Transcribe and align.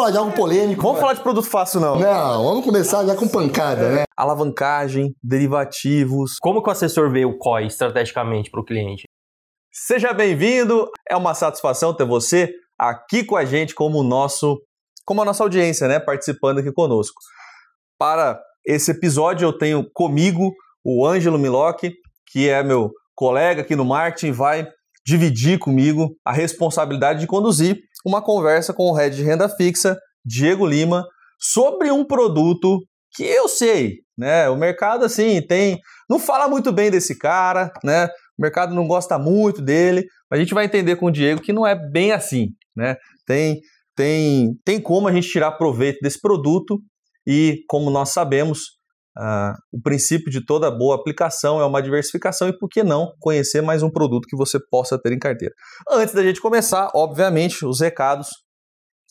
falar 0.00 0.10
de 0.10 0.16
algo 0.16 0.32
polêmico. 0.32 0.82
Vamos 0.82 0.98
falar 0.98 1.12
de 1.12 1.20
produto 1.20 1.46
fácil, 1.46 1.78
não. 1.78 1.98
Não, 1.98 2.44
vamos 2.44 2.64
começar 2.64 3.04
já 3.04 3.14
com 3.14 3.28
pancada, 3.28 3.90
né? 3.90 4.04
Alavancagem, 4.16 5.14
derivativos. 5.22 6.36
Como 6.40 6.62
que 6.62 6.68
o 6.70 6.72
assessor 6.72 7.10
vê 7.10 7.26
o 7.26 7.36
COI 7.36 7.66
estrategicamente 7.66 8.50
para 8.50 8.60
o 8.60 8.64
cliente? 8.64 9.04
Seja 9.70 10.14
bem-vindo. 10.14 10.88
É 11.08 11.14
uma 11.14 11.34
satisfação 11.34 11.94
ter 11.94 12.06
você 12.06 12.50
aqui 12.78 13.22
com 13.22 13.36
a 13.36 13.44
gente 13.44 13.74
como 13.74 14.02
nosso, 14.02 14.58
como 15.04 15.20
a 15.20 15.24
nossa 15.24 15.42
audiência, 15.42 15.86
né, 15.86 16.00
participando 16.00 16.60
aqui 16.60 16.72
conosco. 16.72 17.20
Para 17.98 18.40
esse 18.66 18.92
episódio 18.92 19.46
eu 19.46 19.52
tenho 19.52 19.86
comigo 19.92 20.50
o 20.82 21.06
Ângelo 21.06 21.38
Milocchi, 21.38 21.92
que 22.32 22.48
é 22.48 22.62
meu 22.62 22.90
colega 23.14 23.60
aqui 23.60 23.76
no 23.76 23.84
marketing, 23.84 24.32
vai 24.32 24.66
dividir 25.06 25.58
comigo 25.58 26.16
a 26.24 26.32
responsabilidade 26.32 27.20
de 27.20 27.26
conduzir 27.26 27.78
uma 28.04 28.22
conversa 28.22 28.72
com 28.72 28.90
o 28.90 28.94
head 28.94 29.14
de 29.14 29.22
renda 29.22 29.48
fixa, 29.48 29.96
Diego 30.24 30.66
Lima, 30.66 31.04
sobre 31.38 31.90
um 31.90 32.04
produto 32.04 32.78
que 33.12 33.24
eu 33.24 33.48
sei, 33.48 33.98
né? 34.16 34.48
O 34.48 34.56
mercado 34.56 35.04
assim 35.04 35.40
tem, 35.46 35.78
não 36.08 36.18
fala 36.18 36.48
muito 36.48 36.72
bem 36.72 36.90
desse 36.90 37.18
cara, 37.18 37.72
né? 37.82 38.06
O 38.38 38.42
mercado 38.42 38.74
não 38.74 38.86
gosta 38.86 39.18
muito 39.18 39.60
dele, 39.60 40.06
a 40.30 40.36
gente 40.36 40.54
vai 40.54 40.64
entender 40.64 40.96
com 40.96 41.06
o 41.06 41.10
Diego 41.10 41.42
que 41.42 41.52
não 41.52 41.66
é 41.66 41.74
bem 41.74 42.12
assim, 42.12 42.48
né? 42.76 42.96
Tem 43.26 43.60
tem 43.96 44.54
tem 44.64 44.80
como 44.80 45.08
a 45.08 45.12
gente 45.12 45.28
tirar 45.28 45.52
proveito 45.52 45.98
desse 46.00 46.20
produto 46.20 46.80
e 47.26 47.64
como 47.68 47.90
nós 47.90 48.10
sabemos, 48.10 48.78
Uh, 49.18 49.52
o 49.72 49.82
princípio 49.82 50.30
de 50.30 50.44
toda 50.44 50.70
boa 50.70 50.94
aplicação 50.94 51.60
é 51.60 51.66
uma 51.66 51.82
diversificação 51.82 52.48
e 52.48 52.56
por 52.56 52.68
que 52.68 52.82
não 52.82 53.12
conhecer 53.18 53.60
mais 53.60 53.82
um 53.82 53.90
produto 53.90 54.26
que 54.28 54.36
você 54.36 54.58
possa 54.70 55.00
ter 55.00 55.12
em 55.12 55.18
carteira. 55.18 55.52
Antes 55.90 56.14
da 56.14 56.22
gente 56.22 56.40
começar, 56.40 56.90
obviamente, 56.94 57.66
os 57.66 57.80
recados 57.80 58.28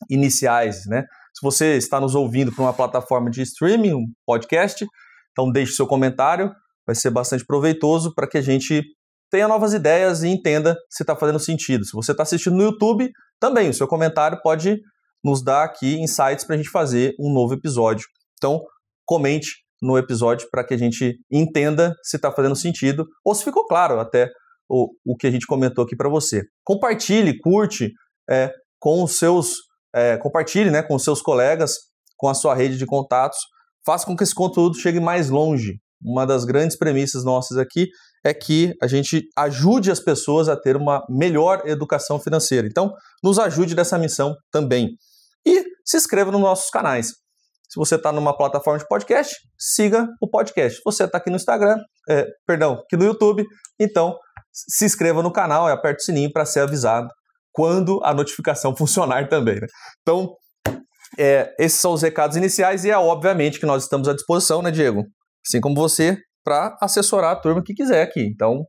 iniciais, 0.10 0.86
né? 0.88 1.04
Se 1.34 1.42
você 1.44 1.76
está 1.76 2.00
nos 2.00 2.16
ouvindo 2.16 2.52
por 2.52 2.62
uma 2.62 2.74
plataforma 2.74 3.30
de 3.30 3.42
streaming, 3.42 3.94
um 3.94 4.06
podcast, 4.26 4.86
então 5.32 5.52
deixe 5.52 5.74
seu 5.74 5.86
comentário, 5.86 6.52
vai 6.86 6.96
ser 6.96 7.10
bastante 7.10 7.46
proveitoso 7.46 8.14
para 8.16 8.28
que 8.28 8.38
a 8.38 8.42
gente 8.42 8.82
tenha 9.30 9.48
novas 9.48 9.74
ideias 9.74 10.24
e 10.24 10.28
entenda 10.28 10.76
se 10.90 11.04
está 11.04 11.16
fazendo 11.16 11.40
sentido. 11.40 11.86
Se 11.86 11.92
você 11.94 12.12
está 12.12 12.24
assistindo 12.24 12.56
no 12.56 12.64
YouTube, 12.64 13.12
também 13.40 13.70
o 13.70 13.74
seu 13.74 13.88
comentário 13.88 14.42
pode 14.42 14.80
nos 15.24 15.44
dar 15.44 15.64
aqui 15.64 16.00
insights 16.00 16.46
para 16.46 16.56
a 16.56 16.58
gente 16.58 16.70
fazer 16.70 17.14
um 17.20 17.32
novo 17.32 17.54
episódio. 17.54 18.08
Então, 18.38 18.62
comente 19.06 19.50
no 19.82 19.98
episódio 19.98 20.48
para 20.52 20.64
que 20.64 20.74
a 20.74 20.78
gente 20.78 21.18
entenda 21.32 21.96
se 22.04 22.18
está 22.18 22.32
fazendo 22.32 22.56
sentido 22.56 23.06
ou 23.24 23.34
se 23.34 23.44
ficou 23.44 23.66
claro 23.66 24.00
até 24.00 24.30
o, 24.70 24.90
o 25.06 25.16
que 25.16 25.28
a 25.28 25.32
gente 25.32 25.48
comentou 25.48 25.84
aqui 25.84 25.96
para 25.96 26.10
você. 26.10 26.44
Compartilhe, 26.64 27.40
curte 27.40 27.92
é, 28.30 28.52
com 28.80 29.04
os 29.04 29.18
seus, 29.18 29.56
é, 29.94 30.18
compartilhe 30.18 30.70
né, 30.70 30.84
com 30.84 30.96
os 30.96 31.04
seus 31.04 31.22
colegas, 31.22 31.76
com 32.18 32.28
a 32.28 32.34
sua 32.34 32.54
rede 32.54 32.78
de 32.78 32.86
contatos, 32.86 33.40
faça 33.86 34.06
com 34.06 34.16
que 34.16 34.24
esse 34.24 34.36
conteúdo 34.36 34.78
chegue 34.78 35.00
mais 35.00 35.30
longe. 35.30 35.80
Uma 36.02 36.26
das 36.26 36.46
grandes 36.46 36.78
premissas 36.78 37.24
nossas 37.24 37.58
aqui 37.58 37.88
é 38.24 38.34
que 38.34 38.74
a 38.82 38.88
gente 38.88 39.24
ajude 39.38 39.92
as 39.92 40.00
pessoas 40.00 40.48
a 40.50 40.56
ter 40.56 40.76
uma 40.76 41.04
melhor 41.10 41.64
educação 41.66 42.20
financeira. 42.20 42.68
Então, 42.68 42.94
nos 43.24 43.40
ajude 43.40 43.76
nessa 43.76 43.98
missão 43.98 44.36
também. 44.52 44.90
E 45.46 45.64
se 45.86 45.98
inscreva 45.98 46.32
nos 46.32 46.42
nossos 46.42 46.70
canais. 46.70 47.14
Se 47.70 47.78
você 47.78 47.96
está 47.96 48.12
numa 48.12 48.36
plataforma 48.36 48.80
de 48.80 48.88
podcast, 48.88 49.36
siga 49.58 50.08
o 50.20 50.28
podcast. 50.28 50.78
Se 50.78 50.82
você 50.84 51.04
está 51.04 51.20
aqui 51.20 51.30
no 51.30 51.36
Instagram, 51.36 51.78
é, 52.10 52.26
perdão, 52.46 52.74
aqui 52.74 52.98
no 52.98 53.06
YouTube, 53.06 53.46
então 53.80 54.18
se 54.52 54.86
inscreva 54.86 55.22
no 55.22 55.32
canal 55.32 55.70
e 55.70 55.72
aperte 55.72 56.02
o 56.02 56.06
sininho 56.06 56.32
para 56.34 56.46
ser 56.46 56.62
avisado 56.62 57.08
quando 57.54 58.00
a 58.04 58.12
notificação 58.12 58.74
funcionar 58.78 59.30
também. 59.30 59.62
Né? 59.62 59.68
Então, 60.02 60.36
é, 61.18 61.54
esses 61.60 61.80
são 61.80 61.94
os 61.94 62.02
recados 62.02 62.36
iniciais 62.36 62.84
e 62.86 62.90
é 62.90 62.98
obviamente 62.98 63.60
que 63.60 63.68
nós 63.68 63.84
estamos 63.84 64.08
à 64.08 64.14
disposição, 64.14 64.64
né, 64.64 64.72
Diego? 64.72 65.04
Assim 65.48 65.62
como 65.62 65.76
você, 65.76 66.18
para 66.44 66.76
assessorar 66.82 67.34
a 67.34 67.36
turma 67.40 67.62
que 67.64 67.76
quiser 67.76 68.02
aqui. 68.02 68.22
Então, 68.22 68.66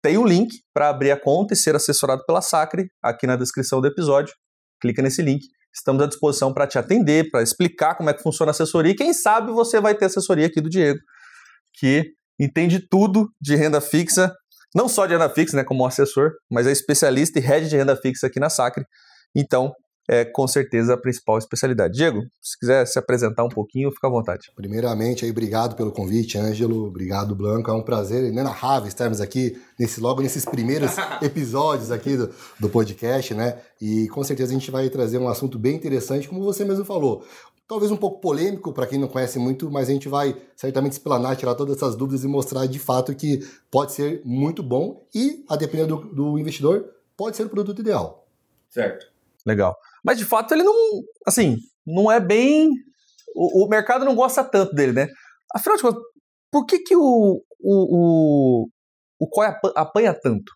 tem 0.00 0.16
um 0.16 0.24
link 0.24 0.48
para 0.72 0.90
abrir 0.90 1.10
a 1.10 1.20
conta 1.20 1.54
e 1.54 1.56
ser 1.56 1.74
assessorado 1.74 2.24
pela 2.24 2.40
Sacre 2.40 2.86
aqui 3.02 3.26
na 3.26 3.34
descrição 3.34 3.80
do 3.80 3.88
episódio. 3.88 4.32
Clica 4.80 5.02
nesse 5.02 5.22
link 5.22 5.40
Estamos 5.74 6.02
à 6.02 6.06
disposição 6.06 6.52
para 6.52 6.66
te 6.66 6.78
atender, 6.78 7.30
para 7.30 7.42
explicar 7.42 7.94
como 7.94 8.10
é 8.10 8.14
que 8.14 8.22
funciona 8.22 8.50
a 8.50 8.52
assessoria. 8.52 8.92
E 8.92 8.96
quem 8.96 9.12
sabe 9.12 9.52
você 9.52 9.80
vai 9.80 9.94
ter 9.94 10.06
assessoria 10.06 10.46
aqui 10.46 10.60
do 10.60 10.68
Diego, 10.68 10.98
que 11.74 12.12
entende 12.40 12.80
tudo 12.88 13.30
de 13.40 13.54
renda 13.56 13.80
fixa, 13.80 14.32
não 14.74 14.88
só 14.88 15.06
de 15.06 15.12
renda 15.12 15.28
fixa, 15.28 15.56
né, 15.56 15.64
como 15.64 15.86
assessor, 15.86 16.32
mas 16.50 16.66
é 16.66 16.72
especialista 16.72 17.38
e 17.38 17.42
head 17.42 17.68
de 17.68 17.76
renda 17.76 17.96
fixa 17.96 18.26
aqui 18.26 18.40
na 18.40 18.50
Sacre. 18.50 18.84
Então, 19.34 19.72
é 20.08 20.24
com 20.24 20.48
certeza 20.48 20.94
a 20.94 20.96
principal 20.96 21.36
especialidade. 21.36 21.94
Diego, 21.94 22.22
se 22.40 22.58
quiser 22.58 22.86
se 22.86 22.98
apresentar 22.98 23.44
um 23.44 23.48
pouquinho, 23.50 23.92
fica 23.92 24.06
à 24.06 24.10
vontade. 24.10 24.50
Primeiramente, 24.56 25.26
aí, 25.26 25.30
obrigado 25.30 25.76
pelo 25.76 25.92
convite, 25.92 26.38
Ângelo, 26.38 26.86
obrigado, 26.86 27.36
Blanco. 27.36 27.70
É 27.70 27.74
um 27.74 27.82
prazer 27.82 28.24
inenarrável 28.24 28.88
estarmos 28.88 29.20
aqui 29.20 29.60
nesse, 29.78 30.00
logo 30.00 30.22
nesses 30.22 30.46
primeiros 30.46 30.92
episódios 31.20 31.90
aqui 31.90 32.16
do, 32.16 32.30
do 32.58 32.70
podcast, 32.70 33.34
né? 33.34 33.58
E 33.80 34.08
com 34.08 34.24
certeza 34.24 34.50
a 34.50 34.58
gente 34.58 34.70
vai 34.70 34.88
trazer 34.88 35.18
um 35.18 35.28
assunto 35.28 35.58
bem 35.58 35.76
interessante, 35.76 36.26
como 36.26 36.42
você 36.42 36.64
mesmo 36.64 36.86
falou. 36.86 37.22
Talvez 37.68 37.92
um 37.92 37.96
pouco 37.98 38.18
polêmico 38.18 38.72
para 38.72 38.86
quem 38.86 38.98
não 38.98 39.08
conhece 39.08 39.38
muito, 39.38 39.70
mas 39.70 39.90
a 39.90 39.92
gente 39.92 40.08
vai 40.08 40.34
certamente 40.56 40.92
explanar, 40.92 41.36
tirar 41.36 41.54
todas 41.54 41.76
essas 41.76 41.94
dúvidas 41.94 42.24
e 42.24 42.26
mostrar 42.26 42.64
de 42.64 42.78
fato 42.78 43.14
que 43.14 43.46
pode 43.70 43.92
ser 43.92 44.22
muito 44.24 44.62
bom 44.62 45.06
e, 45.14 45.44
a 45.46 45.54
depender 45.54 45.84
do, 45.84 45.96
do 45.96 46.38
investidor, 46.38 46.88
pode 47.14 47.36
ser 47.36 47.44
o 47.44 47.50
produto 47.50 47.82
ideal. 47.82 48.26
Certo. 48.70 49.06
Legal. 49.44 49.76
Mas 50.08 50.16
de 50.16 50.24
fato 50.24 50.54
ele 50.54 50.62
não, 50.62 51.02
assim, 51.26 51.58
não 51.86 52.10
é 52.10 52.18
bem. 52.18 52.70
O, 53.36 53.66
o 53.66 53.68
mercado 53.68 54.06
não 54.06 54.14
gosta 54.14 54.42
tanto 54.42 54.74
dele, 54.74 54.92
né? 54.92 55.08
Afinal 55.54 55.76
de 55.76 55.82
contas, 55.82 56.02
por 56.50 56.64
que, 56.64 56.78
que 56.78 56.96
o, 56.96 57.42
o, 57.60 58.62
o, 58.62 58.68
o 59.20 59.26
COI 59.28 59.48
apanha 59.76 60.14
tanto? 60.14 60.50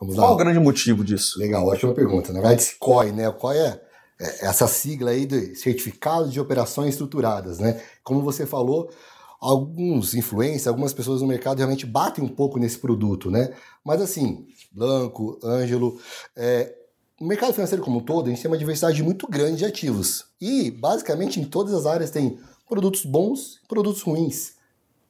Vamos 0.00 0.14
Qual 0.14 0.32
o 0.32 0.36
grande 0.38 0.58
motivo 0.58 1.04
disso? 1.04 1.38
Legal, 1.38 1.66
ótima 1.66 1.92
pergunta. 1.92 2.32
Na 2.32 2.40
verdade, 2.40 2.76
COI, 2.78 3.12
né? 3.12 3.28
O 3.28 3.34
COI 3.34 3.58
é, 3.58 3.80
é 4.18 4.46
essa 4.46 4.66
sigla 4.66 5.10
aí 5.10 5.26
de 5.26 5.54
Certificado 5.54 6.30
de 6.30 6.40
Operações 6.40 6.94
Estruturadas, 6.94 7.58
né? 7.58 7.82
Como 8.02 8.22
você 8.22 8.46
falou, 8.46 8.90
alguns 9.38 10.14
influencers, 10.14 10.66
algumas 10.66 10.94
pessoas 10.94 11.20
no 11.20 11.28
mercado 11.28 11.58
realmente 11.58 11.84
batem 11.84 12.24
um 12.24 12.28
pouco 12.28 12.58
nesse 12.58 12.78
produto, 12.78 13.30
né? 13.30 13.52
Mas 13.84 14.00
assim, 14.00 14.46
Blanco, 14.72 15.38
Ângelo, 15.44 16.00
é, 16.34 16.74
no 17.20 17.26
mercado 17.26 17.52
financeiro 17.52 17.82
como 17.82 17.98
um 17.98 18.02
todo, 18.02 18.26
a 18.26 18.30
gente 18.30 18.40
tem 18.40 18.50
uma 18.50 18.58
diversidade 18.58 19.02
muito 19.02 19.26
grande 19.26 19.58
de 19.58 19.64
ativos. 19.64 20.26
E, 20.40 20.70
basicamente, 20.70 21.40
em 21.40 21.44
todas 21.44 21.74
as 21.74 21.86
áreas 21.86 22.10
tem 22.10 22.38
produtos 22.68 23.04
bons 23.04 23.60
e 23.64 23.66
produtos 23.66 24.02
ruins. 24.02 24.52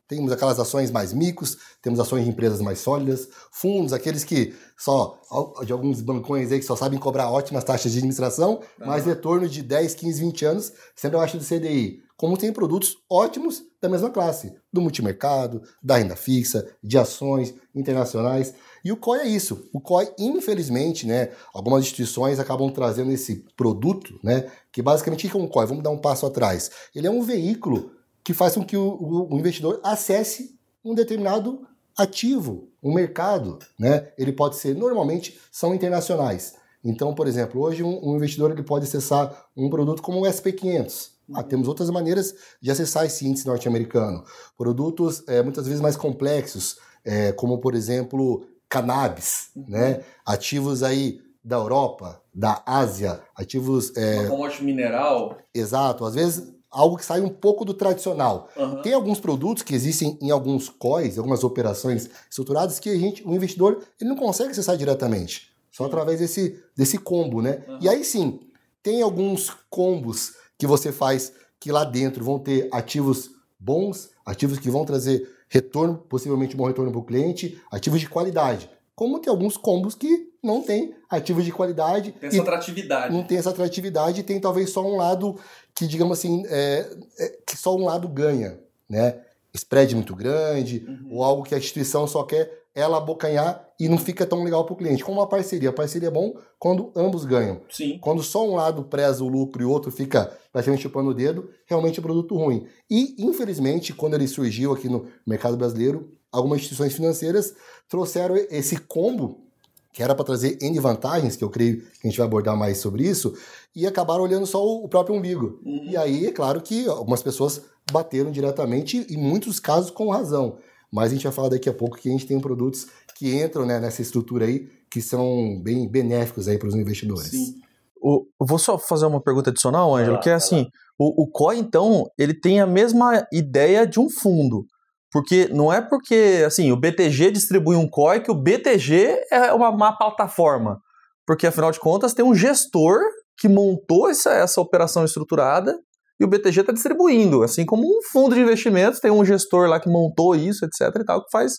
Temos 0.07 0.33
aquelas 0.33 0.59
ações 0.59 0.91
mais 0.91 1.13
micos, 1.13 1.59
temos 1.83 2.01
ações 2.01 2.25
de 2.25 2.31
empresas 2.31 2.63
mais 2.63 2.79
sólidas, 2.79 3.29
fundos, 3.53 3.93
aqueles 3.93 4.25
que 4.25 4.55
só, 4.75 5.21
de 5.67 5.71
alguns 5.71 6.01
bancões 6.01 6.51
aí 6.51 6.59
que 6.59 6.65
só 6.65 6.75
sabem 6.75 6.99
cobrar 6.99 7.31
ótimas 7.31 7.63
taxas 7.63 7.93
de 7.93 7.99
administração, 7.99 8.53
uhum. 8.53 8.87
mas 8.87 9.05
retorno 9.05 9.47
de 9.47 9.63
10, 9.63 9.95
15, 9.95 10.21
20 10.21 10.45
anos, 10.47 10.73
sempre 10.97 11.19
abaixo 11.19 11.37
do 11.37 11.45
CDI. 11.45 12.08
Como 12.19 12.37
tem 12.37 12.53
produtos 12.53 12.99
ótimos 13.09 13.63
da 13.81 13.89
mesma 13.89 14.11
classe, 14.11 14.53
do 14.73 14.81
multimercado, 14.81 15.63
da 15.81 15.99
renda 15.99 16.17
fixa, 16.17 16.69
de 16.83 16.99
ações 16.99 17.55
internacionais. 17.73 18.55
E 18.85 18.91
o 18.91 18.97
COI 18.97 19.21
é 19.21 19.29
isso. 19.29 19.71
O 19.73 19.81
COI, 19.81 20.11
infelizmente, 20.19 21.07
né, 21.07 21.31
algumas 21.55 21.85
instituições 21.85 22.41
acabam 22.41 22.73
trazendo 22.73 23.13
esse 23.13 23.47
produto, 23.57 24.19
né, 24.21 24.51
que 24.73 24.83
basicamente 24.83 25.29
que 25.29 25.37
é 25.37 25.41
um 25.41 25.47
COI? 25.47 25.67
Vamos 25.67 25.85
dar 25.85 25.91
um 25.91 25.99
passo 25.99 26.27
atrás. 26.27 26.73
Ele 26.93 27.07
é 27.07 27.11
um 27.11 27.23
veículo 27.23 27.93
que 28.25 28.35
faz 28.35 28.57
com 28.57 28.65
que 28.65 28.77
o, 28.77 29.29
o 29.31 29.39
investidor 29.39 29.81
acesse 29.85 30.59
um 30.85 30.97
determinado 30.97 31.69
ativo, 31.97 32.69
um 32.83 32.93
mercado, 32.93 33.61
né? 33.79 34.09
Ele 34.19 34.33
pode 34.33 34.57
ser, 34.57 34.75
normalmente, 34.75 35.39
são 35.53 35.75
internacionais. 35.75 36.55
Então, 36.85 37.15
por 37.15 37.29
exemplo, 37.29 37.61
hoje 37.61 37.83
um, 37.83 38.09
um 38.09 38.17
investidor 38.17 38.51
ele 38.51 38.63
pode 38.63 38.87
acessar 38.87 39.47
um 39.57 39.71
produto 39.71 40.03
como 40.03 40.21
o 40.21 40.25
SP500. 40.25 41.18
Ah, 41.35 41.43
temos 41.43 41.69
outras 41.69 41.91
maneiras 41.91 42.35
de 42.61 42.71
acessar 42.71 43.05
esse 43.05 43.27
índice 43.27 43.47
norte-americano. 43.47 44.25
Produtos 44.57 45.23
é, 45.29 45.43
muitas 45.43 45.67
vezes 45.67 45.81
mais 45.81 45.97
complexos, 45.97 46.79
é, 47.05 47.33
como 47.33 47.59
por 47.59 47.75
exemplo 47.75 48.47
cannabis, 48.69 49.51
uhum. 49.57 49.65
né? 49.69 50.01
Ativos 50.25 50.83
aí 50.83 51.21
da 51.43 51.57
Europa, 51.57 52.21
da 52.35 52.63
Ásia, 52.67 53.21
ativos. 53.35 53.97
É... 53.97 54.21
Uma 54.21 54.29
commodity 54.29 54.65
mineral. 54.65 55.39
Exato, 55.55 56.05
às 56.05 56.15
vezes 56.15 56.53
algo 56.71 56.97
que 56.97 57.05
sai 57.05 57.21
um 57.21 57.29
pouco 57.29 57.65
do 57.65 57.73
tradicional. 57.73 58.49
Uhum. 58.57 58.83
Tem 58.83 58.93
alguns 58.93 59.19
produtos 59.19 59.63
que 59.63 59.75
existem 59.75 60.19
em 60.21 60.31
alguns 60.31 60.69
COIs, 60.69 61.17
algumas 61.17 61.43
operações 61.43 62.11
estruturadas, 62.29 62.79
que 62.79 62.91
a 62.91 62.97
gente, 62.97 63.27
o 63.27 63.35
investidor 63.35 63.83
ele 64.01 64.11
não 64.11 64.17
consegue 64.17 64.51
acessar 64.51 64.77
diretamente. 64.77 65.49
Só 65.71 65.85
através 65.85 66.19
desse, 66.19 66.61
desse 66.77 66.99
combo, 66.99 67.41
né? 67.41 67.65
Uhum. 67.67 67.79
E 67.81 67.89
aí 67.89 68.05
sim, 68.05 68.41
tem 68.83 69.01
alguns 69.01 69.51
combos 69.71 70.35
que 70.59 70.67
você 70.67 70.93
faz 70.93 71.33
que 71.61 71.73
lá 71.73 71.85
dentro 71.85 72.25
vão 72.25 72.39
ter 72.39 72.69
ativos 72.73 73.31
bons, 73.59 74.11
ativos 74.27 74.59
que 74.59 74.71
vão 74.71 74.85
trazer 74.85 75.29
retorno, 75.49 75.97
possivelmente 75.97 76.55
um 76.55 76.59
bom 76.59 76.67
retorno 76.67 76.91
para 76.91 77.01
o 77.01 77.05
cliente, 77.05 77.61
ativos 77.71 78.01
de 78.01 78.09
qualidade. 78.09 78.69
Como 78.95 79.19
tem 79.21 79.31
alguns 79.31 79.57
combos 79.57 79.95
que 79.95 80.29
não 80.43 80.61
tem 80.61 80.95
ativos 81.09 81.45
de 81.45 81.53
qualidade. 81.53 82.13
Tem 82.13 82.29
essa 82.29 82.37
e 82.37 82.41
atratividade. 82.41 83.15
Não 83.15 83.23
tem 83.23 83.39
essa 83.39 83.51
atratividade 83.51 84.21
e 84.21 84.23
tem 84.25 84.41
talvez 84.41 84.71
só 84.71 84.85
um 84.85 84.97
lado 84.97 85.39
que, 85.75 85.87
digamos 85.87 86.19
assim, 86.19 86.45
é, 86.47 86.91
é, 87.19 87.39
que 87.47 87.57
só 87.57 87.77
um 87.77 87.85
lado 87.85 88.09
ganha, 88.09 88.59
né? 88.89 89.21
Spread 89.55 89.95
muito 89.95 90.15
grande, 90.15 90.85
Uhum. 90.87 91.09
ou 91.17 91.25
algo 91.25 91.43
que 91.45 91.55
a 91.55 91.59
instituição 91.59 92.07
só 92.07 92.23
quer 92.25 92.65
ela 92.75 92.99
abocanhar 92.99 93.68
e 93.79 93.89
não 93.89 93.97
fica 93.97 94.27
tão 94.27 94.43
legal 94.43 94.65
para 94.65 94.75
o 94.75 94.77
cliente. 94.77 95.05
Como 95.05 95.21
uma 95.21 95.29
parceria. 95.29 95.71
A 95.71 95.73
parceria 95.73 96.09
é 96.09 96.11
bom 96.11 96.35
quando 96.59 96.91
ambos 96.97 97.25
ganham. 97.25 97.61
Sim. 97.71 97.99
Quando 98.01 98.23
só 98.23 98.47
um 98.47 98.57
lado 98.57 98.83
preza 98.85 99.23
o 99.23 99.29
lucro 99.29 99.63
e 99.63 99.65
o 99.65 99.71
outro 99.71 99.91
fica 99.93 100.37
praticamente 100.53 100.83
chupando 100.83 101.11
o 101.11 101.15
dedo, 101.15 101.49
realmente 101.67 102.01
é 102.01 102.03
produto 102.03 102.37
ruim. 102.37 102.67
E, 102.91 103.15
infelizmente, 103.19 103.93
quando 103.93 104.15
ele 104.15 104.27
surgiu 104.27 104.73
aqui 104.73 104.89
no 104.89 105.07
mercado 105.27 105.57
brasileiro, 105.57 106.11
algumas 106.33 106.59
instituições 106.59 106.93
financeiras 106.93 107.55
trouxeram 107.89 108.37
esse 108.51 108.77
combo, 108.77 109.45
que 109.93 110.03
era 110.03 110.15
para 110.15 110.25
trazer 110.25 110.59
N 110.61 110.79
vantagens, 110.81 111.37
que 111.37 111.45
eu 111.45 111.51
creio 111.51 111.81
que 111.81 112.07
a 112.07 112.09
gente 112.09 112.19
vai 112.19 112.27
abordar 112.27 112.57
mais 112.57 112.79
sobre 112.79 113.05
isso, 113.05 113.35
e 113.75 113.87
acabaram 113.87 114.25
olhando 114.25 114.47
só 114.47 114.65
o 114.65 114.89
próprio 114.89 115.17
umbigo. 115.17 115.61
Uhum. 115.65 115.91
E 115.91 115.97
aí, 115.97 116.27
é 116.27 116.33
claro 116.33 116.61
que 116.61 116.89
algumas 116.89 117.23
pessoas 117.23 117.63
bateram 117.93 118.31
diretamente, 118.31 119.07
em 119.09 119.17
muitos 119.17 119.61
casos 119.61 119.91
com 119.91 120.11
razão. 120.11 120.59
Mas 120.91 121.11
a 121.11 121.15
gente 121.15 121.25
vai 121.25 121.33
falar 121.33 121.51
daqui 121.51 121.69
a 121.69 121.75
pouco 121.75 121.99
que 121.99 122.09
a 122.09 122.13
gente 122.13 122.27
tem 122.27 122.41
produtos 122.41 122.87
que 123.19 123.35
entram 123.37 123.67
né, 123.67 123.81
nessa 123.81 124.01
estrutura 124.01 124.47
aí, 124.47 124.69
que 124.91 125.03
são 125.03 125.61
bem 125.61 125.91
benéficos 125.91 126.47
aí 126.47 126.57
para 126.57 126.69
os 126.69 126.75
investidores. 126.77 127.31
Sim. 127.31 127.55
O, 128.01 128.25
eu 128.41 128.47
vou 128.47 128.59
só 128.59 128.79
fazer 128.79 129.07
uma 129.07 129.21
pergunta 129.21 129.51
adicional, 129.51 129.95
Ângelo, 129.97 130.15
lá, 130.15 130.21
que 130.21 130.31
é 130.31 130.35
assim, 130.35 130.69
o, 130.97 131.25
o 131.25 131.31
COI, 131.31 131.59
então, 131.59 132.05
ele 132.17 132.33
tem 132.33 132.61
a 132.61 132.67
mesma 132.67 133.27
ideia 133.33 133.85
de 133.85 133.99
um 133.99 134.09
fundo. 134.09 134.65
Porque 135.11 135.49
não 135.49 135.73
é 135.73 135.81
porque, 135.81 136.45
assim, 136.47 136.71
o 136.71 136.77
BTG 136.77 137.33
distribui 137.33 137.75
um 137.75 137.89
COI 137.89 138.21
que 138.21 138.31
o 138.31 138.35
BTG 138.35 139.27
é 139.33 139.53
uma, 139.53 139.71
uma 139.71 139.99
plataforma. 139.99 140.79
Porque, 141.27 141.47
afinal 141.47 141.73
de 141.73 141.81
contas, 141.81 142.15
tem 142.15 142.25
um 142.25 142.35
gestor 142.35 143.01
que 143.37 143.49
montou 143.49 144.09
essa, 144.09 144.31
essa 144.31 144.61
operação 144.61 145.05
estruturada 145.05 145.77
e 146.21 146.25
o 146.25 146.29
BTG 146.29 146.61
está 146.61 146.73
distribuindo. 146.73 147.43
Assim 147.43 147.67
como 147.67 147.83
um 147.85 148.01
fundo 148.13 148.35
de 148.35 148.41
investimentos 148.41 149.01
tem 149.01 149.11
um 149.11 149.25
gestor 149.25 149.69
lá 149.69 149.81
que 149.81 149.89
montou 149.89 150.37
isso, 150.37 150.65
etc 150.65 150.95
e 151.01 151.05
tal, 151.05 151.25
que 151.25 151.31
faz 151.31 151.57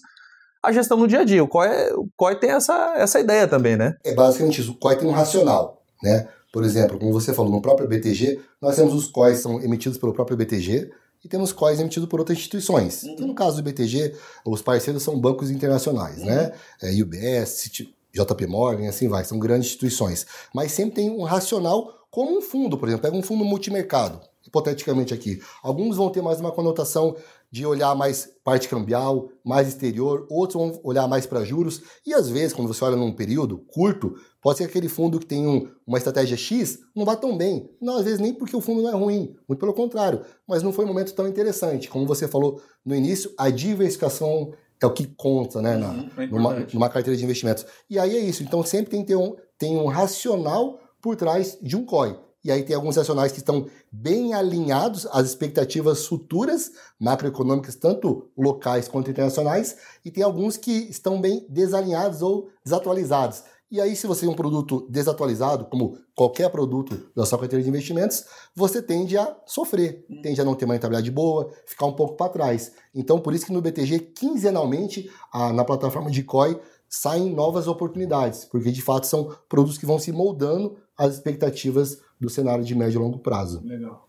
a 0.61 0.71
gestão 0.71 0.97
no 0.97 1.07
dia 1.07 1.21
a 1.21 1.23
dia. 1.23 1.43
O 1.43 1.47
COI, 1.47 1.67
é- 1.67 1.93
o 1.93 2.07
COI 2.15 2.35
tem 2.35 2.51
essa, 2.51 2.93
essa 2.97 3.19
ideia 3.19 3.47
também, 3.47 3.75
né? 3.75 3.95
É 4.03 4.13
basicamente 4.13 4.61
isso. 4.61 4.71
O 4.71 4.75
COI 4.75 4.97
tem 4.97 5.07
um 5.07 5.11
racional, 5.11 5.81
né? 6.03 6.27
Por 6.51 6.63
exemplo, 6.63 6.97
como 6.97 7.11
você 7.11 7.33
falou, 7.33 7.51
no 7.51 7.61
próprio 7.61 7.87
BTG, 7.87 8.39
nós 8.61 8.75
temos 8.75 8.93
os 8.93 9.07
COIs 9.07 9.37
que 9.37 9.43
são 9.43 9.61
emitidos 9.61 9.97
pelo 9.97 10.13
próprio 10.13 10.35
BTG 10.35 10.91
e 11.23 11.27
temos 11.27 11.51
COIs 11.51 11.79
emitidos 11.79 12.09
por 12.09 12.19
outras 12.19 12.37
instituições. 12.37 13.03
Uhum. 13.03 13.11
Então, 13.11 13.27
no 13.27 13.35
caso 13.35 13.57
do 13.57 13.63
BTG, 13.63 14.15
os 14.45 14.61
parceiros 14.61 15.03
são 15.03 15.19
bancos 15.19 15.51
internacionais, 15.51 16.17
né? 16.23 16.51
É, 16.81 16.89
UBS, 17.01 17.69
JP 18.11 18.47
Morgan, 18.47 18.85
e 18.85 18.87
assim 18.87 19.07
vai, 19.07 19.23
são 19.23 19.37
grandes 19.37 19.67
instituições. 19.67 20.25
Mas 20.53 20.71
sempre 20.71 20.95
tem 20.95 21.09
um 21.11 21.23
racional 21.23 21.93
como 22.09 22.37
um 22.37 22.41
fundo, 22.41 22.77
por 22.77 22.87
exemplo, 22.87 23.03
pega 23.03 23.15
um 23.15 23.21
fundo 23.21 23.45
multimercado, 23.45 24.19
hipoteticamente 24.47 25.13
aqui. 25.13 25.39
Alguns 25.61 25.97
vão 25.97 26.09
ter 26.09 26.21
mais 26.21 26.39
uma 26.39 26.51
conotação 26.51 27.15
de 27.51 27.65
olhar 27.65 27.95
mais 27.95 28.29
parte 28.43 28.69
cambial, 28.69 29.29
mais 29.43 29.67
exterior, 29.67 30.27
outros 30.29 30.55
vão 30.61 30.79
olhar 30.83 31.07
mais 31.07 31.25
para 31.25 31.43
juros, 31.43 31.81
e 32.05 32.13
às 32.13 32.29
vezes, 32.29 32.53
quando 32.53 32.67
você 32.67 32.83
olha 32.83 32.95
num 32.95 33.11
período 33.11 33.57
curto, 33.67 34.13
pode 34.41 34.57
ser 34.57 34.65
que 34.65 34.69
aquele 34.69 34.87
fundo 34.89 35.19
que 35.19 35.25
tem 35.25 35.47
um- 35.47 35.67
uma 35.85 35.97
estratégia 35.97 36.37
X 36.37 36.79
não 36.95 37.05
vá 37.05 37.15
tão 37.15 37.35
bem. 37.37 37.69
Não, 37.81 37.97
às 37.97 38.03
vezes 38.05 38.19
nem 38.19 38.33
porque 38.33 38.55
o 38.55 38.61
fundo 38.61 38.81
não 38.83 38.89
é 38.89 38.93
ruim, 38.93 39.35
muito 39.47 39.59
pelo 39.59 39.73
contrário, 39.73 40.21
mas 40.47 40.61
não 40.61 40.71
foi 40.71 40.85
um 40.85 40.89
momento 40.89 41.13
tão 41.13 41.27
interessante. 41.27 41.89
Como 41.89 42.05
você 42.05 42.27
falou 42.27 42.61
no 42.85 42.95
início, 42.95 43.31
a 43.37 43.49
diversificação 43.49 44.53
é 44.81 44.85
o 44.85 44.93
que 44.93 45.07
conta, 45.07 45.61
né, 45.61 45.75
na, 45.75 45.89
Uhum, 45.89 46.09
é 46.17 46.27
numa, 46.27 46.53
numa 46.73 46.89
carteira 46.89 47.17
de 47.17 47.23
investimentos. 47.23 47.65
E 47.89 47.97
aí 47.99 48.15
é 48.15 48.19
isso. 48.19 48.43
Então 48.43 48.63
sempre 48.63 48.91
tem 48.91 49.01
que 49.01 49.07
ter 49.07 49.15
um, 49.15 49.35
tem 49.57 49.75
um 49.77 49.87
racional 49.87 50.79
por 51.01 51.15
trás 51.15 51.57
de 51.61 51.75
um 51.75 51.83
COI. 51.85 52.15
E 52.43 52.51
aí 52.51 52.63
tem 52.63 52.75
alguns 52.75 52.95
racionais 52.95 53.31
que 53.31 53.39
estão 53.39 53.67
bem 53.91 54.33
alinhados 54.33 55.05
às 55.11 55.27
expectativas 55.27 56.05
futuras 56.05 56.71
macroeconômicas, 56.99 57.75
tanto 57.75 58.29
locais 58.37 58.87
quanto 58.87 59.11
internacionais, 59.11 59.77
e 60.05 60.11
tem 60.11 60.23
alguns 60.23 60.55
que 60.55 60.71
estão 60.71 61.19
bem 61.19 61.45
desalinhados 61.49 62.21
ou 62.21 62.49
desatualizados. 62.63 63.43
E 63.71 63.79
aí, 63.79 63.95
se 63.95 64.07
você 64.07 64.21
tem 64.21 64.29
um 64.29 64.35
produto 64.35 64.87
desatualizado, 64.89 65.65
como 65.65 65.95
qualquer 66.15 66.49
produto 66.49 67.11
da 67.15 67.23
sua 67.23 67.37
carteira 67.37 67.61
de 67.61 67.69
investimentos, 67.69 68.25
você 68.55 68.81
tende 68.81 69.15
a 69.15 69.37
sofrer, 69.45 70.07
tende 70.23 70.41
a 70.41 70.43
não 70.43 70.55
ter 70.55 70.65
uma 70.65 70.73
rentabilidade 70.73 71.11
boa, 71.11 71.51
ficar 71.67 71.85
um 71.85 71.93
pouco 71.93 72.15
para 72.15 72.31
trás. 72.31 72.71
Então, 72.95 73.19
por 73.19 73.31
isso 73.31 73.45
que 73.45 73.53
no 73.53 73.61
BTG, 73.61 73.99
quinzenalmente, 73.99 75.11
na 75.53 75.63
plataforma 75.63 76.09
de 76.09 76.23
COI, 76.23 76.59
saem 76.89 77.31
novas 77.31 77.67
oportunidades, 77.67 78.43
porque 78.45 78.71
de 78.71 78.81
fato 78.81 79.05
são 79.05 79.35
produtos 79.47 79.77
que 79.77 79.85
vão 79.85 79.99
se 79.99 80.11
moldando 80.11 80.75
às 80.97 81.13
expectativas 81.13 81.99
do 82.19 82.29
cenário 82.29 82.63
de 82.63 82.75
médio 82.75 82.99
e 82.99 83.03
longo 83.03 83.19
prazo. 83.19 83.61
Legal. 83.63 84.07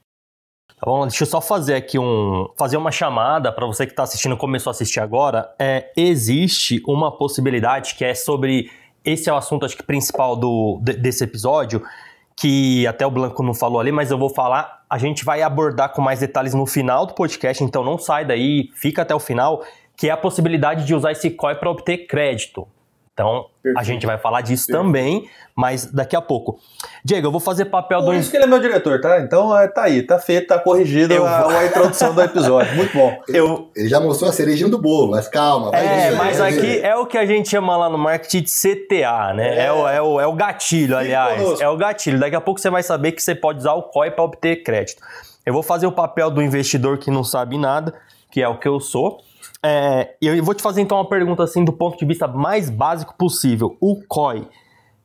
Tá 0.68 0.86
bom, 0.86 1.06
deixa 1.06 1.22
eu 1.24 1.26
só 1.26 1.40
fazer 1.40 1.74
aqui 1.74 1.98
um. 1.98 2.46
fazer 2.58 2.76
uma 2.76 2.90
chamada 2.90 3.52
para 3.52 3.66
você 3.66 3.84
que 3.86 3.92
está 3.92 4.02
assistindo, 4.04 4.36
começou 4.36 4.70
a 4.70 4.72
assistir 4.72 5.00
agora. 5.00 5.54
É, 5.58 5.92
existe 5.96 6.82
uma 6.86 7.16
possibilidade 7.16 7.94
que 7.94 8.04
é 8.04 8.14
sobre. 8.14 8.70
Esse 9.04 9.28
é 9.28 9.32
o 9.32 9.36
assunto, 9.36 9.64
acho 9.66 9.76
que 9.76 9.82
principal 9.82 10.36
do, 10.36 10.78
de- 10.82 10.94
desse 10.94 11.24
episódio, 11.24 11.82
que 12.36 12.86
até 12.86 13.06
o 13.06 13.10
Blanco 13.10 13.42
não 13.42 13.54
falou 13.54 13.80
ali, 13.80 13.92
mas 13.92 14.10
eu 14.10 14.18
vou 14.18 14.28
falar. 14.30 14.84
A 14.88 14.98
gente 14.98 15.24
vai 15.24 15.40
abordar 15.42 15.92
com 15.92 16.02
mais 16.02 16.20
detalhes 16.20 16.52
no 16.54 16.66
final 16.66 17.06
do 17.06 17.14
podcast, 17.14 17.62
então 17.62 17.84
não 17.84 17.96
sai 17.98 18.24
daí, 18.24 18.70
fica 18.74 19.02
até 19.02 19.14
o 19.14 19.20
final, 19.20 19.62
que 19.96 20.08
é 20.08 20.10
a 20.10 20.16
possibilidade 20.16 20.84
de 20.84 20.94
usar 20.94 21.12
esse 21.12 21.30
COI 21.30 21.54
para 21.56 21.70
obter 21.70 22.06
crédito. 22.06 22.66
Então, 23.20 23.38
a 23.40 23.62
Perfeito. 23.62 23.84
gente 23.86 24.06
vai 24.06 24.16
falar 24.16 24.40
disso 24.40 24.66
Perfeito. 24.66 24.86
também, 24.86 25.28
mas 25.54 25.84
daqui 25.84 26.16
a 26.16 26.22
pouco. 26.22 26.58
Diego, 27.04 27.26
eu 27.26 27.30
vou 27.30 27.40
fazer 27.40 27.66
papel 27.66 27.98
Por 28.02 28.14
do. 28.14 28.18
isso 28.18 28.30
que 28.30 28.36
ele 28.38 28.44
é 28.44 28.46
meu 28.46 28.58
diretor, 28.58 28.98
tá? 28.98 29.20
Então 29.20 29.54
é, 29.56 29.68
tá 29.68 29.82
aí, 29.82 30.02
tá 30.02 30.18
feito, 30.18 30.46
tá 30.48 30.58
corrigido 30.58 31.12
Eu 31.12 31.26
a, 31.26 31.42
vou- 31.42 31.50
a 31.56 31.66
introdução 31.66 32.14
do 32.14 32.22
episódio. 32.22 32.74
Muito 32.74 32.96
bom. 32.96 33.14
Eu, 33.28 33.68
Ele 33.76 33.88
já 33.88 34.00
mostrou 34.00 34.30
a 34.30 34.32
cerejinha 34.32 34.70
do 34.70 34.78
bolo, 34.78 35.10
mas 35.10 35.28
calma. 35.28 35.70
vai 35.70 35.86
É, 35.86 36.10
ver, 36.10 36.16
mas 36.16 36.38
vai 36.38 36.50
aqui 36.52 36.60
ver. 36.60 36.84
é 36.84 36.96
o 36.96 37.04
que 37.04 37.18
a 37.18 37.26
gente 37.26 37.50
chama 37.50 37.76
lá 37.76 37.90
no 37.90 37.98
marketing 37.98 38.40
de 38.42 38.50
CTA, 38.50 39.34
né? 39.34 39.66
É, 39.66 39.70
o, 39.72 39.86
é, 39.86 40.00
o, 40.00 40.18
é 40.20 40.26
o 40.26 40.32
gatilho, 40.32 40.96
Fique 40.96 41.08
aliás. 41.14 41.42
conosco. 41.42 41.62
É 41.62 41.68
o 41.68 41.76
gatilho. 41.76 42.18
Daqui 42.18 42.36
a 42.36 42.40
pouco 42.40 42.58
você 42.58 42.70
vai 42.70 42.82
saber 42.82 43.12
que 43.12 43.22
você 43.22 43.34
pode 43.34 43.58
usar 43.58 43.74
o 43.74 43.82
COI 43.82 44.10
para 44.12 44.24
obter 44.24 44.62
crédito. 44.62 45.02
Eu 45.44 45.52
vou 45.52 45.62
fazer 45.62 45.86
o 45.86 45.92
papel 45.92 46.30
do 46.30 46.40
investidor 46.42 46.96
que 46.96 47.10
não 47.10 47.22
sabe 47.22 47.58
nada, 47.58 47.92
que 48.30 48.40
é 48.42 48.48
o 48.48 48.56
que 48.58 48.66
eu 48.68 48.80
sou. 48.80 49.20
É, 49.62 50.16
eu 50.22 50.42
vou 50.42 50.54
te 50.54 50.62
fazer 50.62 50.80
então 50.80 50.96
uma 50.96 51.08
pergunta 51.08 51.42
assim 51.42 51.64
do 51.64 51.72
ponto 51.72 51.98
de 51.98 52.04
vista 52.06 52.26
mais 52.26 52.70
básico 52.70 53.14
possível. 53.16 53.76
O 53.80 54.02
COI, 54.06 54.48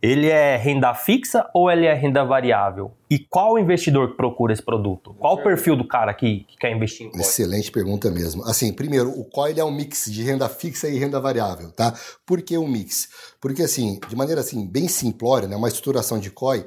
ele 0.02 0.28
é 0.28 0.56
renda 0.56 0.94
fixa 0.94 1.50
ou 1.54 1.70
ele 1.70 1.86
é 1.86 1.94
renda 1.94 2.24
variável? 2.24 2.92
E 3.10 3.20
qual 3.20 3.58
investidor 3.60 4.12
que 4.12 4.18
procura 4.18 4.54
esse 4.54 4.62
produto? 4.62 5.16
Qual 5.20 5.36
o 5.36 5.44
perfil 5.44 5.76
do 5.76 5.86
cara 5.86 6.14
que, 6.14 6.46
que 6.48 6.58
quer 6.58 6.72
investir 6.72 7.08
em 7.08 7.12
COI? 7.12 7.22
Excelente 7.22 7.72
pergunta 7.72 8.10
mesmo. 8.12 8.44
Assim, 8.44 8.72
primeiro, 8.72 9.10
o 9.10 9.26
COI 9.26 9.60
é 9.60 9.64
um 9.64 9.72
mix 9.72 10.06
de 10.06 10.24
renda 10.24 10.48
fixa 10.48 10.88
e 10.88 10.98
renda 10.98 11.20
variável, 11.20 11.72
tá? 11.72 11.94
Por 12.26 12.42
que 12.42 12.58
um 12.58 12.68
mix? 12.68 13.10
Porque, 13.42 13.64
assim, 13.64 14.00
de 14.08 14.16
maneira 14.16 14.42
assim, 14.42 14.66
bem 14.66 14.88
simplória, 14.88 15.48
né, 15.48 15.56
uma 15.56 15.68
estruturação 15.68 16.20
de 16.20 16.30
COI, 16.30 16.66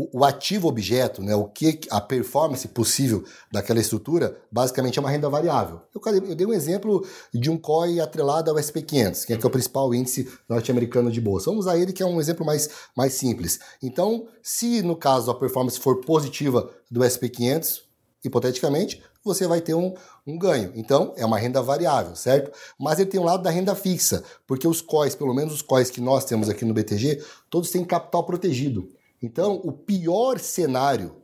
o, 0.00 0.20
o 0.20 0.24
ativo 0.24 0.66
objeto, 0.66 1.22
né, 1.22 1.34
o 1.34 1.44
que 1.44 1.80
a 1.90 2.00
performance 2.00 2.66
possível 2.68 3.22
daquela 3.52 3.78
estrutura, 3.78 4.34
basicamente 4.50 4.98
é 4.98 5.00
uma 5.00 5.10
renda 5.10 5.28
variável. 5.28 5.82
Eu, 5.94 6.00
eu 6.26 6.34
dei 6.34 6.46
um 6.46 6.54
exemplo 6.54 7.06
de 7.34 7.50
um 7.50 7.58
COI 7.58 8.00
atrelado 8.00 8.50
ao 8.50 8.56
SP500, 8.56 9.26
que 9.26 9.34
é, 9.34 9.36
que 9.36 9.44
é 9.44 9.46
o 9.46 9.50
principal 9.50 9.94
índice 9.94 10.26
norte-americano 10.48 11.10
de 11.10 11.20
bolsa. 11.20 11.50
Vamos 11.50 11.66
usar 11.66 11.76
ele, 11.76 11.92
que 11.92 12.02
é 12.02 12.06
um 12.06 12.18
exemplo 12.18 12.46
mais, 12.46 12.70
mais 12.96 13.12
simples. 13.12 13.60
Então, 13.82 14.26
se 14.42 14.80
no 14.80 14.96
caso 14.96 15.30
a 15.30 15.34
performance 15.34 15.78
for 15.78 16.00
positiva 16.00 16.70
do 16.90 17.00
SP500, 17.00 17.82
hipoteticamente, 18.24 19.02
você 19.22 19.46
vai 19.46 19.60
ter 19.60 19.74
um, 19.74 19.92
um 20.26 20.38
ganho. 20.38 20.72
Então, 20.74 21.12
é 21.16 21.26
uma 21.26 21.38
renda 21.38 21.60
variável, 21.62 22.16
certo? 22.16 22.50
Mas 22.78 22.98
ele 22.98 23.10
tem 23.10 23.20
um 23.20 23.24
lado 23.24 23.42
da 23.42 23.50
renda 23.50 23.74
fixa, 23.74 24.22
porque 24.46 24.66
os 24.66 24.80
COIs, 24.80 25.14
pelo 25.14 25.34
menos 25.34 25.52
os 25.52 25.62
COIs 25.62 25.90
que 25.90 26.00
nós 26.00 26.24
temos 26.24 26.48
aqui 26.48 26.64
no 26.64 26.72
BTG, 26.72 27.22
todos 27.50 27.70
têm 27.70 27.84
capital 27.84 28.24
protegido. 28.24 28.88
Então, 29.22 29.60
o 29.64 29.72
pior 29.72 30.38
cenário 30.38 31.16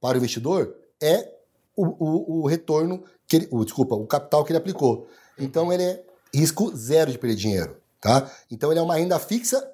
para 0.00 0.14
o 0.14 0.18
investidor 0.18 0.74
é 1.00 1.32
o, 1.76 1.86
o, 1.86 2.40
o 2.42 2.46
retorno, 2.46 3.02
que 3.26 3.36
ele, 3.36 3.48
o, 3.50 3.64
desculpa, 3.64 3.94
o 3.94 4.06
capital 4.06 4.44
que 4.44 4.52
ele 4.52 4.58
aplicou. 4.58 5.06
Então, 5.38 5.72
ele 5.72 5.82
é 5.82 6.04
risco 6.34 6.74
zero 6.76 7.10
de 7.10 7.18
perder 7.18 7.36
dinheiro. 7.36 7.82
Tá? 8.02 8.28
Então 8.50 8.72
ele 8.72 8.80
é 8.80 8.82
uma 8.82 8.96
renda 8.96 9.16
fixa 9.20 9.64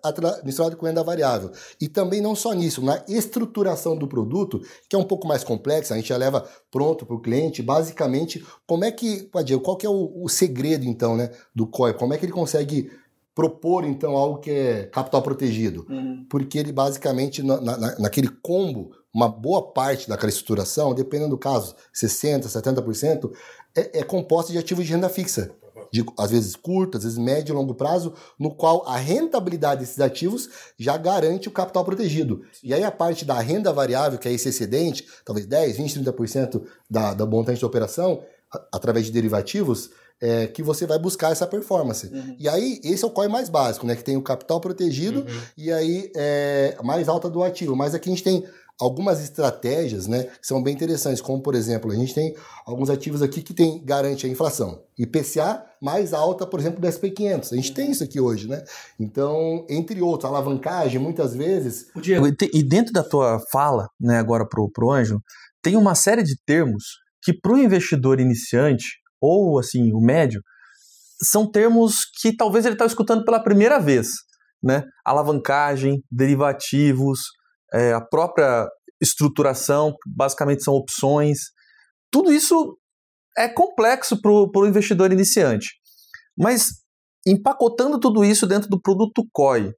misturada 0.45 0.77
com 0.77 0.85
renda 0.85 1.03
variável. 1.03 1.51
E 1.81 1.89
também 1.89 2.21
não 2.21 2.35
só 2.37 2.53
nisso, 2.53 2.85
na 2.85 3.03
estruturação 3.09 3.97
do 3.97 4.07
produto, 4.07 4.61
que 4.87 4.95
é 4.95 4.99
um 4.99 5.05
pouco 5.05 5.27
mais 5.27 5.43
complexa, 5.43 5.95
a 5.95 5.97
gente 5.97 6.11
já 6.11 6.17
leva 6.19 6.47
pronto 6.71 7.07
para 7.07 7.17
o 7.17 7.23
cliente, 7.23 7.63
basicamente, 7.63 8.45
como 8.67 8.85
é 8.85 8.93
que, 8.93 9.23
Padia, 9.23 9.59
qual 9.59 9.79
que 9.79 9.87
é 9.87 9.89
o, 9.89 10.13
o 10.23 10.29
segredo 10.29 10.85
então, 10.85 11.17
né, 11.17 11.31
do 11.55 11.67
COI? 11.67 11.95
Como 11.95 12.13
é 12.13 12.19
que 12.19 12.27
ele 12.27 12.33
consegue 12.33 12.93
propor 13.39 13.85
então 13.85 14.17
algo 14.17 14.41
que 14.41 14.51
é 14.51 14.83
capital 14.87 15.23
protegido? 15.23 15.87
Uhum. 15.89 16.27
Porque 16.29 16.59
ele 16.59 16.73
basicamente, 16.73 17.41
na, 17.41 17.61
na- 17.61 17.99
naquele 18.01 18.27
combo, 18.43 18.91
uma 19.15 19.29
boa 19.29 19.63
parte 19.73 20.09
daquela 20.09 20.29
estruturação, 20.29 20.93
dependendo 20.93 21.31
do 21.31 21.39
caso, 21.39 21.77
60%, 21.95 22.47
70%, 22.49 23.31
é, 23.77 24.01
é 24.01 24.03
composta 24.03 24.51
de 24.51 24.59
ativos 24.59 24.85
de 24.85 24.93
renda 24.93 25.09
fixa. 25.09 25.53
de 25.93 26.05
às 26.19 26.33
vezes 26.33 26.57
curto, 26.57 26.99
às 26.99 27.05
vezes 27.05 27.17
médio 27.17 27.53
e 27.53 27.57
longo 27.57 27.75
prazo, 27.75 28.13
no 28.41 28.51
qual 28.53 28.83
a 28.89 28.97
rentabilidade 28.97 29.81
desses 29.83 30.01
ativos 30.01 30.49
já 30.77 30.97
garante 30.97 31.47
o 31.47 31.53
capital 31.53 31.85
protegido. 31.85 32.43
E 32.63 32.75
aí 32.75 32.83
a 32.83 32.91
parte 32.91 33.25
da 33.25 33.39
renda 33.39 33.73
variável, 33.73 34.19
que 34.19 34.29
é 34.29 34.33
esse 34.33 34.49
excedente, 34.49 35.07
talvez 35.25 35.47
10, 35.47 35.77
20, 35.77 36.01
30% 36.01 36.63
da, 36.91 37.15
da 37.15 37.25
montante 37.25 37.61
da 37.61 37.67
operação, 37.69 38.21
a, 38.53 38.61
através 38.77 39.07
de 39.07 39.13
derivativos, 39.13 39.91
é, 40.21 40.47
que 40.47 40.63
você 40.63 40.87
vai 40.87 40.99
buscar 40.99 41.33
essa 41.33 41.47
performance. 41.47 42.07
Uhum. 42.07 42.37
E 42.39 42.49
aí, 42.49 42.81
esse 42.83 43.05
é 43.05 43.07
o 43.07 43.11
COI 43.11 43.29
mais 43.29 43.49
básico, 43.49 43.87
né? 43.87 43.95
Que 43.95 44.05
tem 44.05 44.17
o 44.17 44.23
capital 44.23 44.61
protegido 44.61 45.21
uhum. 45.21 45.41
e 45.57 45.73
aí 45.73 46.11
é 46.17 46.77
mais 46.83 47.09
alta 47.09 47.29
do 47.31 47.43
ativo. 47.43 47.77
Mas 47.77 47.95
aqui 47.95 48.09
a 48.09 48.13
gente 48.13 48.25
tem 48.25 48.45
algumas 48.81 49.21
estratégias, 49.21 50.07
né, 50.07 50.25
que 50.41 50.47
são 50.47 50.63
bem 50.63 50.73
interessantes, 50.73 51.21
como 51.21 51.43
por 51.43 51.55
exemplo, 51.55 51.91
a 51.91 51.97
gente 51.97 52.15
tem 52.15 52.37
alguns 52.65 52.89
ativos 52.89 53.23
aqui 53.23 53.43
que 53.43 53.53
tem 53.53 53.85
garante 53.85 54.25
a 54.25 54.29
inflação. 54.29 54.81
IPCA 54.97 55.65
mais 55.83 56.13
alta, 56.13 56.47
por 56.47 56.61
exemplo, 56.61 56.81
do 56.81 56.87
SP500. 56.87 57.53
A 57.53 57.57
gente 57.57 57.75
tem 57.75 57.91
isso 57.91 58.05
aqui 58.05 58.21
hoje, 58.21 58.49
né? 58.49 58.63
Então, 58.99 59.67
entre 59.69 60.01
outros, 60.01 60.31
alavancagem, 60.31 61.01
muitas 61.01 61.35
vezes... 61.35 61.89
O 61.95 62.01
Diego, 62.01 62.29
e 62.29 62.63
dentro 62.63 62.93
da 62.93 63.03
tua 63.03 63.41
fala, 63.51 63.89
né, 64.01 64.19
agora 64.19 64.47
pro, 64.47 64.71
pro 64.71 64.93
Anjo, 64.93 65.21
tem 65.61 65.77
uma 65.77 65.97
série 65.97 66.23
de 66.23 66.37
termos 66.47 66.85
que 67.21 67.33
para 67.33 67.53
o 67.53 67.59
investidor 67.59 68.21
iniciante, 68.21 68.99
ou 69.21 69.59
assim, 69.59 69.93
o 69.93 70.01
médio, 70.01 70.43
são 71.23 71.51
termos 71.51 72.05
que 72.21 72.35
talvez 72.35 72.65
ele 72.65 72.75
está 72.75 72.87
escutando 72.87 73.25
pela 73.25 73.43
primeira 73.43 73.79
vez, 73.79 74.09
né? 74.63 74.85
Alavancagem, 75.05 76.03
derivativos, 76.11 77.21
é, 77.73 77.93
a 77.93 78.01
própria 78.01 78.69
estruturação, 79.01 79.95
basicamente 80.07 80.63
são 80.63 80.75
opções. 80.75 81.39
Tudo 82.11 82.33
isso 82.33 82.77
é 83.37 83.49
complexo 83.49 84.21
para 84.21 84.31
o 84.31 84.67
investidor 84.67 85.13
iniciante. 85.13 85.69
Mas 86.37 86.69
empacotando 87.27 87.99
tudo 87.99 88.25
isso 88.25 88.47
dentro 88.47 88.69
do 88.69 88.81
produto 88.81 89.27
COI, 89.33 89.73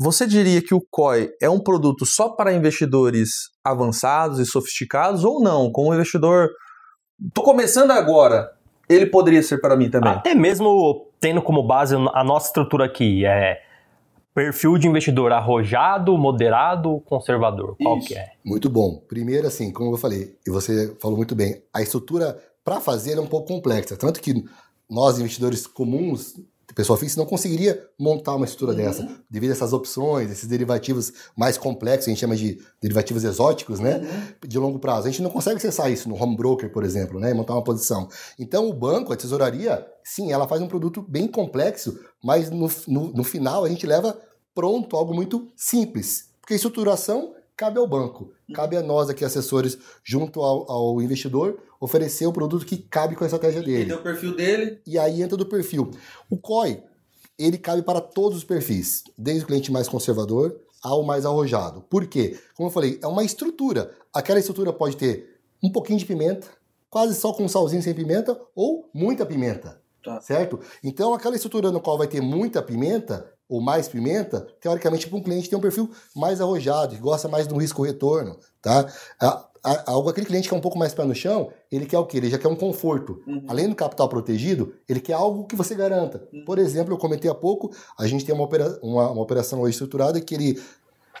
você 0.00 0.26
diria 0.26 0.62
que 0.62 0.74
o 0.74 0.84
COI 0.90 1.30
é 1.40 1.50
um 1.50 1.60
produto 1.60 2.06
só 2.06 2.30
para 2.30 2.52
investidores 2.52 3.30
avançados 3.64 4.38
e 4.38 4.46
sofisticados 4.46 5.24
ou 5.24 5.42
não? 5.42 5.72
Como 5.72 5.92
investidor. 5.92 6.50
Estou 7.26 7.42
começando 7.42 7.90
agora. 7.90 8.48
Ele 8.88 9.06
poderia 9.06 9.42
ser 9.42 9.58
para 9.58 9.76
mim 9.76 9.90
também. 9.90 10.12
Até 10.12 10.34
mesmo 10.34 11.06
tendo 11.20 11.42
como 11.42 11.62
base 11.62 11.94
a 11.94 12.24
nossa 12.24 12.46
estrutura 12.46 12.84
aqui, 12.84 13.24
é 13.24 13.60
perfil 14.34 14.78
de 14.78 14.86
investidor 14.86 15.32
arrojado, 15.32 16.16
moderado, 16.16 17.02
conservador? 17.06 17.76
Qual 17.76 17.98
Isso. 17.98 18.08
que 18.08 18.14
é? 18.14 18.30
Muito 18.44 18.70
bom. 18.70 19.02
Primeiro, 19.08 19.48
assim, 19.48 19.72
como 19.72 19.92
eu 19.92 19.98
falei, 19.98 20.36
e 20.46 20.50
você 20.50 20.94
falou 21.00 21.16
muito 21.16 21.34
bem, 21.34 21.60
a 21.74 21.82
estrutura 21.82 22.38
para 22.64 22.80
fazer 22.80 23.18
é 23.18 23.20
um 23.20 23.26
pouco 23.26 23.48
complexa. 23.48 23.96
Tanto 23.96 24.20
que 24.20 24.44
nós, 24.88 25.18
investidores 25.18 25.66
comuns, 25.66 26.34
pessoa 26.74 26.98
física, 26.98 27.20
não 27.20 27.28
conseguiria 27.28 27.88
montar 27.98 28.34
uma 28.34 28.44
estrutura 28.44 28.72
uhum. 28.72 28.84
dessa, 28.84 29.08
devido 29.28 29.50
a 29.50 29.52
essas 29.54 29.72
opções, 29.72 30.30
esses 30.30 30.46
derivativos 30.46 31.12
mais 31.36 31.56
complexos, 31.56 32.08
a 32.08 32.10
gente 32.10 32.20
chama 32.20 32.36
de 32.36 32.58
derivativos 32.80 33.24
exóticos, 33.24 33.80
né? 33.80 33.98
Uhum. 33.98 34.48
De 34.48 34.58
longo 34.58 34.78
prazo. 34.78 35.08
A 35.08 35.10
gente 35.10 35.22
não 35.22 35.30
consegue 35.30 35.56
acessar 35.56 35.90
isso 35.90 36.08
no 36.08 36.20
home 36.20 36.36
broker, 36.36 36.70
por 36.70 36.84
exemplo, 36.84 37.18
né? 37.18 37.32
Montar 37.32 37.54
uma 37.54 37.64
posição. 37.64 38.08
Então, 38.38 38.68
o 38.68 38.72
banco, 38.72 39.12
a 39.12 39.16
tesouraria, 39.16 39.86
sim, 40.04 40.32
ela 40.32 40.46
faz 40.46 40.60
um 40.60 40.68
produto 40.68 41.02
bem 41.02 41.26
complexo, 41.26 41.98
mas 42.22 42.50
no, 42.50 42.70
no, 42.86 43.12
no 43.12 43.24
final 43.24 43.64
a 43.64 43.68
gente 43.68 43.86
leva 43.86 44.18
pronto, 44.54 44.96
algo 44.96 45.14
muito 45.14 45.48
simples. 45.56 46.30
Porque 46.40 46.54
a 46.54 46.56
estruturação 46.56 47.34
cabe 47.58 47.76
ao 47.80 47.88
banco, 47.88 48.32
cabe 48.54 48.76
a 48.76 48.82
nós 48.82 49.10
aqui, 49.10 49.24
assessores, 49.24 49.76
junto 50.04 50.40
ao, 50.40 50.70
ao 50.70 51.02
investidor, 51.02 51.58
oferecer 51.80 52.24
o 52.24 52.32
produto 52.32 52.64
que 52.64 52.78
cabe 52.78 53.16
com 53.16 53.24
a 53.24 53.26
estratégia 53.26 53.60
dele. 53.60 53.82
Entender 53.82 53.94
o 53.94 54.02
perfil 54.02 54.36
dele. 54.36 54.80
E 54.86 54.96
aí 54.96 55.20
entra 55.20 55.36
do 55.36 55.44
perfil. 55.44 55.90
O 56.30 56.38
COI, 56.38 56.80
ele 57.36 57.58
cabe 57.58 57.82
para 57.82 58.00
todos 58.00 58.38
os 58.38 58.44
perfis, 58.44 59.02
desde 59.18 59.42
o 59.42 59.46
cliente 59.48 59.72
mais 59.72 59.88
conservador 59.88 60.56
ao 60.80 61.02
mais 61.02 61.26
arrojado. 61.26 61.82
Por 61.82 62.06
quê? 62.06 62.38
Como 62.54 62.68
eu 62.68 62.72
falei, 62.72 63.00
é 63.02 63.06
uma 63.08 63.24
estrutura. 63.24 63.92
Aquela 64.14 64.38
estrutura 64.38 64.72
pode 64.72 64.96
ter 64.96 65.40
um 65.60 65.70
pouquinho 65.70 65.98
de 65.98 66.06
pimenta, 66.06 66.46
quase 66.88 67.16
só 67.16 67.32
com 67.32 67.42
um 67.42 67.48
salzinho 67.48 67.82
sem 67.82 67.92
pimenta, 67.92 68.40
ou 68.54 68.88
muita 68.94 69.26
pimenta. 69.26 69.82
Tá. 70.04 70.20
Certo? 70.20 70.60
Então, 70.82 71.12
aquela 71.12 71.34
estrutura 71.34 71.72
no 71.72 71.80
qual 71.80 71.98
vai 71.98 72.06
ter 72.06 72.20
muita 72.20 72.62
pimenta, 72.62 73.32
ou 73.48 73.60
mais 73.60 73.88
pimenta, 73.88 74.46
teoricamente, 74.60 75.08
para 75.08 75.18
um 75.18 75.22
cliente 75.22 75.48
tem 75.48 75.58
um 75.58 75.62
perfil 75.62 75.90
mais 76.14 76.40
arrojado, 76.40 76.94
que 76.94 77.00
gosta 77.00 77.28
mais 77.28 77.46
do 77.46 77.56
risco-retorno, 77.56 78.38
tá? 78.60 78.86
algo 79.86 80.08
aquele 80.08 80.26
cliente 80.26 80.48
que 80.48 80.54
é 80.54 80.56
um 80.56 80.60
pouco 80.60 80.78
mais 80.78 80.94
pé 80.94 81.04
no 81.04 81.14
chão, 81.14 81.50
ele 81.70 81.86
quer 81.86 81.98
o 81.98 82.06
quê? 82.06 82.18
Ele 82.18 82.30
já 82.30 82.38
quer 82.38 82.48
um 82.48 82.56
conforto. 82.56 83.22
Uhum. 83.26 83.44
Além 83.48 83.68
do 83.68 83.74
capital 83.74 84.08
protegido, 84.08 84.74
ele 84.88 85.00
quer 85.00 85.14
algo 85.14 85.46
que 85.46 85.56
você 85.56 85.74
garanta. 85.74 86.28
Uhum. 86.32 86.44
Por 86.44 86.58
exemplo, 86.58 86.92
eu 86.92 86.98
comentei 86.98 87.30
há 87.30 87.34
pouco, 87.34 87.70
a 87.98 88.06
gente 88.06 88.24
tem 88.24 88.34
uma, 88.34 88.44
opera, 88.44 88.78
uma, 88.82 89.10
uma 89.10 89.22
operação 89.22 89.66
estruturada 89.68 90.20
que 90.20 90.34
ele 90.34 90.62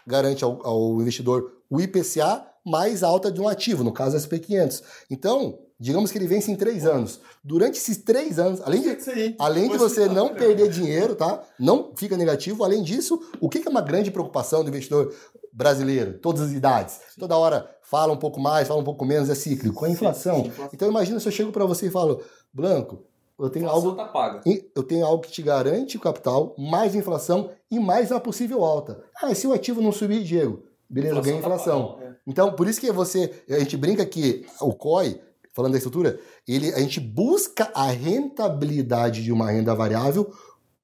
garante 0.06 0.44
ao, 0.44 0.64
ao 0.66 1.00
investidor 1.00 1.52
o 1.68 1.80
IPCA 1.80 2.46
mais 2.64 3.02
alta 3.02 3.30
de 3.30 3.40
um 3.40 3.48
ativo, 3.48 3.82
no 3.82 3.92
caso 3.92 4.16
SP500. 4.16 4.82
Então, 5.10 5.58
digamos 5.78 6.10
que 6.10 6.18
ele 6.18 6.26
vence 6.26 6.50
em 6.50 6.56
três 6.56 6.84
anos. 6.84 7.20
Durante 7.42 7.76
esses 7.76 7.98
três 7.98 8.38
anos, 8.38 8.60
além 8.62 8.82
de, 8.82 9.36
além 9.38 9.68
de 9.68 9.78
você 9.78 10.06
não 10.06 10.34
perder 10.34 10.68
dinheiro, 10.68 11.14
tá? 11.14 11.42
Não 11.58 11.92
fica 11.96 12.16
negativo. 12.16 12.64
Além 12.64 12.82
disso, 12.82 13.20
o 13.40 13.48
que 13.48 13.66
é 13.66 13.70
uma 13.70 13.80
grande 13.80 14.10
preocupação 14.10 14.62
do 14.64 14.70
investidor 14.70 15.14
brasileiro, 15.52 16.18
todas 16.18 16.42
as 16.42 16.52
idades? 16.52 17.00
Toda 17.18 17.36
hora 17.36 17.70
fala 17.82 18.12
um 18.12 18.16
pouco 18.16 18.40
mais, 18.40 18.66
fala 18.66 18.80
um 18.80 18.84
pouco 18.84 19.04
menos, 19.04 19.30
é 19.30 19.34
cíclico. 19.34 19.84
A 19.84 19.88
inflação. 19.88 20.50
Então 20.72 20.88
imagina 20.88 21.20
se 21.20 21.28
eu 21.28 21.32
chego 21.32 21.52
para 21.52 21.64
você 21.64 21.86
e 21.86 21.90
falo, 21.90 22.22
Blanco, 22.52 23.04
eu 23.38 23.48
tenho 23.48 23.68
algo 23.68 23.94
tá 23.94 24.04
paga. 24.06 24.40
eu 24.74 24.82
tenho 24.82 25.06
algo 25.06 25.22
que 25.22 25.30
te 25.30 25.42
garante 25.42 25.96
o 25.96 26.00
capital, 26.00 26.56
mais 26.58 26.96
inflação 26.96 27.50
e 27.70 27.78
mais 27.78 28.10
uma 28.10 28.18
possível 28.18 28.64
alta. 28.64 29.00
Ah, 29.22 29.32
se 29.32 29.46
o 29.46 29.52
ativo 29.52 29.80
não 29.80 29.92
subir, 29.92 30.24
Diego, 30.24 30.64
beleza, 30.90 31.20
ganha 31.20 31.38
inflação. 31.38 31.98
Tá 31.98 32.08
então, 32.26 32.52
por 32.52 32.66
isso 32.66 32.80
que 32.80 32.90
você, 32.90 33.44
a 33.48 33.60
gente 33.60 33.76
brinca 33.76 34.04
que 34.04 34.44
o 34.60 34.74
COI 34.74 35.20
falando 35.58 35.72
da 35.72 35.78
estrutura, 35.78 36.20
ele, 36.46 36.72
a 36.72 36.78
gente 36.78 37.00
busca 37.00 37.68
a 37.74 37.90
rentabilidade 37.90 39.24
de 39.24 39.32
uma 39.32 39.50
renda 39.50 39.74
variável 39.74 40.30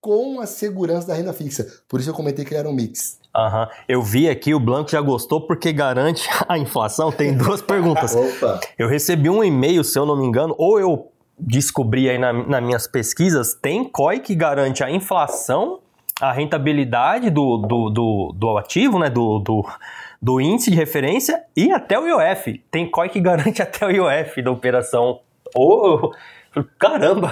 com 0.01 0.41
a 0.41 0.47
segurança 0.47 1.07
da 1.07 1.15
renda 1.15 1.33
fixa. 1.33 1.65
Por 1.89 2.01
isso 2.01 2.11
eu 2.11 2.15
comentei 2.15 2.45
que 2.45 2.57
era 2.57 2.69
um 2.69 2.73
mix. 2.73 3.21
Uhum. 3.37 3.67
Eu 3.89 4.03
vi 4.03 4.29
aqui, 4.29 4.53
o 4.53 4.59
Blanco 4.59 4.91
já 4.91 5.01
gostou 5.01 5.47
porque 5.47 5.73
garante 5.73 6.29
a 6.49 6.59
inflação. 6.59 7.13
Tem 7.13 7.37
duas 7.37 7.63
perguntas. 7.63 8.17
Opa. 8.17 8.59
Eu 8.77 8.89
recebi 8.89 9.31
um 9.31 9.45
e-mail, 9.45 9.85
se 9.85 9.97
eu 9.97 10.05
não 10.05 10.17
me 10.17 10.27
engano, 10.27 10.57
ou 10.59 10.81
eu 10.81 11.13
descobri 11.39 12.11
aí 12.11 12.19
na, 12.19 12.33
nas 12.33 12.63
minhas 12.63 12.89
pesquisas, 12.89 13.55
tem 13.55 13.85
COI 13.85 14.19
que 14.19 14.35
garante 14.35 14.83
a 14.83 14.91
inflação, 14.91 15.79
a 16.21 16.33
rentabilidade 16.33 17.31
do, 17.31 17.59
do, 17.59 17.91
do, 17.91 18.35
do 18.37 18.59
ativo, 18.59 18.99
né? 18.99 19.09
Do, 19.09 19.39
do, 19.39 19.65
do 20.25 20.41
índice 20.41 20.71
de 20.71 20.77
referência 20.77 21.45
e 21.55 21.71
até 21.71 21.99
o 21.99 22.09
IOF. 22.09 22.59
Tem 22.71 22.91
COI 22.91 23.11
que 23.11 23.21
garante 23.21 23.61
até 23.63 23.85
o 23.87 23.91
IOF 23.91 24.41
da 24.41 24.51
operação. 24.51 25.21
Oh, 25.55 26.13
caramba! 26.79 27.31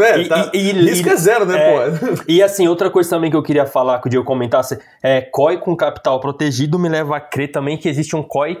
É, 0.00 0.28
tá, 0.28 0.50
e, 0.54 0.58
e, 0.58 0.72
risco 0.72 1.08
é 1.08 1.16
zero, 1.16 1.44
né, 1.44 1.58
é, 1.58 1.90
pô? 1.90 2.22
E 2.28 2.40
assim, 2.40 2.68
outra 2.68 2.88
coisa 2.88 3.10
também 3.10 3.32
que 3.32 3.36
eu 3.36 3.42
queria 3.42 3.66
falar, 3.66 4.00
que 4.00 4.06
o 4.06 4.10
Diego 4.10 4.24
comentasse, 4.24 4.78
é 5.02 5.22
COI 5.22 5.58
com 5.58 5.76
capital 5.76 6.20
protegido 6.20 6.78
me 6.78 6.88
leva 6.88 7.16
a 7.16 7.20
crer 7.20 7.50
também 7.50 7.76
que 7.76 7.88
existe 7.88 8.14
um 8.14 8.22
COI 8.22 8.58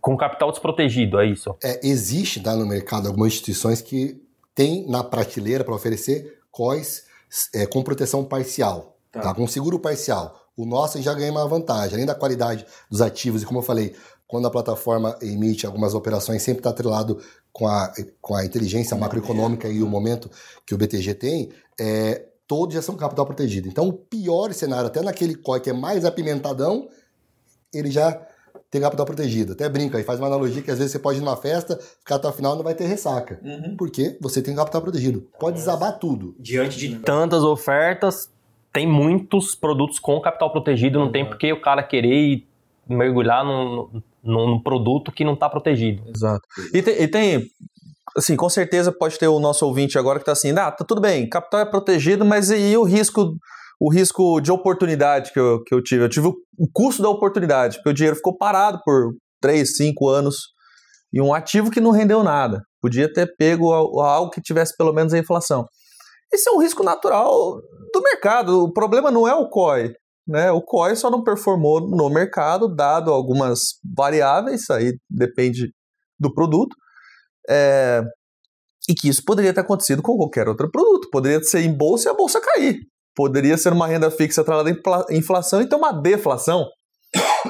com 0.00 0.16
capital 0.16 0.50
desprotegido, 0.50 1.20
é 1.20 1.26
isso? 1.26 1.54
É, 1.62 1.78
existe 1.86 2.42
tá, 2.42 2.56
no 2.56 2.66
mercado 2.66 3.06
algumas 3.06 3.28
instituições 3.28 3.80
que 3.80 4.20
têm 4.52 4.84
na 4.88 5.04
prateleira 5.04 5.62
para 5.62 5.74
oferecer 5.74 6.40
COIs 6.50 7.04
é, 7.54 7.66
com 7.66 7.84
proteção 7.84 8.24
parcial, 8.24 8.96
tá. 9.12 9.20
tá. 9.20 9.34
com 9.34 9.46
seguro 9.46 9.78
parcial. 9.78 10.40
O 10.60 10.66
nosso 10.66 11.00
já 11.00 11.14
ganha 11.14 11.30
uma 11.30 11.48
vantagem, 11.48 11.94
além 11.94 12.06
da 12.06 12.14
qualidade 12.14 12.66
dos 12.90 13.00
ativos, 13.00 13.42
e 13.42 13.46
como 13.46 13.60
eu 13.60 13.62
falei, 13.62 13.94
quando 14.26 14.46
a 14.46 14.50
plataforma 14.50 15.16
emite 15.22 15.64
algumas 15.64 15.94
operações, 15.94 16.42
sempre 16.42 16.60
está 16.60 16.70
atrelado 16.70 17.18
com 17.52 17.66
a, 17.66 17.92
com 18.20 18.34
a 18.34 18.44
inteligência 18.44 18.96
macroeconômica 18.96 19.68
e 19.68 19.82
o 19.82 19.88
momento 19.88 20.30
que 20.66 20.74
o 20.74 20.78
BTG 20.78 21.14
tem, 21.14 21.50
é, 21.80 22.26
todos 22.46 22.74
já 22.74 22.82
são 22.82 22.94
capital 22.94 23.24
protegido. 23.24 23.68
Então, 23.68 23.88
o 23.88 23.92
pior 23.92 24.52
cenário, 24.52 24.86
até 24.86 25.00
naquele 25.02 25.34
COI 25.34 25.60
que 25.60 25.70
é 25.70 25.72
mais 25.72 26.04
apimentadão, 26.04 26.88
ele 27.72 27.90
já 27.90 28.20
tem 28.70 28.80
capital 28.80 29.06
protegido. 29.06 29.52
Até 29.52 29.68
brinca 29.68 29.98
e 29.98 30.04
faz 30.04 30.20
uma 30.20 30.28
analogia 30.28 30.62
que 30.62 30.70
às 30.70 30.78
vezes 30.78 30.92
você 30.92 30.98
pode 30.98 31.18
ir 31.18 31.22
numa 31.22 31.36
festa, 31.36 31.76
ficar 31.76 32.16
até 32.16 32.28
o 32.28 32.32
final 32.32 32.54
e 32.54 32.56
não 32.56 32.64
vai 32.64 32.74
ter 32.74 32.86
ressaca. 32.86 33.40
Uhum. 33.42 33.76
Porque 33.76 34.16
você 34.20 34.40
tem 34.40 34.54
capital 34.54 34.82
protegido. 34.82 35.28
Pode 35.40 35.56
desabar 35.56 35.98
tudo. 35.98 36.36
Diante 36.38 36.78
de 36.78 36.98
tantas 37.00 37.42
ofertas, 37.42 38.30
tem 38.72 38.86
muitos 38.86 39.54
produtos 39.54 39.98
com 39.98 40.20
capital 40.20 40.50
protegido, 40.50 40.98
não 40.98 41.10
tem 41.10 41.24
porque 41.24 41.52
o 41.52 41.60
cara 41.60 41.82
querer 41.82 42.44
mergulhar 42.88 43.44
num, 43.44 44.02
num 44.22 44.60
produto 44.60 45.12
que 45.12 45.24
não 45.24 45.34
está 45.34 45.48
protegido. 45.48 46.02
Exato. 46.14 46.42
E 46.72 46.82
tem, 46.82 47.02
e 47.02 47.08
tem, 47.08 47.46
assim, 48.16 48.36
com 48.36 48.48
certeza 48.48 48.92
pode 48.92 49.18
ter 49.18 49.28
o 49.28 49.40
nosso 49.40 49.66
ouvinte 49.66 49.98
agora 49.98 50.18
que 50.18 50.22
está 50.22 50.32
assim, 50.32 50.50
ah, 50.52 50.70
tá 50.70 50.84
tudo 50.84 51.00
bem, 51.00 51.28
capital 51.28 51.60
é 51.60 51.64
protegido, 51.64 52.24
mas 52.24 52.50
e 52.50 52.76
o 52.76 52.84
risco 52.84 53.34
o 53.80 53.90
risco 53.90 54.42
de 54.42 54.52
oportunidade 54.52 55.32
que 55.32 55.40
eu, 55.40 55.62
que 55.64 55.74
eu 55.74 55.82
tive? 55.82 56.04
Eu 56.04 56.08
tive 56.10 56.26
o, 56.28 56.34
o 56.58 56.68
custo 56.70 57.00
da 57.02 57.08
oportunidade, 57.08 57.76
porque 57.76 57.88
o 57.88 57.94
dinheiro 57.94 58.16
ficou 58.16 58.36
parado 58.36 58.78
por 58.84 59.14
3, 59.40 59.74
5 59.74 60.06
anos 60.06 60.36
e 61.10 61.20
um 61.20 61.32
ativo 61.32 61.70
que 61.70 61.80
não 61.80 61.90
rendeu 61.90 62.22
nada. 62.22 62.60
Podia 62.80 63.10
ter 63.10 63.34
pego 63.38 63.72
algo 63.72 64.30
que 64.30 64.42
tivesse 64.42 64.76
pelo 64.76 64.92
menos 64.92 65.14
a 65.14 65.18
inflação. 65.18 65.66
Esse 66.32 66.48
é 66.48 66.52
um 66.52 66.60
risco 66.60 66.82
natural 66.82 67.60
do 67.92 68.02
mercado. 68.02 68.64
O 68.64 68.72
problema 68.72 69.10
não 69.10 69.26
é 69.26 69.34
o 69.34 69.48
COI. 69.48 69.92
Né? 70.26 70.50
O 70.52 70.62
COI 70.62 70.94
só 70.96 71.10
não 71.10 71.24
performou 71.24 71.80
no 71.80 72.08
mercado, 72.08 72.72
dado 72.72 73.10
algumas 73.10 73.60
variáveis, 73.96 74.70
aí 74.70 74.96
depende 75.08 75.72
do 76.18 76.32
produto. 76.32 76.74
É, 77.48 78.02
e 78.88 78.94
que 78.94 79.08
isso 79.08 79.22
poderia 79.24 79.52
ter 79.52 79.60
acontecido 79.60 80.02
com 80.02 80.16
qualquer 80.16 80.48
outro 80.48 80.70
produto. 80.70 81.08
Poderia 81.10 81.42
ser 81.42 81.60
em 81.60 81.76
bolsa 81.76 82.08
e 82.08 82.12
a 82.12 82.14
bolsa 82.14 82.40
cair. 82.40 82.80
Poderia 83.14 83.56
ser 83.58 83.72
uma 83.72 83.86
renda 83.86 84.10
fixa 84.10 84.40
atrelada 84.40 84.70
à 84.70 85.14
inflação 85.14 85.60
e 85.60 85.68
ter 85.68 85.76
uma 85.76 85.92
deflação. 85.92 86.66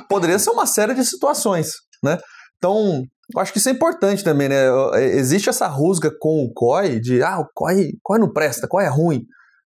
Poderia 0.08 0.38
ser 0.38 0.50
uma 0.50 0.66
série 0.66 0.94
de 0.94 1.04
situações. 1.04 1.72
Né? 2.02 2.18
Então, 2.56 3.02
eu 3.34 3.40
acho 3.40 3.52
que 3.52 3.58
isso 3.58 3.68
é 3.68 3.72
importante 3.72 4.24
também, 4.24 4.48
né? 4.48 4.66
Existe 5.14 5.48
essa 5.48 5.66
rusga 5.66 6.10
com 6.18 6.44
o 6.44 6.52
COI 6.52 7.00
de 7.00 7.22
ah, 7.22 7.40
o 7.40 7.46
COI, 7.54 7.92
COI 8.02 8.18
não 8.18 8.32
presta, 8.32 8.68
COI 8.68 8.84
é 8.84 8.88
ruim. 8.88 9.26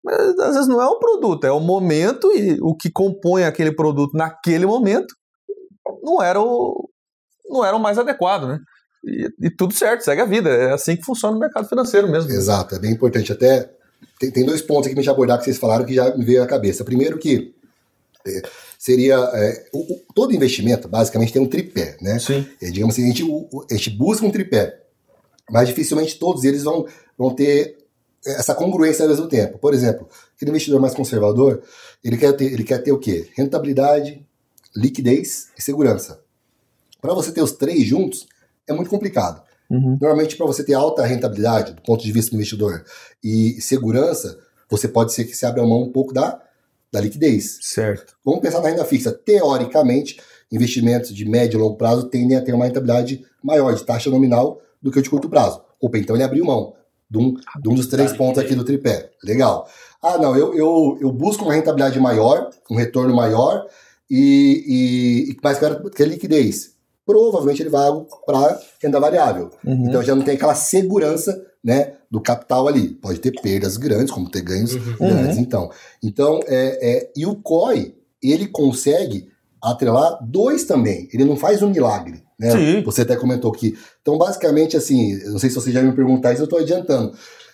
Mas 0.04 0.40
às 0.40 0.54
vezes 0.56 0.68
não 0.68 0.82
é 0.82 0.86
o 0.86 1.00
produto, 1.00 1.46
é 1.46 1.52
o 1.52 1.60
momento 1.60 2.32
e 2.32 2.58
o 2.62 2.76
que 2.76 2.90
compõe 2.90 3.44
aquele 3.44 3.72
produto 3.72 4.16
naquele 4.16 4.66
momento 4.66 5.14
não 6.04 6.22
era 6.22 6.40
o, 6.40 6.90
não 7.50 7.66
era 7.66 7.76
o 7.76 7.80
mais 7.80 7.98
adequado, 7.98 8.48
né? 8.48 8.60
E, 9.04 9.48
e 9.48 9.50
tudo 9.50 9.74
certo, 9.74 10.02
segue 10.04 10.22
a 10.22 10.26
vida. 10.26 10.50
É 10.50 10.74
assim 10.74 10.96
que 10.96 11.04
funciona 11.04 11.36
o 11.36 11.40
mercado 11.40 11.68
financeiro 11.68 12.10
mesmo. 12.10 12.32
Exato, 12.32 12.76
é 12.76 12.80
bem 12.80 12.92
importante. 12.92 13.32
Até 13.32 13.70
tem, 14.20 14.32
tem 14.32 14.46
dois 14.46 14.62
pontos 14.62 14.88
aqui 14.88 14.96
que 14.96 15.02
me 15.02 15.10
abordar 15.10 15.38
que 15.38 15.46
vocês 15.46 15.58
falaram 15.58 15.86
que 15.86 15.94
já 15.94 16.16
me 16.16 16.26
veio 16.26 16.44
à 16.44 16.48
cabeça. 16.48 16.84
Primeiro 16.84 17.18
que 17.18 17.54
é, 18.26 18.42
seria 18.78 19.16
é, 19.34 19.70
o, 19.74 19.94
o, 19.94 20.02
todo 20.14 20.34
investimento 20.34 20.88
basicamente 20.88 21.34
tem 21.34 21.42
um 21.42 21.48
tripé, 21.48 21.98
né? 22.02 22.20
Sim. 22.20 22.46
É, 22.62 22.70
digamos 22.70 22.96
assim, 22.96 23.04
a 23.04 23.08
gente, 23.08 23.24
o, 23.24 23.66
a 23.70 23.74
gente 23.74 23.90
busca 23.90 24.26
um 24.26 24.32
tripé, 24.32 24.82
mas 25.50 25.68
dificilmente 25.68 26.20
todos 26.20 26.44
eles 26.44 26.64
vão, 26.64 26.86
vão 27.18 27.34
ter 27.34 27.78
essa 28.26 28.54
congruência 28.54 29.04
ao 29.04 29.10
mesmo 29.10 29.28
tempo. 29.28 29.58
Por 29.58 29.74
exemplo, 29.74 30.08
aquele 30.36 30.52
investidor 30.52 30.80
mais 30.80 30.94
conservador, 30.94 31.64
ele 32.04 32.18
quer 32.18 32.34
ter, 32.34 32.52
ele 32.52 32.64
quer 32.64 32.80
ter 32.80 32.92
o 32.92 33.00
quê? 33.00 33.30
Rentabilidade, 33.36 34.26
liquidez 34.76 35.48
e 35.58 35.62
segurança. 35.62 36.22
Para 37.02 37.14
você 37.14 37.32
ter 37.32 37.42
os 37.42 37.54
três 37.54 37.84
juntos, 37.86 38.28
é 38.68 38.74
muito 38.74 38.90
complicado. 38.90 39.42
Uhum. 39.70 39.98
Normalmente, 40.00 40.36
para 40.36 40.46
você 40.46 40.64
ter 40.64 40.74
alta 40.74 41.06
rentabilidade 41.06 41.74
do 41.74 41.82
ponto 41.82 42.04
de 42.04 42.12
vista 42.12 42.32
do 42.32 42.36
investidor 42.36 42.84
e 43.24 43.60
segurança, 43.62 44.40
você 44.70 44.88
pode 44.88 45.14
ser 45.14 45.26
que 45.26 45.36
se 45.36 45.46
abra 45.46 45.64
mão 45.64 45.84
um 45.84 45.92
pouco 45.92 46.14
da 46.14 46.42
da 46.92 47.02
liquidez. 47.02 47.60
Certo. 47.62 48.16
Vamos 48.24 48.42
pensar 48.42 48.62
na 48.62 48.70
renda 48.70 48.86
fixa. 48.86 49.12
Teoricamente, 49.12 50.20
investimentos 50.52 51.14
de 51.14 51.26
médio 51.26 51.58
e 51.58 51.62
longo 51.62 51.78
prazo 51.78 52.08
tendem 52.10 52.38
a 52.38 52.42
ter 52.42 52.54
uma 52.54 52.66
rentabilidade 52.66 53.26
maior 53.44 53.74
de 53.74 53.84
taxa 53.84 54.10
nominal 54.10 54.62
do 54.82 54.92
que 54.92 55.00
o 55.00 55.02
de 55.02 55.10
curto 55.10 55.30
prazo. 55.30 55.62
Opa, 55.80 55.98
então 55.98 56.16
ele 56.16 56.24
abriu 56.24 56.46
mão 56.46 56.74
de 57.10 57.18
um, 57.18 57.34
de 57.62 57.70
um 57.70 57.74
dos 57.74 57.88
três 57.88 58.12
pontos 58.14 58.42
aqui 58.42 58.56
do 58.56 58.64
tripé. 58.64 59.12
Legal. 59.24 59.68
Ah, 60.02 60.18
não, 60.18 60.36
eu, 60.36 60.56
eu, 60.56 60.98
eu 61.02 61.12
busco 61.12 61.44
uma 61.44 61.54
rentabilidade 61.54 62.00
maior, 62.00 62.50
um 62.70 62.76
retorno 62.76 63.16
maior 63.16 63.66
e, 64.10 65.28
e, 65.28 65.32
e 65.32 65.38
mais 65.44 65.58
que 65.58 66.04
a 66.04 66.06
liquidez. 66.06 66.76
Provavelmente 67.06 67.62
ele 67.62 67.70
vai 67.70 67.90
para 68.26 68.60
renda 68.82 69.00
variável. 69.00 69.50
Uhum. 69.66 69.88
Então 69.88 70.04
já 70.04 70.14
não 70.14 70.24
tem 70.24 70.36
aquela 70.36 70.56
segurança 70.56 71.42
né, 71.68 71.96
do 72.10 72.22
capital 72.22 72.66
ali. 72.66 72.88
Pode 72.88 73.20
ter 73.20 73.32
perdas 73.42 73.76
grandes, 73.76 74.10
como 74.10 74.30
ter 74.30 74.42
ganhos 74.42 74.74
uhum. 74.74 74.96
grandes. 74.98 75.36
Uhum. 75.36 75.42
Então, 75.44 75.72
então 76.02 76.40
é, 76.48 76.92
é, 76.92 77.12
e 77.14 77.26
o 77.26 77.36
COI, 77.36 77.94
ele 78.24 78.48
consegue 78.48 79.28
atrelar 79.62 80.18
dois 80.22 80.64
também. 80.64 81.10
Ele 81.12 81.26
não 81.26 81.36
faz 81.36 81.62
um 81.62 81.70
milagre. 81.70 82.24
Né? 82.40 82.52
Sim. 82.52 82.84
Você 82.84 83.02
até 83.02 83.18
comentou 83.18 83.52
aqui. 83.52 83.78
Então, 84.02 84.18
basicamente, 84.18 84.78
assim, 84.78 85.22
não 85.26 85.40
sei 85.40 85.50
se 85.50 85.56
você 85.56 85.70
já 85.70 85.82
me 85.82 85.92
perguntar 85.92 86.32
isso, 86.32 86.44
eu 86.44 86.46
estou 86.46 86.60
adiantando. 86.60 87.12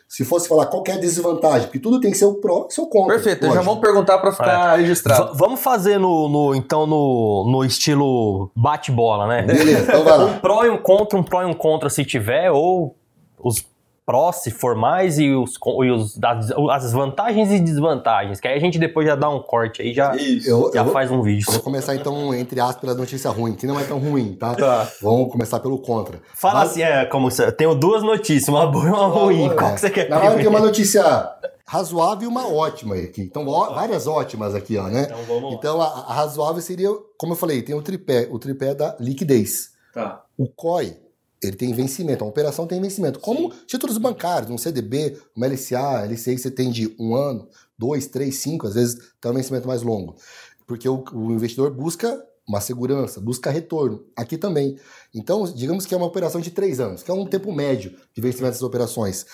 Se 0.08 0.24
fosse 0.24 0.48
falar 0.48 0.68
qual 0.68 0.84
é 0.86 0.92
a 0.92 0.98
desvantagem, 0.98 1.64
porque 1.64 1.80
tudo 1.80 2.00
tem 2.00 2.12
que 2.12 2.18
ser 2.18 2.26
o 2.26 2.36
pró 2.36 2.68
e 2.70 2.74
seu 2.74 2.86
contra. 2.86 3.16
Perfeito, 3.16 3.52
já 3.52 3.62
vamos 3.62 3.82
perguntar 3.82 4.20
para 4.20 4.32
ficar 4.32 4.78
é. 4.78 4.82
registrado. 4.82 5.32
V 5.32 5.40
vamos 5.40 5.60
fazer 5.60 5.98
no, 5.98 6.30
no, 6.30 6.54
então 6.54 6.86
no, 6.86 7.50
no 7.52 7.66
estilo 7.66 8.52
bate-bola, 8.56 9.26
né? 9.26 9.42
Beleza, 9.42 9.86
então 9.88 10.04
vai 10.04 10.16
lá. 10.20 10.26
Um 10.26 10.38
pró 10.38 10.66
e 10.66 10.70
um 10.70 10.78
contra, 10.78 11.18
um 11.18 11.24
pró 11.24 11.42
e 11.42 11.46
um 11.46 11.54
contra 11.56 11.90
se 11.90 12.06
tiver, 12.06 12.52
ou 12.52 12.96
os 13.44 13.73
prós, 14.06 14.38
se 14.38 14.52
for 14.52 14.76
mais, 14.76 15.18
e, 15.18 15.32
os, 15.32 15.54
e 15.84 15.92
os, 15.92 16.20
as, 16.24 16.52
as, 16.52 16.94
vantagens 16.94 17.52
e 17.52 17.60
desvantagens. 17.60 18.40
Que 18.40 18.48
aí 18.48 18.58
a 18.58 18.60
gente 18.60 18.78
depois 18.78 19.08
já 19.08 19.16
dá 19.16 19.30
um 19.30 19.42
corte 19.42 19.82
aí, 19.82 19.94
já, 19.94 20.16
eu, 20.46 20.72
já 20.74 20.82
eu 20.82 20.92
faz 20.92 21.12
um 21.12 21.22
vídeo. 21.22 21.46
Vou 21.50 21.62
começar 21.62 21.96
então, 21.96 22.34
entre 22.34 22.60
aspas, 22.60 22.82
pela 22.82 22.94
notícia 22.94 23.30
ruim, 23.30 23.54
que 23.54 23.66
não 23.66 23.80
é 23.80 23.84
tão 23.84 24.00
ruim, 24.00 24.34
tá? 24.34 24.56
tá. 24.56 24.88
Vamos 25.02 25.32
começar 25.32 25.60
pelo 25.60 25.78
contra. 25.80 26.20
Fala 26.34 26.60
Mas... 26.60 26.72
assim, 26.72 26.82
é, 26.82 27.06
como 27.06 27.30
eu 27.30 27.52
tenho 27.52 27.76
duas 27.76 28.04
notícias, 28.04 28.50
uma 28.50 28.68
boa 28.68 28.86
e 28.86 28.90
uma 28.90 29.08
ruim. 29.08 29.50
Qual 29.56 29.72
é. 29.72 29.74
que 29.74 29.80
você 29.80 29.90
quer? 29.90 30.10
Na 30.10 30.20
verdade, 30.20 30.42
tem 30.42 30.50
uma 30.50 30.60
notícia 30.60 31.04
razoável 31.66 32.24
e 32.24 32.32
uma 32.32 32.48
ótima 32.48 32.96
aqui. 32.96 33.22
Então, 33.22 33.48
ó, 33.48 33.74
várias 33.74 34.06
ótimas 34.06 34.54
aqui, 34.54 34.78
ó, 34.78 34.88
né? 34.88 35.04
Então, 35.04 35.24
vamos 35.28 35.44
lá. 35.52 35.58
Então, 35.58 35.82
a, 35.82 35.86
a 35.86 36.14
razoável 36.14 36.62
seria, 36.62 36.90
como 37.18 37.34
eu 37.34 37.38
falei, 37.38 37.62
tem 37.62 37.74
o 37.74 37.82
tripé, 37.82 38.28
o 38.30 38.38
tripé 38.38 38.76
da 38.76 38.96
liquidez. 39.00 39.72
Tá. 39.94 40.24
O 40.38 40.48
COI 40.48 40.98
ele 41.48 41.56
tem 41.56 41.74
vencimento, 41.74 42.24
a 42.24 42.28
operação 42.28 42.68
tem 42.68 42.82
vencimento. 42.82 43.20
Como 43.20 43.52
Sim. 43.52 43.60
títulos 43.66 43.98
bancários, 43.98 44.50
um 44.52 44.58
CDB, 44.58 45.18
uma 45.36 45.48
LCA, 45.48 46.06
LCI, 46.06 46.38
você 46.38 46.52
tem 46.52 46.72
de 46.72 46.96
um 47.00 47.16
ano, 47.16 47.48
dois, 47.78 48.08
três, 48.08 48.38
cinco, 48.38 48.68
às 48.68 48.76
vezes 48.76 49.14
tem 49.20 49.32
um 49.32 49.36
vencimento 49.36 49.68
mais 49.68 49.82
longo. 49.82 50.16
Porque 50.66 50.88
o, 50.88 51.04
o 51.14 51.32
investidor 51.32 51.72
busca 51.72 52.24
uma 52.48 52.62
segurança, 52.62 53.22
busca 53.22 53.50
retorno. 53.50 54.06
Aqui 54.16 54.38
também. 54.38 54.78
Então, 55.14 55.44
digamos 55.46 55.86
que 55.86 55.94
é 55.94 55.98
uma 55.98 56.06
operação 56.06 56.42
de 56.42 56.52
três 56.52 56.80
anos, 56.80 57.04
que 57.04 57.12
é 57.12 57.14
um 57.14 57.26
tempo 57.26 57.52
médio 57.52 57.98
de 58.14 58.22
vencimento 58.22 58.52
dessas 58.52 58.64
operações. 58.64 59.26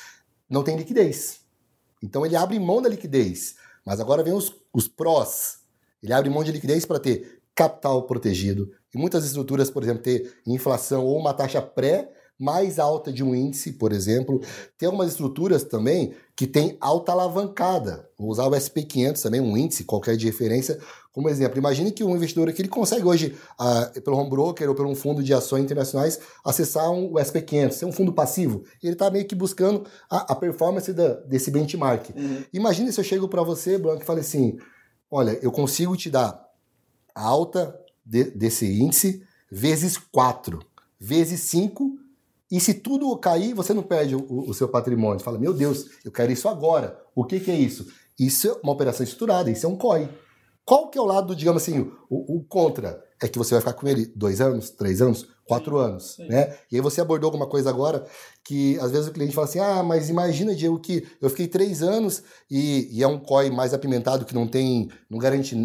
Não 0.50 0.64
tem 0.64 0.78
liquidez. 0.78 1.42
Então, 2.02 2.26
ele 2.26 2.36
abre 2.36 2.60
mão 2.60 2.82
da 2.82 2.90
liquidez. 2.90 3.56
Mas 3.86 4.00
agora 4.00 4.24
vem 4.24 4.34
os, 4.34 4.54
os 4.74 4.88
prós. 4.88 5.60
Ele 6.02 6.14
abre 6.14 6.30
mão 6.30 6.44
de 6.44 6.52
liquidez 6.52 6.86
para 6.86 7.00
ter 7.00 7.42
capital 7.56 8.04
protegido, 8.04 8.72
e 8.94 8.98
muitas 8.98 9.26
estruturas, 9.26 9.70
por 9.70 9.84
exemplo, 9.84 10.04
ter 10.04 10.34
inflação 10.46 11.06
ou 11.06 11.18
uma 11.18 11.34
taxa 11.34 11.62
pré 11.62 12.12
mais 12.40 12.80
alta 12.80 13.12
de 13.12 13.22
um 13.22 13.36
índice, 13.36 13.74
por 13.74 13.92
exemplo. 13.92 14.42
Tem 14.78 14.88
algumas 14.88 15.12
estruturas 15.12 15.64
também 15.64 16.14
que 16.38 16.48
tem 16.48 16.78
alta 16.80 17.12
alavancada. 17.12 18.10
Vou 18.18 18.30
usar 18.30 18.48
o 18.48 18.52
SP500 18.52 19.22
também, 19.22 19.42
um 19.42 19.58
índice 19.58 19.84
qualquer 19.84 20.16
de 20.16 20.26
referência, 20.26 20.80
como 21.12 21.28
exemplo. 21.28 21.58
Imagine 21.58 21.92
que 21.92 22.02
um 22.02 22.16
investidor 22.16 22.48
aqui 22.48 22.62
ele 22.62 22.70
consegue 22.70 23.06
hoje, 23.06 23.36
uh, 23.60 24.02
pelo 24.02 24.16
home 24.16 24.30
broker 24.30 24.70
ou 24.70 24.74
por 24.74 24.86
um 24.86 24.96
fundo 24.96 25.22
de 25.22 25.34
ações 25.34 25.66
internacionais, 25.66 26.18
acessar 26.46 26.90
um, 26.90 27.12
o 27.12 27.16
SP500, 27.16 27.72
ser 27.72 27.86
um 27.86 27.92
fundo 27.92 28.14
passivo. 28.14 28.64
Ele 28.82 28.94
está 28.94 29.12
meio 29.12 29.26
que 29.26 29.36
buscando 29.36 29.86
a, 30.10 30.32
a 30.32 30.36
performance 30.36 30.94
da, 30.94 31.16
desse 31.16 31.52
benchmark. 31.52 32.12
Uhum. 32.16 32.44
Imagine 32.54 32.94
se 32.94 33.02
eu 33.02 33.04
chego 33.04 33.28
para 33.28 33.44
você, 33.44 33.78
Blanco, 33.78 34.04
e 34.04 34.06
falo 34.06 34.20
assim, 34.20 34.58
olha, 35.12 35.38
eu 35.42 35.52
consigo 35.52 35.98
te 35.98 36.10
dar 36.10 36.42
alta 37.14 37.78
de, 38.10 38.24
desse 38.32 38.66
índice 38.66 39.24
vezes 39.52 39.98
4, 39.98 40.60
vezes 41.00 41.42
5, 41.42 41.98
e 42.52 42.60
se 42.60 42.74
tudo 42.74 43.16
cair, 43.18 43.54
você 43.54 43.74
não 43.74 43.84
perde 43.84 44.16
o, 44.16 44.26
o, 44.28 44.54
seu 44.54 44.68
patrimônio. 44.68 45.24
Fala, 45.24 45.38
meu 45.38 45.54
Deus, 45.54 45.86
eu 46.04 46.12
quero 46.12 46.32
isso 46.32 46.50
agora. 46.50 47.00
O 47.14 47.24
que, 47.24 47.40
que 47.40 47.52
é 47.52 47.56
isso? 47.56 47.88
Isso 48.20 48.48
é 48.48 48.60
uma 48.64 48.74
operação 48.74 49.04
estruturada, 49.04 49.52
isso 49.52 49.66
é 49.66 49.70
um 49.70 49.78
COI. 49.78 50.10
Qual 50.66 50.90
que 50.90 50.98
é 50.98 51.02
o 51.02 51.06
lado, 51.06 51.36
digamos 51.36 51.62
assim, 51.62 51.92
o, 52.10 52.38
o 52.38 52.44
contra? 52.44 53.04
É 53.22 53.28
que 53.28 53.38
você 53.38 53.54
vai 53.54 53.62
ficar 53.62 53.74
com 53.74 53.88
ele 53.88 54.12
dois 54.16 54.42
anos, 54.42 54.72
três 54.72 55.02
anos, 55.02 55.28
quatro 55.50 55.78
sim, 55.78 55.84
anos, 55.84 56.04
sim. 56.16 56.28
né? 56.28 56.56
E 56.72 56.76
aí 56.76 56.82
você 56.82 57.02
abordou 57.02 57.28
alguma 57.28 57.48
coisa 57.48 57.70
agora 57.70 58.06
que 58.44 58.80
às 58.80 58.92
vezes 58.92 59.08
o 59.08 59.12
cliente 59.12 59.34
fala 59.34 59.48
assim, 59.48 59.60
ah, 59.60 59.84
mas 59.84 60.10
imagina, 60.10 60.56
Diego, 60.56 60.80
que 60.80 61.06
eu 61.22 61.30
fiquei 61.30 61.48
três 61.48 61.84
anos 61.84 62.24
e, 62.50 62.88
e 62.92 63.04
é 63.04 63.08
um 63.08 63.20
COI 63.20 63.50
mais 63.50 63.74
apimentado 63.74 64.26
que 64.26 64.34
não 64.34 64.48
tem, 64.48 64.90
não 65.10 65.20
garante, 65.20 65.56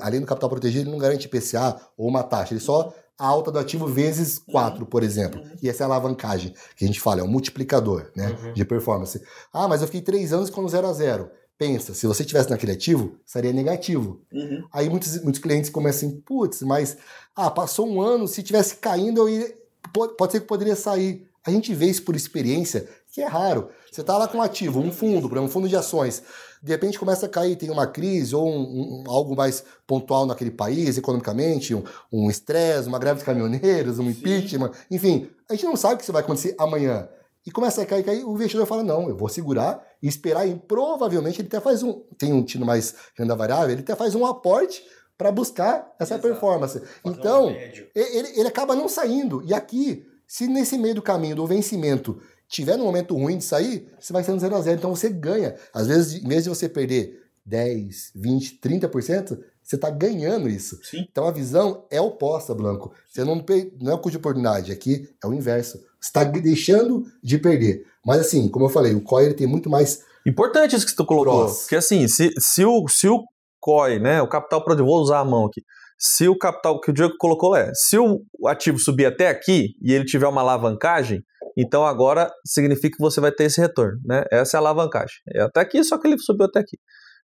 além 0.00 0.20
do 0.20 0.26
capital 0.26 0.50
protegido, 0.50 0.84
ele 0.84 0.90
não 0.90 0.98
garante 0.98 1.26
IPCA 1.26 1.80
ou 1.96 2.08
uma 2.08 2.22
taxa, 2.22 2.52
ele 2.52 2.60
só 2.60 2.92
a 3.18 3.26
alta 3.26 3.52
do 3.52 3.58
ativo 3.58 3.86
vezes 3.86 4.38
quatro, 4.38 4.84
por 4.84 5.02
exemplo. 5.02 5.40
Uhum. 5.40 5.56
E 5.62 5.68
essa 5.68 5.82
é 5.82 5.84
a 5.84 5.88
alavancagem 5.88 6.52
que 6.76 6.84
a 6.84 6.86
gente 6.86 7.00
fala, 7.00 7.20
é 7.20 7.22
um 7.22 7.28
multiplicador 7.28 8.10
né, 8.16 8.28
uhum. 8.28 8.52
de 8.52 8.64
performance. 8.64 9.22
Ah, 9.52 9.68
mas 9.68 9.80
eu 9.80 9.86
fiquei 9.86 10.02
três 10.02 10.32
anos 10.32 10.50
com 10.50 10.66
zero 10.68 10.88
a 10.88 10.92
zero. 10.92 11.30
Pensa, 11.56 11.94
se 11.94 12.06
você 12.06 12.24
tivesse 12.24 12.50
naquele 12.50 12.72
ativo, 12.72 13.16
seria 13.24 13.52
negativo. 13.52 14.20
Uhum. 14.32 14.64
Aí 14.72 14.90
muitos, 14.90 15.22
muitos 15.22 15.40
clientes 15.40 15.70
começam 15.70 16.08
assim, 16.08 16.20
putz, 16.20 16.62
mas 16.62 16.96
ah, 17.34 17.50
passou 17.50 17.88
um 17.88 18.00
ano, 18.00 18.26
se 18.26 18.42
tivesse 18.42 18.76
caindo, 18.76 19.20
eu 19.20 19.28
ia, 19.28 19.56
pode, 19.92 20.16
pode 20.16 20.32
ser 20.32 20.40
que 20.40 20.46
poderia 20.46 20.74
sair. 20.74 21.28
A 21.46 21.50
gente 21.50 21.72
vê 21.74 21.86
isso 21.86 22.02
por 22.02 22.16
experiência, 22.16 22.88
que 23.12 23.20
é 23.20 23.26
raro. 23.26 23.68
Você 23.92 24.00
está 24.00 24.18
lá 24.18 24.26
com 24.26 24.38
um 24.38 24.42
ativo, 24.42 24.80
um 24.80 24.90
fundo, 24.90 25.28
um 25.40 25.48
fundo 25.48 25.68
de 25.68 25.76
ações, 25.76 26.22
de 26.60 26.72
repente 26.72 26.98
começa 26.98 27.26
a 27.26 27.28
cair, 27.28 27.54
tem 27.54 27.70
uma 27.70 27.86
crise 27.86 28.34
ou 28.34 28.48
um, 28.48 29.02
um, 29.02 29.04
algo 29.06 29.36
mais 29.36 29.62
pontual 29.86 30.26
naquele 30.26 30.50
país, 30.50 30.96
economicamente, 30.96 31.76
um 32.10 32.30
estresse, 32.30 32.88
um 32.88 32.92
uma 32.92 32.98
greve 32.98 33.20
de 33.20 33.24
caminhoneiros, 33.26 33.98
um 33.98 34.04
Sim. 34.04 34.10
impeachment, 34.10 34.72
enfim, 34.90 35.28
a 35.48 35.54
gente 35.54 35.66
não 35.66 35.76
sabe 35.76 35.94
o 35.94 35.98
que 35.98 36.10
vai 36.10 36.22
acontecer 36.22 36.56
amanhã 36.58 37.06
e 37.46 37.50
começa 37.50 37.82
a 37.82 37.86
cair, 37.86 38.02
cair, 38.02 38.24
o 38.24 38.34
investidor 38.34 38.66
fala, 38.66 38.82
não, 38.82 39.08
eu 39.08 39.16
vou 39.16 39.28
segurar 39.28 39.84
e 40.02 40.08
esperar, 40.08 40.46
e 40.48 40.54
provavelmente 40.54 41.40
ele 41.40 41.48
até 41.48 41.60
faz 41.60 41.82
um, 41.82 42.02
tem 42.16 42.32
um 42.32 42.42
tino 42.42 42.64
mais 42.64 42.94
renda 43.18 43.36
variável, 43.36 43.70
ele 43.70 43.82
até 43.82 43.94
faz 43.94 44.14
um 44.14 44.24
aporte 44.24 44.82
para 45.16 45.30
buscar 45.30 45.94
essa 45.98 46.14
Exato. 46.14 46.28
performance. 46.28 46.82
Então, 47.04 47.50
ele, 47.50 48.28
ele 48.34 48.48
acaba 48.48 48.74
não 48.74 48.88
saindo. 48.88 49.42
E 49.44 49.54
aqui, 49.54 50.04
se 50.26 50.46
nesse 50.46 50.76
meio 50.76 50.96
do 50.96 51.02
caminho 51.02 51.36
do 51.36 51.46
vencimento 51.46 52.20
tiver 52.48 52.76
no 52.76 52.84
momento 52.84 53.16
ruim 53.16 53.38
de 53.38 53.44
sair, 53.44 53.88
você 53.98 54.12
vai 54.12 54.24
sendo 54.24 54.40
0 54.40 54.54
a 54.56 54.60
0 54.60 54.78
Então 54.78 54.94
você 54.94 55.08
ganha. 55.08 55.54
Às 55.72 55.86
vezes, 55.86 56.22
em 56.22 56.28
vez 56.28 56.44
de 56.44 56.48
você 56.48 56.68
perder 56.68 57.23
10, 57.46 58.12
20, 58.14 58.58
30%, 58.60 59.38
você 59.62 59.76
está 59.76 59.88
ganhando 59.90 60.48
isso. 60.48 60.78
Sim. 60.82 61.06
Então 61.10 61.26
a 61.26 61.32
visão 61.32 61.86
é 61.90 62.00
oposta, 62.00 62.54
Blanco. 62.54 62.92
Você 63.08 63.24
não, 63.24 63.42
não 63.80 63.92
é 63.92 63.94
o 63.94 63.98
custo 63.98 64.10
de 64.10 64.16
oportunidade, 64.18 64.70
aqui 64.70 65.08
é 65.22 65.26
o 65.26 65.32
inverso. 65.32 65.78
Você 65.98 66.08
está 66.08 66.22
deixando 66.22 67.04
de 67.22 67.38
perder. 67.38 67.86
Mas 68.04 68.20
assim, 68.20 68.48
como 68.48 68.66
eu 68.66 68.70
falei, 68.70 68.94
o 68.94 69.00
COI 69.00 69.26
ele 69.26 69.34
tem 69.34 69.46
muito 69.46 69.70
mais. 69.70 70.02
Importante 70.26 70.76
isso 70.76 70.84
que 70.84 70.92
você 70.92 71.04
colocou. 71.04 71.44
Cross. 71.44 71.60
Porque 71.60 71.76
assim, 71.76 72.06
se, 72.08 72.30
se, 72.38 72.64
o, 72.64 72.86
se 72.88 73.08
o 73.08 73.24
COI, 73.58 73.98
né, 73.98 74.20
o 74.20 74.28
capital 74.28 74.62
produtivo, 74.62 74.90
vou 74.90 75.00
usar 75.00 75.20
a 75.20 75.24
mão 75.24 75.46
aqui. 75.46 75.62
Se 75.98 76.28
o 76.28 76.36
capital 76.36 76.78
que 76.80 76.90
o 76.90 76.94
Diego 76.94 77.14
colocou 77.18 77.56
é, 77.56 77.70
se 77.74 77.96
o 77.96 78.20
ativo 78.46 78.78
subir 78.78 79.06
até 79.06 79.28
aqui 79.28 79.68
e 79.80 79.94
ele 79.94 80.04
tiver 80.04 80.26
uma 80.26 80.42
alavancagem, 80.42 81.22
então 81.56 81.86
agora 81.86 82.30
significa 82.44 82.96
que 82.96 83.02
você 83.02 83.20
vai 83.20 83.32
ter 83.32 83.44
esse 83.44 83.60
retorno, 83.60 83.98
né? 84.04 84.24
Essa 84.30 84.56
é 84.56 84.58
a 84.58 84.60
alavancagem. 84.60 85.16
É 85.34 85.42
até 85.42 85.60
aqui, 85.60 85.82
só 85.84 85.96
que 85.96 86.08
ele 86.08 86.18
subiu 86.18 86.46
até 86.46 86.60
aqui, 86.60 86.76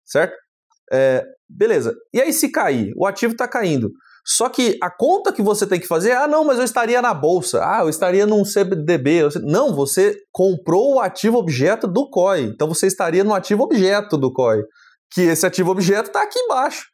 certo? 0.09 0.35
É, 0.93 1.25
beleza. 1.49 1.95
E 2.13 2.21
aí 2.21 2.33
se 2.33 2.51
cair, 2.51 2.93
o 2.97 3.07
ativo 3.07 3.33
está 3.33 3.47
caindo. 3.47 3.91
Só 4.31 4.51
que 4.51 4.77
a 4.83 4.91
conta 4.91 5.33
que 5.33 5.41
você 5.41 5.67
tem 5.67 5.81
que 5.81 5.87
fazer, 5.87 6.13
ah, 6.13 6.29
não, 6.29 6.45
mas 6.45 6.59
eu 6.59 6.65
estaria 6.65 7.01
na 7.01 7.15
bolsa, 7.15 7.65
ah, 7.65 7.81
eu 7.81 7.89
estaria 7.89 8.27
num 8.27 8.45
CDB. 8.45 9.23
Não, 9.43 9.75
você 9.75 10.15
comprou 10.31 10.97
o 10.97 11.01
ativo 11.01 11.39
objeto 11.39 11.87
do 11.89 12.11
COI. 12.11 12.43
Então 12.43 12.69
você 12.69 12.87
estaria 12.87 13.25
no 13.25 13.33
ativo 13.33 13.63
objeto 13.63 14.19
do 14.19 14.31
COI. 14.31 14.63
Que 15.11 15.23
esse 15.23 15.47
ativo 15.47 15.71
objeto 15.71 16.09
está 16.09 16.23
aqui 16.23 16.39
embaixo. 16.39 16.85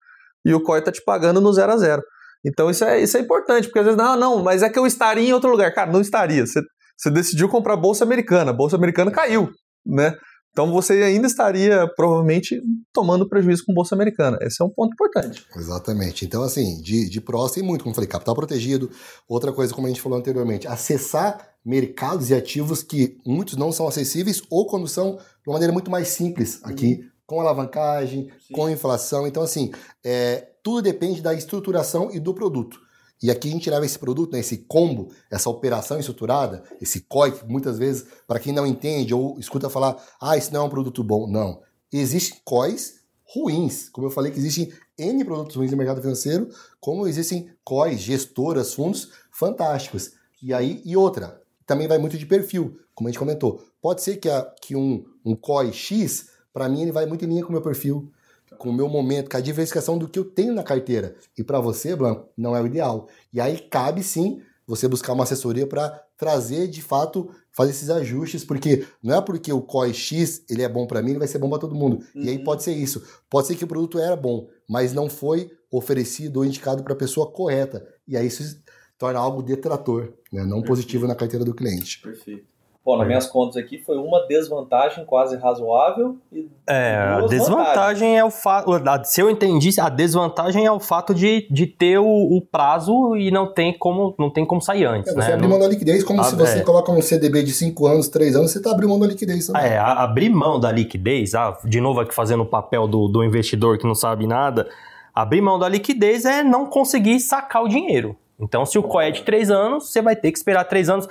E 0.44 0.54
o 0.54 0.62
COI 0.62 0.78
está 0.78 0.92
te 0.92 1.02
pagando 1.02 1.40
no 1.40 1.52
zero 1.52 1.72
a 1.72 1.76
zero. 1.76 2.02
Então 2.46 2.70
isso 2.70 2.84
é, 2.84 3.00
isso 3.00 3.16
é 3.16 3.20
importante, 3.20 3.66
porque 3.66 3.80
às 3.80 3.86
vezes, 3.86 3.98
não, 3.98 4.16
não, 4.16 4.42
mas 4.42 4.62
é 4.62 4.68
que 4.68 4.78
eu 4.78 4.86
estaria 4.86 5.28
em 5.28 5.32
outro 5.32 5.50
lugar. 5.50 5.74
Cara, 5.74 5.90
não 5.90 6.00
estaria. 6.00 6.46
Você, 6.46 6.60
você 6.96 7.10
decidiu 7.10 7.48
comprar 7.48 7.76
bolsa 7.76 8.04
americana, 8.04 8.52
a 8.52 8.54
bolsa 8.54 8.76
americana 8.76 9.10
caiu, 9.10 9.50
né? 9.84 10.14
Então 10.54 10.70
você 10.70 11.02
ainda 11.02 11.26
estaria 11.26 11.84
provavelmente 11.96 12.62
tomando 12.92 13.28
prejuízo 13.28 13.64
com 13.66 13.74
bolsa 13.74 13.92
americana. 13.92 14.38
Esse 14.40 14.62
é 14.62 14.64
um 14.64 14.70
ponto 14.70 14.92
importante. 14.92 15.44
Exatamente. 15.56 16.24
Então, 16.24 16.44
assim, 16.44 16.80
de, 16.80 17.10
de 17.10 17.20
prós 17.20 17.50
tem 17.50 17.62
muito, 17.62 17.82
como 17.82 17.90
eu 17.90 17.94
falei, 17.96 18.08
capital 18.08 18.36
protegido. 18.36 18.88
Outra 19.28 19.52
coisa, 19.52 19.74
como 19.74 19.88
a 19.88 19.90
gente 19.90 20.00
falou 20.00 20.16
anteriormente, 20.16 20.68
acessar 20.68 21.54
mercados 21.64 22.30
e 22.30 22.34
ativos 22.34 22.84
que 22.84 23.18
muitos 23.26 23.56
não 23.56 23.72
são 23.72 23.88
acessíveis 23.88 24.42
ou 24.48 24.64
quando 24.68 24.86
são 24.86 25.16
de 25.16 25.48
uma 25.48 25.54
maneira 25.54 25.72
muito 25.72 25.90
mais 25.90 26.08
simples 26.08 26.60
aqui, 26.62 27.00
uhum. 27.00 27.08
com 27.26 27.40
alavancagem, 27.40 28.30
Sim. 28.46 28.54
com 28.54 28.70
inflação. 28.70 29.26
Então, 29.26 29.42
assim, 29.42 29.72
é, 30.04 30.50
tudo 30.62 30.82
depende 30.82 31.20
da 31.20 31.34
estruturação 31.34 32.12
e 32.12 32.20
do 32.20 32.32
produto. 32.32 32.78
E 33.24 33.30
aqui 33.30 33.48
a 33.48 33.52
gente 33.52 33.70
leva 33.70 33.86
esse 33.86 33.98
produto, 33.98 34.34
né, 34.34 34.40
esse 34.40 34.58
combo, 34.58 35.10
essa 35.30 35.48
operação 35.48 35.98
estruturada, 35.98 36.62
esse 36.78 37.00
COI, 37.00 37.32
que 37.32 37.46
muitas 37.46 37.78
vezes, 37.78 38.04
para 38.26 38.38
quem 38.38 38.52
não 38.52 38.66
entende 38.66 39.14
ou 39.14 39.38
escuta 39.38 39.70
falar, 39.70 39.96
ah, 40.20 40.36
isso 40.36 40.52
não 40.52 40.60
é 40.60 40.64
um 40.64 40.68
produto 40.68 41.02
bom. 41.02 41.26
Não. 41.26 41.62
Existem 41.90 42.38
COIs 42.44 43.00
ruins. 43.24 43.88
Como 43.88 44.06
eu 44.06 44.10
falei 44.10 44.30
que 44.30 44.38
existem 44.38 44.70
N 44.98 45.24
produtos 45.24 45.56
ruins 45.56 45.70
no 45.70 45.78
mercado 45.78 46.02
financeiro, 46.02 46.50
como 46.78 47.08
existem 47.08 47.48
COIs, 47.64 48.00
gestoras, 48.00 48.74
fundos 48.74 49.08
fantásticos. 49.30 50.12
E 50.42 50.52
aí, 50.52 50.82
e 50.84 50.94
outra, 50.94 51.40
também 51.64 51.88
vai 51.88 51.96
muito 51.96 52.18
de 52.18 52.26
perfil, 52.26 52.78
como 52.94 53.08
a 53.08 53.10
gente 53.10 53.18
comentou. 53.18 53.64
Pode 53.80 54.02
ser 54.02 54.18
que, 54.18 54.28
a, 54.28 54.42
que 54.60 54.76
um, 54.76 55.02
um 55.24 55.34
COI 55.34 55.72
X, 55.72 56.28
para 56.52 56.68
mim, 56.68 56.82
ele 56.82 56.92
vai 56.92 57.06
muito 57.06 57.24
em 57.24 57.28
linha 57.28 57.42
com 57.42 57.48
o 57.48 57.52
meu 57.52 57.62
perfil 57.62 58.12
com 58.58 58.70
o 58.70 58.72
meu 58.72 58.88
momento, 58.88 59.30
com 59.30 59.36
a 59.36 59.40
diversificação 59.40 59.98
do 59.98 60.08
que 60.08 60.18
eu 60.18 60.24
tenho 60.24 60.54
na 60.54 60.62
carteira. 60.62 61.16
E 61.36 61.44
para 61.44 61.60
você, 61.60 61.94
Blanco, 61.94 62.28
não 62.36 62.56
é 62.56 62.60
o 62.60 62.66
ideal. 62.66 63.08
E 63.32 63.40
aí 63.40 63.58
cabe 63.58 64.02
sim 64.02 64.40
você 64.66 64.88
buscar 64.88 65.12
uma 65.12 65.24
assessoria 65.24 65.66
para 65.66 66.02
trazer 66.16 66.68
de 66.68 66.80
fato 66.80 67.30
fazer 67.52 67.70
esses 67.70 67.90
ajustes, 67.90 68.44
porque 68.44 68.86
não 69.02 69.16
é 69.16 69.20
porque 69.20 69.52
o 69.52 69.62
COI 69.62 69.92
X 69.94 70.44
ele 70.48 70.62
é 70.62 70.68
bom 70.68 70.86
para 70.86 71.02
mim, 71.02 71.10
ele 71.10 71.18
vai 71.18 71.28
ser 71.28 71.38
bom 71.38 71.48
para 71.48 71.58
todo 71.58 71.74
mundo. 71.74 72.04
Uhum. 72.14 72.22
E 72.22 72.28
aí 72.28 72.38
uhum. 72.38 72.44
pode 72.44 72.62
ser 72.62 72.72
isso. 72.72 73.02
Pode 73.30 73.46
ser 73.46 73.54
que 73.54 73.64
o 73.64 73.68
produto 73.68 73.98
era 73.98 74.16
bom, 74.16 74.48
mas 74.68 74.92
não 74.92 75.08
foi 75.08 75.50
oferecido 75.70 76.38
ou 76.38 76.44
indicado 76.44 76.82
para 76.82 76.94
a 76.94 76.96
pessoa 76.96 77.30
correta. 77.30 77.86
E 78.06 78.16
aí 78.16 78.26
isso 78.26 78.62
torna 78.98 79.18
algo 79.18 79.42
detrator, 79.42 80.14
né? 80.32 80.42
não 80.42 80.60
Perfeito. 80.60 80.66
positivo 80.66 81.06
na 81.06 81.14
carteira 81.14 81.44
do 81.44 81.54
cliente. 81.54 82.00
Perfeito. 82.00 82.53
Bom, 82.84 82.98
nas 82.98 83.06
minhas 83.06 83.26
contas 83.26 83.56
aqui 83.56 83.78
foi 83.78 83.96
uma 83.96 84.26
desvantagem 84.26 85.06
quase 85.06 85.36
razoável 85.38 86.18
e 86.30 86.50
É, 86.66 86.96
a 86.96 87.20
desvantagem 87.22 88.18
é 88.18 88.22
o 88.22 88.30
fato, 88.30 88.70
se 89.04 89.22
eu 89.22 89.30
entendi, 89.30 89.70
a 89.80 89.88
desvantagem 89.88 90.66
é 90.66 90.70
o 90.70 90.78
fato 90.78 91.14
de, 91.14 91.46
de 91.50 91.66
ter 91.66 91.98
o, 91.98 92.04
o 92.06 92.42
prazo 92.42 93.16
e 93.16 93.30
não 93.30 93.50
tem 93.50 93.72
como 93.76 94.14
não 94.18 94.28
tem 94.28 94.44
como 94.44 94.60
sair 94.60 94.84
antes, 94.84 95.10
é, 95.10 95.14
você 95.14 95.28
né? 95.28 95.34
abrir 95.34 95.48
mão 95.48 95.58
da 95.58 95.66
liquidez, 95.66 96.04
como 96.04 96.20
a, 96.20 96.24
se 96.24 96.36
você 96.36 96.58
é. 96.58 96.62
coloca 96.62 96.92
um 96.92 97.00
CDB 97.00 97.42
de 97.42 97.52
5 97.52 97.86
anos, 97.86 98.08
3 98.08 98.36
anos, 98.36 98.50
você 98.50 98.58
está 98.58 98.70
abrindo 98.70 98.90
mão 98.90 99.00
da 99.00 99.06
liquidez 99.06 99.46
também. 99.46 99.62
É, 99.62 99.78
abrir 99.78 100.28
mão 100.28 100.60
da 100.60 100.70
liquidez, 100.70 101.34
ah, 101.34 101.56
de 101.64 101.80
novo 101.80 102.00
aqui 102.00 102.14
fazendo 102.14 102.42
o 102.42 102.46
papel 102.46 102.86
do, 102.86 103.08
do 103.08 103.24
investidor 103.24 103.78
que 103.78 103.86
não 103.86 103.94
sabe 103.94 104.26
nada, 104.26 104.68
abrir 105.14 105.40
mão 105.40 105.58
da 105.58 105.70
liquidez 105.70 106.26
é 106.26 106.42
não 106.42 106.66
conseguir 106.66 107.18
sacar 107.20 107.62
o 107.62 107.68
dinheiro. 107.68 108.14
Então, 108.38 108.66
se 108.66 108.78
o 108.78 108.82
COE 108.82 109.06
é 109.06 109.10
de 109.10 109.22
3 109.22 109.50
anos, 109.50 109.90
você 109.90 110.02
vai 110.02 110.16
ter 110.16 110.32
que 110.32 110.38
esperar 110.38 110.64
3 110.64 110.90
anos. 110.90 111.08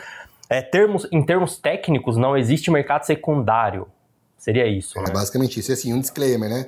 É, 0.54 0.62
termos, 0.62 1.08
em 1.12 1.26
termos 1.26 1.58
técnicos, 1.58 2.16
não 2.16 2.38
existe 2.38 2.70
mercado 2.70 3.06
secundário. 3.06 3.88
Seria 4.38 4.68
isso. 4.68 5.00
É 5.00 5.02
né? 5.02 5.12
basicamente 5.12 5.60
isso. 5.60 5.72
E 5.72 5.74
assim, 5.74 5.94
um 5.94 6.00
disclaimer, 6.00 6.48
né? 6.48 6.68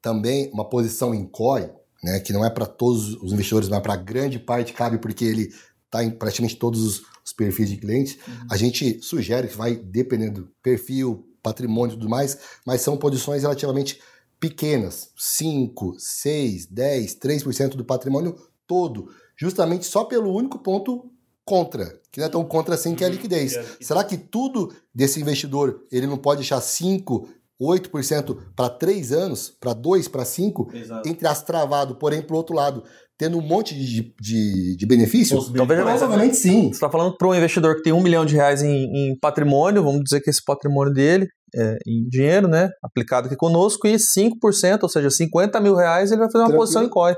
Também 0.00 0.48
uma 0.52 0.68
posição 0.68 1.12
em 1.12 1.26
COI, 1.26 1.68
né? 2.02 2.20
Que 2.20 2.32
não 2.32 2.44
é 2.44 2.50
para 2.50 2.64
todos 2.64 3.14
os 3.14 3.32
investidores, 3.32 3.68
mas 3.68 3.80
para 3.80 3.96
grande 3.96 4.38
parte 4.38 4.72
cabe 4.72 4.98
porque 4.98 5.24
ele 5.24 5.52
está 5.84 6.04
em 6.04 6.10
praticamente 6.10 6.56
todos 6.56 6.80
os, 6.80 7.02
os 7.24 7.32
perfis 7.32 7.70
de 7.70 7.76
clientes. 7.76 8.18
Uhum. 8.28 8.46
A 8.50 8.56
gente 8.56 9.02
sugere 9.02 9.48
que 9.48 9.56
vai 9.56 9.74
dependendo 9.74 10.42
do 10.42 10.50
perfil, 10.62 11.26
patrimônio 11.42 11.94
e 11.94 11.98
tudo 11.98 12.08
mais, 12.08 12.38
mas 12.64 12.82
são 12.82 12.96
posições 12.96 13.42
relativamente 13.42 14.00
pequenas, 14.38 15.10
5, 15.16 15.96
6, 15.98 16.66
10, 16.66 17.18
3% 17.18 17.70
do 17.70 17.84
patrimônio 17.84 18.36
todo, 18.64 19.08
justamente 19.36 19.86
só 19.86 20.04
pelo 20.04 20.32
único 20.32 20.58
ponto 20.58 21.10
contra, 21.44 22.00
que 22.10 22.20
não 22.20 22.26
é 22.26 22.30
tão 22.30 22.44
contra 22.44 22.74
assim 22.74 22.94
que 22.94 23.04
é 23.04 23.06
a 23.06 23.10
uhum. 23.10 23.16
liquidez. 23.16 23.54
É 23.54 23.64
Será 23.80 24.02
que 24.02 24.16
tudo 24.16 24.72
desse 24.94 25.20
investidor 25.20 25.82
ele 25.92 26.06
não 26.06 26.16
pode 26.16 26.40
deixar 26.40 26.60
5, 26.60 27.28
8% 27.60 28.36
para 28.56 28.68
3 28.70 29.12
anos, 29.12 29.54
para 29.60 29.72
2, 29.72 30.08
para 30.08 30.24
5, 30.24 30.70
entre 31.06 31.28
as 31.28 31.42
travado, 31.42 31.96
porém, 31.96 32.22
para 32.22 32.34
o 32.34 32.36
outro 32.36 32.54
lado, 32.54 32.82
tendo 33.16 33.38
um 33.38 33.42
monte 33.42 33.74
de, 33.74 34.14
de, 34.20 34.76
de 34.76 34.86
benefícios? 34.86 35.52
Talvez 35.52 35.80
provavelmente 35.80 36.36
sim. 36.36 36.64
Você 36.64 36.70
está 36.70 36.90
falando 36.90 37.16
para 37.16 37.28
um 37.28 37.34
investidor 37.34 37.76
que 37.76 37.82
tem 37.82 37.92
um 37.92 38.02
milhão 38.02 38.24
de 38.24 38.34
reais 38.34 38.62
em, 38.62 39.12
em 39.12 39.18
patrimônio, 39.18 39.84
vamos 39.84 40.02
dizer 40.02 40.20
que 40.20 40.30
esse 40.30 40.42
patrimônio 40.44 40.92
dele 40.92 41.28
é, 41.54 41.78
em 41.86 42.08
dinheiro, 42.08 42.48
né, 42.48 42.70
aplicado 42.82 43.26
aqui 43.26 43.36
conosco, 43.36 43.86
e 43.86 43.94
5%, 43.94 44.82
ou 44.82 44.88
seja, 44.88 45.10
50 45.10 45.60
mil 45.60 45.74
reais, 45.74 46.10
ele 46.10 46.20
vai 46.20 46.30
fazer 46.30 46.44
uma 46.44 46.48
Tranquilo. 46.48 46.60
posição 46.60 46.84
em 46.84 46.88
COI. 46.88 47.16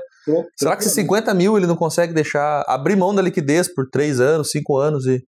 Será 0.55 0.75
que 0.75 0.83
se 0.83 0.89
50 0.91 1.33
mil 1.33 1.57
ele 1.57 1.67
não 1.67 1.75
consegue 1.75 2.13
deixar, 2.13 2.63
abrir 2.67 2.95
mão 2.95 3.15
da 3.15 3.21
liquidez 3.21 3.73
por 3.73 3.89
3 3.89 4.19
anos, 4.19 4.51
5 4.51 4.77
anos 4.77 5.05
e 5.05 5.23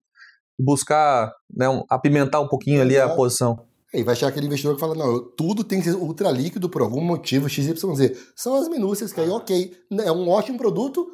buscar 0.59 1.31
né, 1.55 1.69
um, 1.69 1.83
apimentar 1.89 2.41
um 2.41 2.47
pouquinho 2.47 2.81
ali 2.81 2.97
a 2.97 3.09
posição? 3.09 3.65
E 3.93 4.03
vai 4.03 4.13
achar 4.13 4.27
aquele 4.27 4.45
investidor 4.45 4.75
que 4.75 4.81
fala, 4.81 4.93
não, 4.93 5.19
tudo 5.35 5.63
tem 5.63 5.79
que 5.79 5.89
ser 5.89 5.95
ultra 5.95 6.29
líquido 6.29 6.69
por 6.69 6.81
algum 6.81 7.01
motivo 7.01 7.49
XYZ. 7.49 7.81
São 8.35 8.55
as 8.55 8.67
minúcias 8.67 9.11
que 9.11 9.19
aí, 9.19 9.29
ok, 9.29 9.73
é 10.03 10.11
um 10.11 10.29
ótimo 10.29 10.59
produto, 10.59 11.07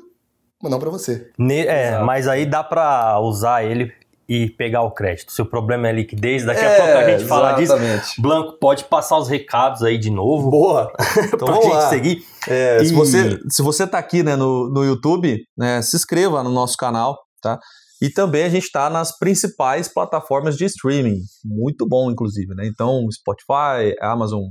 mas 0.61 0.71
não 0.71 0.79
para 0.79 0.89
você. 0.89 1.31
Ne 1.39 1.65
é, 1.65 1.99
mas 1.99 2.27
aí 2.27 2.45
dá 2.45 2.63
para 2.63 3.19
usar 3.21 3.63
ele 3.63 3.93
e 4.27 4.49
pegar 4.49 4.81
o 4.81 4.91
crédito. 4.91 5.31
Se 5.31 5.41
o 5.41 5.45
problema 5.45 5.87
é 5.87 5.91
liquidez, 5.91 6.43
daqui 6.43 6.61
é, 6.61 6.73
a 6.73 6.81
pouco 6.81 6.97
a 6.97 7.09
gente 7.09 7.27
fala 7.27 7.61
exatamente. 7.61 8.01
disso. 8.01 8.21
Blanco, 8.21 8.57
pode 8.59 8.83
passar 8.85 9.17
os 9.17 9.29
recados 9.29 9.83
aí 9.83 9.97
de 9.97 10.09
novo. 10.09 10.49
Boa! 10.49 10.91
Então 11.35 11.47
pra 11.47 11.55
gente 11.55 11.73
lá. 11.73 11.89
seguir. 11.89 12.23
É, 12.47 12.81
e... 12.81 12.85
se, 12.85 12.93
você, 12.93 13.39
se 13.49 13.61
você 13.61 13.87
tá 13.87 13.97
aqui 13.97 14.23
né, 14.23 14.35
no, 14.35 14.69
no 14.69 14.83
YouTube, 14.83 15.43
né, 15.57 15.81
se 15.81 15.95
inscreva 15.95 16.43
no 16.43 16.49
nosso 16.49 16.77
canal, 16.77 17.17
tá? 17.41 17.59
E 18.01 18.09
também 18.09 18.43
a 18.43 18.49
gente 18.49 18.65
está 18.65 18.89
nas 18.89 19.17
principais 19.17 19.87
plataformas 19.87 20.57
de 20.57 20.65
streaming. 20.65 21.19
Muito 21.43 21.87
bom, 21.87 22.11
inclusive, 22.11 22.53
né? 22.53 22.67
Então, 22.67 23.07
Spotify, 23.11 23.95
Amazon, 24.01 24.43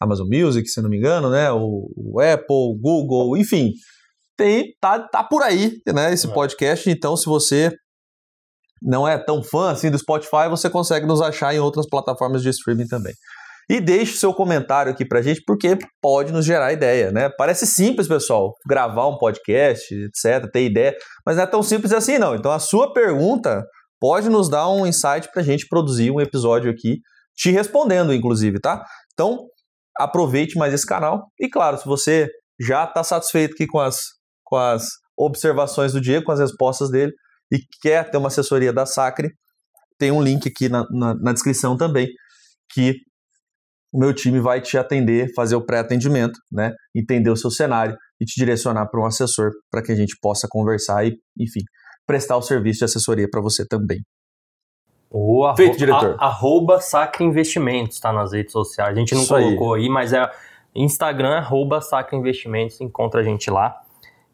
Amazon 0.00 0.26
Music, 0.30 0.68
se 0.68 0.80
não 0.80 0.88
me 0.88 0.96
engano, 0.96 1.30
né? 1.30 1.50
O, 1.52 1.90
o 1.96 2.20
Apple, 2.20 2.78
Google, 2.80 3.36
enfim. 3.36 3.72
Tem, 4.36 4.74
tá, 4.80 4.98
tá 4.98 5.22
por 5.22 5.42
aí, 5.42 5.80
né? 5.86 6.12
Esse 6.12 6.26
é. 6.26 6.30
podcast. 6.30 6.90
Então, 6.90 7.16
se 7.16 7.26
você 7.26 7.72
não 8.82 9.06
é 9.06 9.18
tão 9.18 9.42
fã 9.42 9.70
assim 9.70 9.90
do 9.90 9.98
Spotify, 9.98 10.48
você 10.48 10.68
consegue 10.68 11.06
nos 11.06 11.20
achar 11.20 11.54
em 11.54 11.58
outras 11.58 11.86
plataformas 11.88 12.42
de 12.42 12.50
streaming 12.50 12.86
também. 12.86 13.14
E 13.68 13.80
deixe 13.80 14.16
seu 14.16 14.32
comentário 14.32 14.92
aqui 14.92 15.04
pra 15.04 15.20
gente, 15.20 15.42
porque 15.44 15.76
pode 16.00 16.32
nos 16.32 16.44
gerar 16.44 16.72
ideia, 16.72 17.10
né? 17.10 17.28
Parece 17.36 17.66
simples, 17.66 18.06
pessoal, 18.06 18.54
gravar 18.66 19.08
um 19.08 19.18
podcast, 19.18 19.92
etc, 19.92 20.48
ter 20.52 20.66
ideia, 20.66 20.94
mas 21.24 21.36
não 21.36 21.42
é 21.42 21.46
tão 21.46 21.62
simples 21.62 21.92
assim 21.92 22.16
não. 22.16 22.36
Então 22.36 22.52
a 22.52 22.60
sua 22.60 22.92
pergunta 22.92 23.64
pode 24.00 24.28
nos 24.28 24.48
dar 24.48 24.68
um 24.68 24.86
insight 24.86 25.28
pra 25.32 25.42
gente 25.42 25.66
produzir 25.68 26.12
um 26.12 26.20
episódio 26.20 26.70
aqui, 26.70 27.00
te 27.34 27.50
respondendo, 27.50 28.14
inclusive, 28.14 28.60
tá? 28.60 28.84
Então, 29.12 29.46
aproveite 29.98 30.56
mais 30.56 30.72
esse 30.72 30.86
canal. 30.86 31.24
E 31.40 31.48
claro, 31.48 31.76
se 31.76 31.86
você 31.86 32.28
já 32.60 32.84
está 32.84 33.02
satisfeito 33.02 33.54
aqui 33.54 33.66
com 33.66 33.80
as, 33.80 33.98
com 34.44 34.56
as 34.56 34.84
observações 35.18 35.92
do 35.92 36.00
Diego, 36.00 36.26
com 36.26 36.32
as 36.32 36.40
respostas 36.40 36.90
dele, 36.90 37.12
e 37.52 37.58
quer 37.80 38.10
ter 38.10 38.16
uma 38.16 38.28
assessoria 38.28 38.72
da 38.72 38.86
Sacre, 38.86 39.30
tem 39.98 40.10
um 40.10 40.22
link 40.22 40.48
aqui 40.48 40.68
na, 40.68 40.84
na, 40.90 41.14
na 41.14 41.32
descrição 41.32 41.76
também, 41.76 42.08
que 42.72 42.96
o 43.92 43.98
meu 43.98 44.12
time 44.12 44.40
vai 44.40 44.60
te 44.60 44.76
atender, 44.76 45.32
fazer 45.34 45.56
o 45.56 45.64
pré-atendimento, 45.64 46.38
né? 46.52 46.72
Entender 46.94 47.30
o 47.30 47.36
seu 47.36 47.50
cenário 47.50 47.96
e 48.20 48.24
te 48.24 48.34
direcionar 48.38 48.86
para 48.90 49.00
um 49.00 49.06
assessor 49.06 49.52
para 49.70 49.82
que 49.82 49.92
a 49.92 49.94
gente 49.94 50.16
possa 50.20 50.46
conversar 50.50 51.06
e, 51.06 51.16
enfim, 51.38 51.60
prestar 52.06 52.36
o 52.36 52.42
serviço 52.42 52.80
de 52.80 52.84
assessoria 52.84 53.28
para 53.30 53.40
você 53.40 53.66
também. 53.66 54.00
O 55.10 55.54
Feito, 55.56 55.78
diretor. 55.78 56.16
A, 56.18 56.26
arroba 56.26 56.80
Sacra 56.80 57.24
Investimentos, 57.24 57.98
tá 57.98 58.12
nas 58.12 58.32
redes 58.32 58.52
sociais. 58.52 58.94
A 58.94 58.98
gente 58.98 59.14
não 59.14 59.22
Isso 59.22 59.34
aí. 59.34 59.44
colocou 59.44 59.74
aí. 59.74 59.88
mas 59.88 60.12
é 60.12 60.30
Instagram, 60.74 61.36
arroba 61.38 61.80
Sacra 61.80 62.16
Investimentos, 62.16 62.80
encontra 62.80 63.20
a 63.20 63.24
gente 63.24 63.50
lá. 63.50 63.80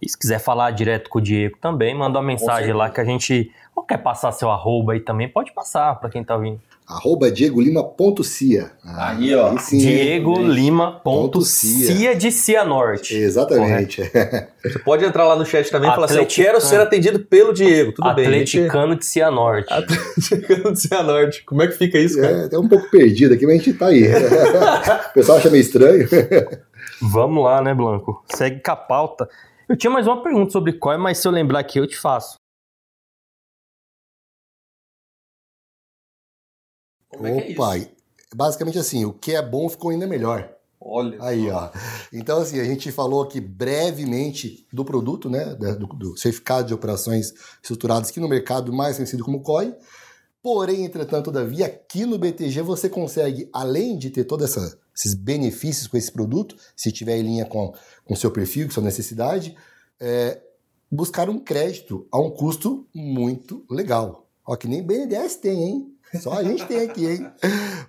E 0.03 0.09
se 0.09 0.19
quiser 0.19 0.41
falar 0.41 0.73
direto 0.73 1.09
com 1.09 1.19
o 1.21 1.23
Diego 1.23 1.57
também, 1.61 1.95
manda 1.97 2.19
uma 2.19 2.25
mensagem 2.27 2.73
lá 2.73 2.91
que 2.91 3.01
a 3.01 3.05
gente. 3.05 3.51
Ou 3.75 3.85
quer 3.85 3.99
passar 3.99 4.33
seu 4.33 4.51
arroba 4.51 4.93
aí 4.95 5.01
também, 5.01 5.29
pode 5.29 5.53
passar 5.53 5.95
para 6.01 6.11
quem 6.11 6.23
tá 6.25 6.35
ouvindo. 6.35 6.61
Arroba 6.87 7.31
Diego 7.31 7.61
Lima 7.61 7.83
ponto 7.85 8.23
Cia. 8.25 8.73
Ah, 8.85 9.11
Aí, 9.11 9.35
ó. 9.35 9.57
sim, 9.57 9.79
Diego 9.79 10.37
hein? 10.41 10.49
Lima 10.49 10.93
ponto 10.93 11.33
Ponto 11.39 11.43
Cia. 11.43 11.87
Cia 11.95 12.15
de 12.17 12.31
Cianorte. 12.33 13.15
Exatamente. 13.17 14.03
Você 14.63 14.79
pode 14.81 15.05
entrar 15.05 15.25
lá 15.25 15.37
no 15.37 15.47
chat 15.47 15.71
também 15.71 15.89
e 15.89 15.95
falar 15.95 16.07
assim: 16.07 16.17
eu 16.17 16.23
Atleticano. 16.23 16.49
quero 16.55 16.61
ser 16.61 16.81
atendido 16.81 17.21
pelo 17.21 17.55
Diego. 17.55 17.93
Tudo 17.93 18.13
bem. 18.15 18.27
a 18.27 18.31
gente- 18.33 18.59
Atleticano 18.59 18.97
de 18.97 19.07
Cianorte. 19.07 19.73
Atleticano 19.73 20.73
de 20.73 20.81
Cianorte. 20.81 21.45
Como 21.45 21.63
é 21.63 21.67
que 21.69 21.75
fica 21.75 21.99
isso, 21.99 22.21
cara? 22.21 22.43
É, 22.43 22.45
até 22.47 22.59
um 22.59 22.69
pouco 22.69 22.91
perdido 22.91 23.33
aqui, 23.35 23.47
mas 23.47 23.55
a 23.55 23.59
gente 23.59 23.79
tá 23.79 23.87
aí. 23.87 24.03
o 25.11 25.15
pessoal 25.15 25.39
acha 25.39 25.49
meio 25.49 25.63
estranho. 25.63 26.07
Vamos 27.01 27.43
lá, 27.45 27.63
né, 27.63 27.73
Blanco? 27.75 28.23
Segue 28.35 28.61
com 28.61 28.71
a 28.73 28.77
pauta. 28.77 29.29
Eu 29.73 29.77
tinha 29.79 29.91
mais 29.91 30.07
uma 30.07 30.23
pergunta 30.23 30.53
sobre 30.53 30.75
COI, 30.75 30.99
mas 30.99 31.17
se 31.17 31.27
eu 31.27 31.33
lembrar 31.33 31.61
aqui, 31.61 31.79
eu 31.79 31.87
te 31.87 31.97
faço. 31.97 32.37
Como 37.09 37.27
é 37.27 37.41
que 37.41 37.53
é 37.53 37.55
Opa, 37.55 37.91
basicamente 38.35 38.79
assim, 38.79 39.07
o 39.07 39.15
que 39.15 39.35
é 39.35 39.41
bom 39.41 39.67
ficou 39.71 39.91
ainda 39.91 40.07
melhor. 40.07 40.55
Olha. 40.79 41.17
Aí, 41.23 41.51
ó. 41.51 41.71
Então, 42.13 42.43
assim, 42.43 42.61
a 42.61 42.65
gente 42.65 42.93
falou 42.93 43.23
aqui 43.23 43.41
brevemente 43.41 44.67
do 44.71 44.85
produto, 44.85 45.31
né? 45.31 45.55
Do, 45.55 45.87
do 45.87 46.19
certificado 46.19 46.69
de 46.69 46.75
operações 46.75 47.33
estruturadas 47.63 48.11
aqui 48.11 48.21
no 48.21 48.29
mercado 48.29 48.75
mais 48.75 48.97
conhecido 48.97 49.25
como 49.25 49.41
COI. 49.41 49.75
Porém, 50.43 50.85
entretanto, 50.85 51.27
todavia, 51.27 51.67
aqui 51.67 52.05
no 52.05 52.19
BTG 52.19 52.63
você 52.63 52.89
consegue, 52.89 53.49
além 53.53 53.97
de 53.97 54.11
ter 54.11 54.25
todos 54.25 54.57
esses 54.95 55.15
benefícios 55.15 55.87
com 55.87 55.97
esse 55.97 56.11
produto, 56.11 56.57
se 56.77 56.91
tiver 56.91 57.17
em 57.19 57.23
linha 57.23 57.45
com 57.45 57.73
o 58.09 58.17
seu 58.17 58.31
perfil, 58.31 58.67
com 58.67 58.73
sua 58.73 58.83
necessidade, 58.83 59.57
é, 60.01 60.41
buscar 60.91 61.31
um 61.31 61.39
crédito 61.39 62.09
a 62.11 62.21
um 62.21 62.29
custo 62.29 62.87
muito 62.93 63.65
legal. 63.71 64.27
Ó, 64.45 64.57
que 64.57 64.67
nem 64.67 64.83
BNDES 64.83 65.37
tem, 65.37 65.63
hein? 65.63 65.97
Só 66.21 66.33
a 66.33 66.43
gente 66.43 66.67
tem 66.67 66.81
aqui, 66.81 67.07
hein? 67.07 67.31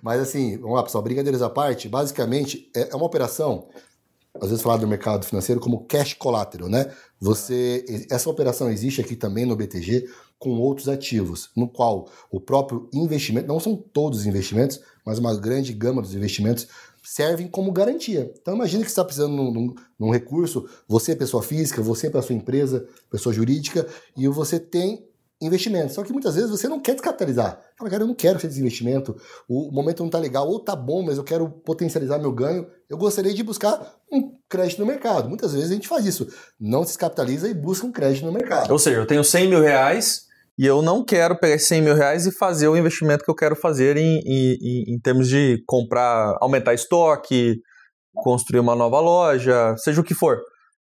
Mas 0.00 0.20
assim, 0.20 0.56
vamos 0.56 0.76
lá, 0.76 0.82
pessoal, 0.84 1.02
brincadeiras 1.02 1.42
à 1.42 1.50
parte, 1.50 1.88
basicamente 1.88 2.70
é 2.74 2.90
é 2.92 2.96
uma 2.96 3.04
operação, 3.04 3.68
às 4.40 4.48
vezes 4.48 4.62
falar 4.62 4.76
do 4.76 4.86
mercado 4.86 5.26
financeiro 5.26 5.60
como 5.60 5.84
cash 5.84 6.14
collateral, 6.14 6.68
né? 6.68 6.90
Você, 7.20 7.84
essa 8.08 8.30
operação 8.30 8.70
existe 8.70 9.00
aqui 9.00 9.16
também 9.16 9.44
no 9.44 9.56
BTG 9.56 10.08
com 10.38 10.58
outros 10.58 10.88
ativos, 10.88 11.50
no 11.56 11.68
qual 11.68 12.08
o 12.30 12.40
próprio 12.40 12.88
investimento, 12.92 13.46
não 13.48 13.58
são 13.60 13.74
todos 13.76 14.20
os 14.20 14.26
investimentos, 14.26 14.80
mas 15.04 15.18
uma 15.18 15.34
grande 15.36 15.72
gama 15.72 16.02
dos 16.02 16.14
investimentos 16.14 16.66
servem 17.02 17.46
como 17.48 17.70
garantia. 17.72 18.32
Então 18.40 18.54
imagine 18.54 18.82
que 18.82 18.88
você 18.90 18.92
está 18.92 19.04
precisando 19.04 19.34
num, 19.34 19.52
num- 19.52 19.74
num 19.98 20.10
recurso, 20.10 20.66
você 20.88 21.12
é 21.12 21.16
pessoa 21.16 21.42
física, 21.42 21.82
você 21.82 22.08
para 22.10 22.22
sua 22.22 22.34
empresa, 22.34 22.86
pessoa 23.10 23.32
jurídica, 23.32 23.86
e 24.16 24.26
você 24.28 24.58
tem 24.58 25.06
investimento. 25.40 25.92
Só 25.92 26.02
que 26.02 26.12
muitas 26.12 26.34
vezes 26.34 26.50
você 26.50 26.68
não 26.68 26.80
quer 26.80 26.92
descapitalizar. 26.94 27.60
Fala, 27.78 27.90
cara, 27.90 28.02
eu 28.02 28.06
não 28.06 28.14
quero 28.14 28.36
fazer 28.38 28.48
desinvestimento, 28.48 29.16
o 29.48 29.70
momento 29.72 30.02
não 30.02 30.10
tá 30.10 30.18
legal, 30.18 30.48
ou 30.48 30.60
tá 30.60 30.74
bom, 30.76 31.02
mas 31.02 31.18
eu 31.18 31.24
quero 31.24 31.48
potencializar 31.48 32.18
meu 32.18 32.32
ganho. 32.32 32.66
Eu 32.88 32.96
gostaria 32.96 33.34
de 33.34 33.42
buscar 33.42 33.94
um 34.12 34.32
crédito 34.48 34.78
no 34.78 34.86
mercado. 34.86 35.28
Muitas 35.28 35.52
vezes 35.52 35.70
a 35.70 35.74
gente 35.74 35.88
faz 35.88 36.06
isso. 36.06 36.26
Não 36.60 36.80
se 36.82 36.88
descapitaliza 36.90 37.48
e 37.48 37.54
busca 37.54 37.86
um 37.86 37.92
crédito 37.92 38.24
no 38.24 38.32
mercado. 38.32 38.70
Ou 38.70 38.78
seja, 38.78 38.98
eu 38.98 39.06
tenho 39.06 39.24
100 39.24 39.48
mil 39.48 39.60
reais 39.60 40.22
e 40.58 40.64
eu 40.64 40.80
não 40.82 41.04
quero 41.04 41.36
pegar 41.38 41.56
esses 41.56 41.68
100 41.68 41.82
mil 41.82 41.94
reais 41.94 42.26
e 42.26 42.32
fazer 42.32 42.68
o 42.68 42.76
investimento 42.76 43.24
que 43.24 43.30
eu 43.30 43.34
quero 43.34 43.56
fazer 43.56 43.96
em, 43.96 44.20
em- 44.24 44.94
em 44.94 45.00
termos 45.00 45.28
de 45.28 45.62
comprar, 45.66 46.36
aumentar 46.40 46.74
estoque, 46.74 47.56
construir 48.14 48.60
uma 48.60 48.76
nova 48.76 49.00
loja, 49.00 49.74
seja 49.78 50.00
o 50.00 50.04
que 50.04 50.14
for. 50.14 50.38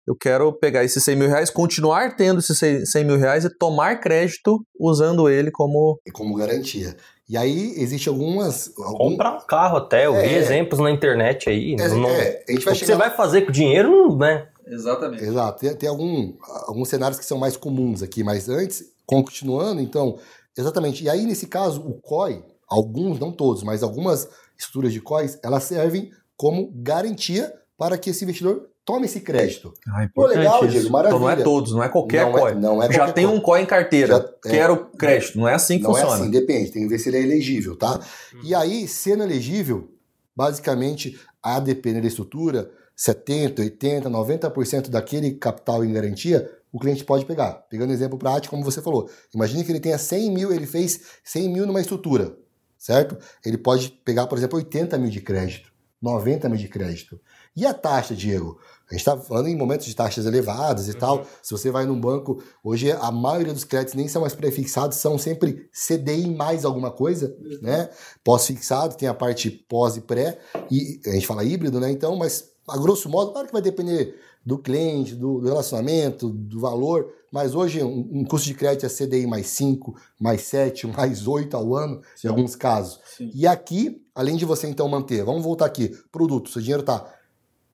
Eu 0.06 0.16
quero 0.16 0.52
pegar 0.52 0.82
esses 0.84 1.02
100 1.04 1.16
mil 1.16 1.28
reais, 1.28 1.48
continuar 1.50 2.16
tendo 2.16 2.40
esses 2.40 2.58
100 2.58 2.84
100 2.86 3.04
mil 3.04 3.16
reais 3.18 3.44
e 3.44 3.50
tomar 3.56 4.00
crédito 4.00 4.64
usando 4.78 5.28
ele 5.28 5.50
como. 5.50 6.00
Como 6.12 6.34
garantia. 6.34 6.96
E 7.28 7.36
aí 7.36 7.72
existe 7.76 8.08
algumas. 8.08 8.72
algum- 8.78 9.10
Comprar 9.10 9.36
um 9.36 9.46
carro 9.46 9.76
até, 9.78 10.06
eu 10.06 10.12
vi 10.12 10.18
É. 10.34 10.38
exemplos 10.38 10.80
na 10.80 10.90
internet 10.90 11.48
aí. 11.48 11.74
É, 11.78 11.88
não- 11.88 12.08
é, 12.10 12.42
a 12.48 12.52
gente 12.52 12.64
vai 12.64 12.74
o 12.74 12.76
que 12.76 12.84
chegar 12.84 12.94
você 12.94 12.98
vai 13.08 13.16
fazer 13.16 13.42
com 13.42 13.50
o 13.50 13.52
dinheiro, 13.52 14.16
né? 14.16 14.48
Exatamente. 14.66 15.22
Exato. 15.24 15.60
Tem, 15.60 15.74
tem 15.74 15.88
algum, 15.88 16.34
alguns 16.66 16.88
cenários 16.88 17.18
que 17.18 17.24
são 17.24 17.38
mais 17.38 17.56
comuns 17.56 18.02
aqui, 18.02 18.22
mas 18.24 18.48
antes, 18.48 18.84
continuando, 19.06 19.80
então, 19.80 20.18
exatamente. 20.58 21.04
E 21.04 21.08
aí, 21.08 21.24
nesse 21.24 21.46
caso, 21.46 21.80
o 21.80 21.94
COI, 22.00 22.42
alguns, 22.68 23.18
não 23.20 23.30
todos, 23.32 23.62
mas 23.62 23.82
algumas 23.82 24.28
estruturas 24.58 24.92
de 24.92 25.00
COIs, 25.00 25.38
elas 25.44 25.62
servem 25.64 26.10
como 26.36 26.70
garantia 26.74 27.52
para 27.82 27.98
que 27.98 28.10
esse 28.10 28.22
investidor 28.22 28.68
tome 28.84 29.06
esse 29.06 29.18
crédito. 29.20 29.74
Ah, 29.88 30.08
Pô, 30.14 30.26
legal, 30.26 30.44
importante 30.44 30.70
Diego, 30.70 30.84
isso. 30.84 30.92
maravilha. 30.92 31.16
Então 31.16 31.20
não 31.20 31.30
é 31.30 31.42
todos, 31.42 31.72
não 31.72 31.82
é 31.82 31.88
qualquer 31.88 32.24
não 32.26 32.32
COI. 32.32 32.52
É, 32.52 32.54
não 32.54 32.80
é 32.80 32.86
Já 32.92 32.98
qualquer 32.98 33.12
tem 33.14 33.26
COI. 33.26 33.36
um 33.36 33.40
COI 33.40 33.62
em 33.62 33.66
carteira. 33.66 34.06
Já- 34.16 34.30
é. 34.46 34.50
Quero 34.50 34.76
crédito. 34.90 35.36
Não 35.36 35.48
é 35.48 35.54
assim 35.54 35.78
que 35.78 35.82
Não 35.82 35.90
funciona. 35.90 36.12
é 36.14 36.20
assim, 36.20 36.30
depende, 36.30 36.70
tem 36.70 36.82
que 36.84 36.88
ver 36.88 36.98
se 37.00 37.08
ele 37.08 37.16
é 37.16 37.22
elegível, 37.22 37.74
tá? 37.76 37.98
E 38.44 38.54
aí, 38.54 38.86
sendo 38.86 39.24
elegível, 39.24 39.90
basicamente, 40.36 41.18
a 41.42 41.58
depender 41.58 42.00
da 42.00 42.06
estrutura, 42.06 42.70
70, 42.94 43.62
80, 43.62 44.08
90% 44.08 44.88
daquele 44.90 45.32
capital 45.32 45.84
em 45.84 45.92
garantia, 45.92 46.48
o 46.72 46.78
cliente 46.78 47.04
pode 47.04 47.24
pegar. 47.24 47.52
Pegando 47.68 47.92
exemplo 47.92 48.16
prático, 48.18 48.54
como 48.54 48.64
você 48.64 48.80
falou. 48.80 49.10
Imagine 49.34 49.64
que 49.64 49.72
ele 49.72 49.80
tenha 49.80 49.98
100 49.98 50.30
mil, 50.30 50.52
ele 50.52 50.66
fez 50.66 51.00
100 51.24 51.48
mil 51.48 51.66
numa 51.66 51.80
estrutura, 51.80 52.36
certo? 52.78 53.16
Ele 53.44 53.58
pode 53.58 53.90
pegar, 54.04 54.26
por 54.28 54.38
exemplo, 54.38 54.56
80 54.56 54.96
mil 54.98 55.10
de 55.10 55.20
crédito, 55.20 55.72
90 56.00 56.48
mil 56.48 56.58
de 56.58 56.68
crédito. 56.68 57.20
E 57.54 57.66
a 57.66 57.74
taxa, 57.74 58.14
Diego? 58.14 58.58
A 58.88 58.94
gente 58.94 59.00
está 59.00 59.16
falando 59.16 59.48
em 59.48 59.56
momentos 59.56 59.86
de 59.86 59.96
taxas 59.96 60.26
elevadas 60.26 60.88
e 60.88 60.94
tal. 60.94 61.24
Se 61.42 61.50
você 61.50 61.70
vai 61.70 61.86
num 61.86 61.98
banco, 61.98 62.42
hoje 62.62 62.90
a 62.92 63.10
maioria 63.10 63.52
dos 63.52 63.64
créditos 63.64 63.94
nem 63.94 64.08
são 64.08 64.22
mais 64.22 64.34
prefixados, 64.34 64.98
são 64.98 65.18
sempre 65.18 65.68
CDI 65.72 66.28
mais 66.28 66.64
alguma 66.64 66.90
coisa, 66.90 67.34
né? 67.60 67.88
Pós-fixado, 68.24 68.96
tem 68.96 69.08
a 69.08 69.14
parte 69.14 69.50
pós 69.50 69.96
e 69.96 70.00
pré, 70.00 70.38
e 70.70 71.00
a 71.06 71.10
gente 71.10 71.26
fala 71.26 71.44
híbrido, 71.44 71.80
né? 71.80 71.90
Então, 71.90 72.16
mas 72.16 72.50
a 72.68 72.76
grosso 72.76 73.08
modo, 73.08 73.32
claro 73.32 73.46
que 73.46 73.52
vai 73.52 73.62
depender 73.62 74.14
do 74.44 74.58
cliente, 74.58 75.14
do, 75.14 75.40
do 75.40 75.48
relacionamento, 75.48 76.28
do 76.28 76.60
valor, 76.60 77.12
mas 77.32 77.54
hoje 77.54 77.82
um, 77.82 78.08
um 78.12 78.24
custo 78.24 78.48
de 78.48 78.54
crédito 78.54 78.86
é 78.86 78.88
CDI 78.88 79.26
mais 79.26 79.46
5, 79.48 79.94
mais 80.20 80.42
7, 80.42 80.86
mais 80.94 81.26
8 81.26 81.56
ao 81.56 81.74
ano, 81.74 82.02
em 82.22 82.28
alguns 82.28 82.56
casos. 82.56 83.00
Sim. 83.16 83.30
E 83.34 83.46
aqui, 83.46 84.02
além 84.14 84.36
de 84.36 84.44
você 84.44 84.66
então 84.66 84.88
manter, 84.88 85.24
vamos 85.24 85.42
voltar 85.42 85.66
aqui, 85.66 85.96
produto, 86.10 86.50
seu 86.50 86.60
dinheiro 86.60 86.82
está 86.82 87.21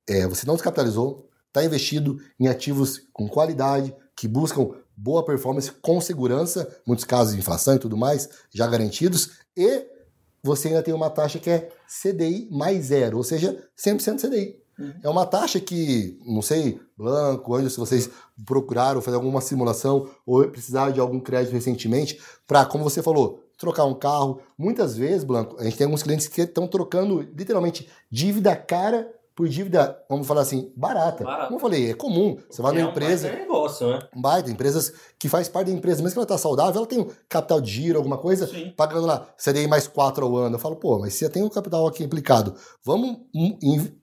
é, 0.08 0.26
você 0.26 0.46
não 0.46 0.54
descapitalizou, 0.54 1.28
está 1.48 1.64
investido 1.64 2.18
em 2.40 2.48
ativos 2.48 3.02
com 3.12 3.28
qualidade, 3.28 3.94
que 4.16 4.26
buscam 4.26 4.70
boa 4.96 5.24
performance 5.24 5.70
com 5.80 6.00
segurança, 6.00 6.80
muitos 6.86 7.04
casos 7.04 7.34
de 7.34 7.38
inflação 7.38 7.76
e 7.76 7.78
tudo 7.78 7.96
mais, 7.96 8.28
já 8.50 8.66
garantidos, 8.66 9.30
e 9.56 9.86
você 10.42 10.68
ainda 10.68 10.82
tem 10.82 10.94
uma 10.94 11.10
taxa 11.10 11.38
que 11.38 11.50
é 11.50 11.68
CDI 11.86 12.48
mais 12.50 12.86
zero, 12.86 13.18
ou 13.18 13.24
seja, 13.24 13.64
100% 13.76 14.20
CDI. 14.20 14.56
É 15.02 15.08
uma 15.08 15.26
taxa 15.26 15.58
que, 15.58 16.18
não 16.24 16.40
sei, 16.40 16.80
Blanco, 16.96 17.54
Anjo, 17.54 17.68
se 17.68 17.80
vocês 17.80 18.08
procuraram 18.46 19.02
fazer 19.02 19.16
alguma 19.16 19.40
simulação 19.40 20.08
ou 20.24 20.48
precisaram 20.48 20.92
de 20.92 21.00
algum 21.00 21.18
crédito 21.18 21.52
recentemente, 21.52 22.20
para, 22.46 22.64
como 22.64 22.84
você 22.84 23.02
falou, 23.02 23.42
trocar 23.58 23.84
um 23.84 23.94
carro. 23.94 24.40
Muitas 24.56 24.96
vezes, 24.96 25.24
Blanco, 25.24 25.56
a 25.58 25.64
gente 25.64 25.76
tem 25.76 25.84
alguns 25.84 26.04
clientes 26.04 26.28
que 26.28 26.42
estão 26.42 26.68
trocando 26.68 27.20
literalmente 27.20 27.88
dívida 28.08 28.54
cara 28.54 29.12
por 29.38 29.48
dívida, 29.48 29.96
vamos 30.10 30.26
falar 30.26 30.40
assim, 30.40 30.72
barata. 30.74 31.22
Barata. 31.22 31.44
Como 31.44 31.58
eu 31.58 31.60
falei, 31.60 31.92
é 31.92 31.94
comum. 31.94 32.36
Você 32.50 32.60
vai 32.60 32.72
É 32.72 32.78
numa 32.78 32.88
um 32.88 32.90
empresa, 32.90 33.28
baita 33.28 33.40
negócio, 33.40 33.88
né? 33.88 34.00
baita, 34.16 34.50
empresas 34.50 34.92
que 35.16 35.28
faz 35.28 35.48
parte 35.48 35.68
da 35.68 35.72
empresa, 35.76 36.02
mesmo 36.02 36.14
que 36.14 36.18
ela 36.18 36.24
está 36.24 36.36
saudável, 36.36 36.78
ela 36.78 36.86
tem 36.88 36.98
um 36.98 37.06
capital 37.28 37.60
de 37.60 37.70
giro, 37.70 37.98
alguma 37.98 38.18
coisa, 38.18 38.48
Sim. 38.48 38.74
pagando 38.76 39.06
lá 39.06 39.28
CDI 39.38 39.68
mais 39.68 39.86
4 39.86 40.26
ao 40.26 40.36
ano. 40.36 40.56
Eu 40.56 40.58
falo, 40.58 40.74
pô, 40.74 40.98
mas 40.98 41.14
se 41.14 41.24
eu 41.24 41.30
tenho 41.30 41.46
o 41.46 41.50
capital 41.50 41.86
aqui 41.86 42.02
implicado, 42.02 42.52
vamos 42.84 43.16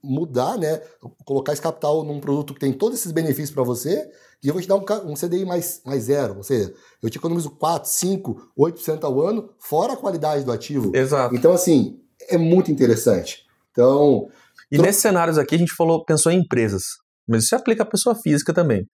mudar, 0.02 0.56
né? 0.56 0.80
Colocar 1.26 1.52
esse 1.52 1.60
capital 1.60 2.02
num 2.02 2.18
produto 2.18 2.54
que 2.54 2.60
tem 2.60 2.72
todos 2.72 2.98
esses 2.98 3.12
benefícios 3.12 3.50
para 3.50 3.62
você 3.62 4.10
e 4.42 4.48
eu 4.48 4.54
vou 4.54 4.62
te 4.62 4.68
dar 4.68 4.76
um, 4.76 5.10
um 5.10 5.14
CDI 5.14 5.44
mais, 5.44 5.82
mais 5.84 6.04
zero. 6.04 6.38
Ou 6.38 6.42
seja, 6.44 6.72
eu 7.02 7.10
te 7.10 7.18
economizo 7.18 7.50
4, 7.50 7.90
5, 7.90 8.52
8% 8.58 9.04
ao 9.04 9.20
ano, 9.20 9.50
fora 9.58 9.92
a 9.92 9.96
qualidade 9.98 10.44
do 10.44 10.52
ativo. 10.52 10.96
Exato. 10.96 11.34
Então, 11.34 11.52
assim, 11.52 12.00
é 12.26 12.38
muito 12.38 12.72
interessante. 12.72 13.44
Então, 13.70 14.30
E 14.70 14.78
nesses 14.78 15.02
cenários 15.02 15.38
aqui 15.38 15.54
a 15.54 15.58
gente 15.58 15.74
falou, 15.74 16.04
pensou 16.04 16.32
em 16.32 16.40
empresas. 16.40 16.82
Mas 17.26 17.40
isso 17.40 17.50
se 17.50 17.54
aplica 17.54 17.82
à 17.82 17.86
pessoa 17.86 18.14
física 18.14 18.52
também. 18.52 18.86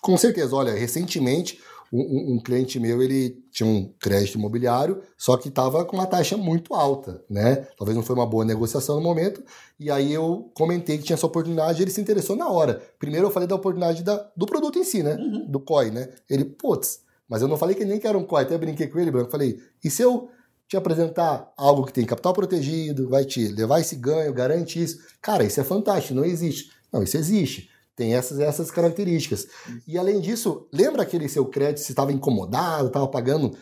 Com 0.00 0.16
certeza, 0.16 0.54
olha, 0.54 0.72
recentemente 0.72 1.58
um, 1.92 2.34
um, 2.34 2.40
cliente 2.40 2.78
meu, 2.78 3.02
ele 3.02 3.36
tinha 3.50 3.68
um 3.68 3.92
crédito 4.00 4.38
imobiliário, 4.38 5.02
só 5.18 5.36
que 5.36 5.48
estava 5.48 5.84
com 5.84 5.96
uma 5.96 6.06
taxa 6.06 6.36
muito 6.36 6.72
alta, 6.72 7.22
né? 7.28 7.66
Talvez 7.76 7.96
não 7.96 8.02
foi 8.02 8.14
uma 8.14 8.26
boa 8.26 8.44
negociação 8.44 8.96
no 8.96 9.02
momento, 9.02 9.42
e 9.78 9.90
aí 9.90 10.12
eu 10.12 10.50
comentei 10.54 10.98
que 10.98 11.04
tinha 11.04 11.14
essa 11.14 11.26
oportunidade, 11.26 11.82
ele 11.82 11.90
se 11.90 12.00
interessou 12.00 12.36
na 12.36 12.48
hora. 12.48 12.80
Primeiro 12.98 13.26
eu 13.26 13.30
falei 13.30 13.48
da 13.48 13.56
oportunidade 13.56 14.04
da, 14.04 14.30
do 14.36 14.46
produto 14.46 14.78
em 14.78 14.84
si, 14.84 15.02
né? 15.02 15.16
Uhum. 15.16 15.50
Do 15.50 15.60
COI, 15.60 15.90
né? 15.90 16.08
Ele, 16.28 16.44
putz, 16.44 17.00
mas 17.28 17.42
eu 17.42 17.48
não 17.48 17.56
falei 17.56 17.74
que 17.74 17.84
nem 17.84 17.98
que 17.98 18.06
era 18.06 18.16
um 18.16 18.24
COI, 18.24 18.44
até 18.44 18.56
brinquei 18.56 18.86
com 18.86 18.98
ele, 19.00 19.10
Branco, 19.10 19.30
falei, 19.30 19.58
e 19.82 19.90
se 19.90 20.02
eu 20.02 20.30
te 20.70 20.76
apresentar 20.76 21.52
algo 21.56 21.84
que 21.84 21.92
tem 21.92 22.06
capital 22.06 22.32
protegido, 22.32 23.08
vai 23.08 23.24
te 23.24 23.48
levar 23.48 23.80
esse 23.80 23.96
ganho, 23.96 24.32
garante 24.32 24.80
isso? 24.80 25.00
Cara, 25.20 25.42
isso 25.42 25.60
é 25.60 25.64
fantástico, 25.64 26.14
não 26.14 26.24
existe. 26.24 26.70
Não, 26.92 27.02
isso 27.02 27.16
existe. 27.16 27.68
Tem 27.96 28.14
essas 28.14 28.38
essas 28.38 28.70
características. 28.70 29.48
E 29.84 29.98
além 29.98 30.20
disso, 30.20 30.68
lembra 30.72 31.02
aquele 31.02 31.28
seu 31.28 31.44
crédito, 31.44 31.80
se 31.80 31.90
estava 31.90 32.12
incomodado, 32.12 32.86
estava 32.86 33.08
pagando 33.08 33.52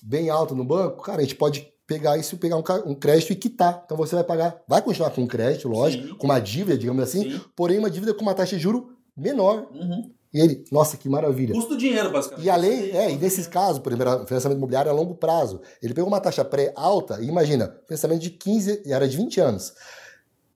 bem 0.00 0.30
alto 0.30 0.54
no 0.54 0.64
banco? 0.64 1.02
Cara, 1.02 1.18
a 1.18 1.22
gente 1.22 1.34
pode 1.34 1.72
pegar 1.84 2.16
isso, 2.16 2.36
pegar 2.36 2.56
um, 2.56 2.62
um, 2.86 2.94
crédito 2.94 3.32
e 3.32 3.36
quitar. 3.36 3.82
Então 3.84 3.96
você 3.96 4.14
vai 4.14 4.22
pagar, 4.22 4.62
vai 4.68 4.80
continuar 4.80 5.10
com 5.10 5.22
um 5.22 5.26
crédito, 5.26 5.68
lógico, 5.68 6.06
Sim. 6.06 6.14
com 6.14 6.26
uma 6.28 6.38
dívida, 6.38 6.78
digamos 6.78 7.02
assim, 7.02 7.32
Sim. 7.32 7.40
porém 7.56 7.80
uma 7.80 7.90
dívida 7.90 8.14
com 8.14 8.22
uma 8.22 8.34
taxa 8.34 8.54
de 8.54 8.62
juro 8.62 8.96
menor. 9.16 9.66
Uhum. 9.72 10.08
E 10.32 10.40
ele, 10.40 10.64
nossa, 10.70 10.96
que 10.96 11.08
maravilha. 11.08 11.54
Custo 11.54 11.76
dinheiro, 11.76 12.10
basicamente. 12.10 12.46
E 12.46 12.50
além, 12.50 12.90
é, 12.90 13.10
e 13.10 13.16
nesses 13.16 13.46
casos, 13.46 13.78
por 13.78 13.92
exemplo, 13.92 14.26
financiamento 14.26 14.58
imobiliário 14.58 14.90
a 14.90 14.94
longo 14.94 15.14
prazo, 15.14 15.60
ele 15.82 15.94
pegou 15.94 16.08
uma 16.08 16.20
taxa 16.20 16.44
pré 16.44 16.72
alta, 16.76 17.18
e 17.20 17.26
imagina, 17.26 17.74
financiamento 17.86 18.20
de 18.20 18.30
15, 18.30 18.82
era 18.86 19.08
de 19.08 19.16
20 19.16 19.40
anos 19.40 19.72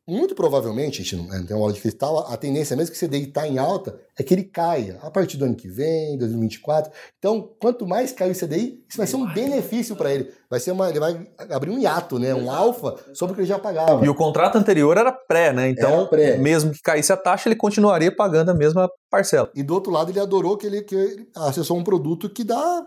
muito 0.06 0.34
provavelmente, 0.34 1.00
a 1.00 1.04
gente 1.04 1.16
não, 1.16 1.28
tem 1.46 1.54
uma 1.54 1.60
bola 1.60 1.72
de 1.72 1.80
cristal, 1.80 2.18
a 2.30 2.36
tendência, 2.36 2.76
mesmo 2.76 2.94
que 2.94 3.04
o 3.04 3.08
CDI 3.08 3.28
está 3.28 3.46
em 3.46 3.58
alta, 3.58 3.98
é 4.18 4.22
que 4.22 4.34
ele 4.34 4.42
caia 4.42 4.98
a 5.00 5.10
partir 5.10 5.36
do 5.36 5.44
ano 5.44 5.54
que 5.54 5.68
vem, 5.68 6.18
2024. 6.18 6.92
Então, 7.18 7.50
quanto 7.60 7.86
mais 7.86 8.12
cair 8.12 8.32
o 8.32 8.34
CDI, 8.34 8.84
isso 8.88 8.98
vai 8.98 9.06
ser 9.06 9.16
um 9.16 9.32
benefício 9.32 9.94
para 9.94 10.12
ele. 10.12 10.32
Vai 10.50 10.58
ser 10.58 10.72
uma, 10.72 10.90
ele 10.90 10.98
vai 10.98 11.26
abrir 11.50 11.70
um 11.70 11.78
hiato, 11.78 12.18
né, 12.18 12.34
um 12.34 12.50
alfa 12.50 12.96
sobre 13.14 13.32
o 13.32 13.34
que 13.36 13.42
ele 13.42 13.48
já 13.48 13.58
pagava. 13.58 14.04
E 14.04 14.08
o 14.08 14.14
contrato 14.14 14.58
anterior 14.58 14.96
era 14.96 15.12
pré, 15.12 15.52
né? 15.52 15.68
Então, 15.68 16.06
pré. 16.08 16.36
mesmo 16.36 16.72
que 16.72 16.82
caísse 16.82 17.12
a 17.12 17.16
taxa, 17.16 17.48
ele 17.48 17.56
continuaria 17.56 18.14
pagando 18.14 18.50
a 18.50 18.54
mesma 18.54 18.90
parcela. 19.08 19.50
E 19.54 19.62
do 19.62 19.74
outro 19.74 19.92
lado, 19.92 20.10
ele 20.10 20.18
adorou 20.18 20.56
que 20.56 20.66
ele, 20.66 20.82
que 20.82 20.94
ele 20.94 21.28
acessou 21.36 21.76
um 21.76 21.84
produto 21.84 22.28
que 22.28 22.42
dá 22.42 22.82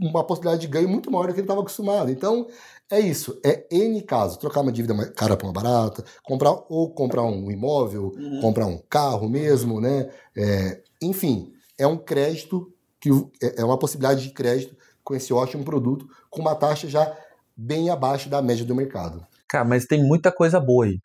uma 0.00 0.24
possibilidade 0.24 0.62
de 0.62 0.68
ganho 0.68 0.88
muito 0.88 1.10
maior 1.10 1.26
do 1.26 1.34
que 1.34 1.40
ele 1.40 1.44
estava 1.44 1.60
acostumado. 1.60 2.10
Então, 2.10 2.46
é 2.90 3.00
isso, 3.00 3.40
é 3.44 3.66
N 3.70 4.02
caso. 4.02 4.38
Trocar 4.38 4.60
uma 4.60 4.72
dívida 4.72 4.94
cara 5.12 5.36
para 5.36 5.46
uma 5.46 5.52
barata, 5.52 6.04
comprar 6.22 6.52
ou 6.68 6.92
comprar 6.92 7.22
um 7.22 7.50
imóvel, 7.50 8.12
uhum. 8.16 8.40
comprar 8.40 8.66
um 8.66 8.78
carro 8.88 9.28
mesmo, 9.28 9.80
né? 9.80 10.10
É, 10.36 10.82
enfim, 11.02 11.52
é 11.78 11.86
um 11.86 11.96
crédito 11.96 12.72
que 13.00 13.10
é, 13.42 13.60
é 13.60 13.64
uma 13.64 13.78
possibilidade 13.78 14.22
de 14.22 14.30
crédito 14.32 14.76
com 15.02 15.14
esse 15.14 15.32
ótimo 15.32 15.64
produto, 15.64 16.08
com 16.30 16.40
uma 16.40 16.54
taxa 16.54 16.88
já 16.88 17.16
bem 17.56 17.90
abaixo 17.90 18.28
da 18.28 18.40
média 18.40 18.64
do 18.64 18.74
mercado. 18.74 19.26
Cara, 19.48 19.64
mas 19.64 19.84
tem 19.84 20.02
muita 20.02 20.32
coisa 20.32 20.58
boa 20.60 20.86
aí 20.86 20.98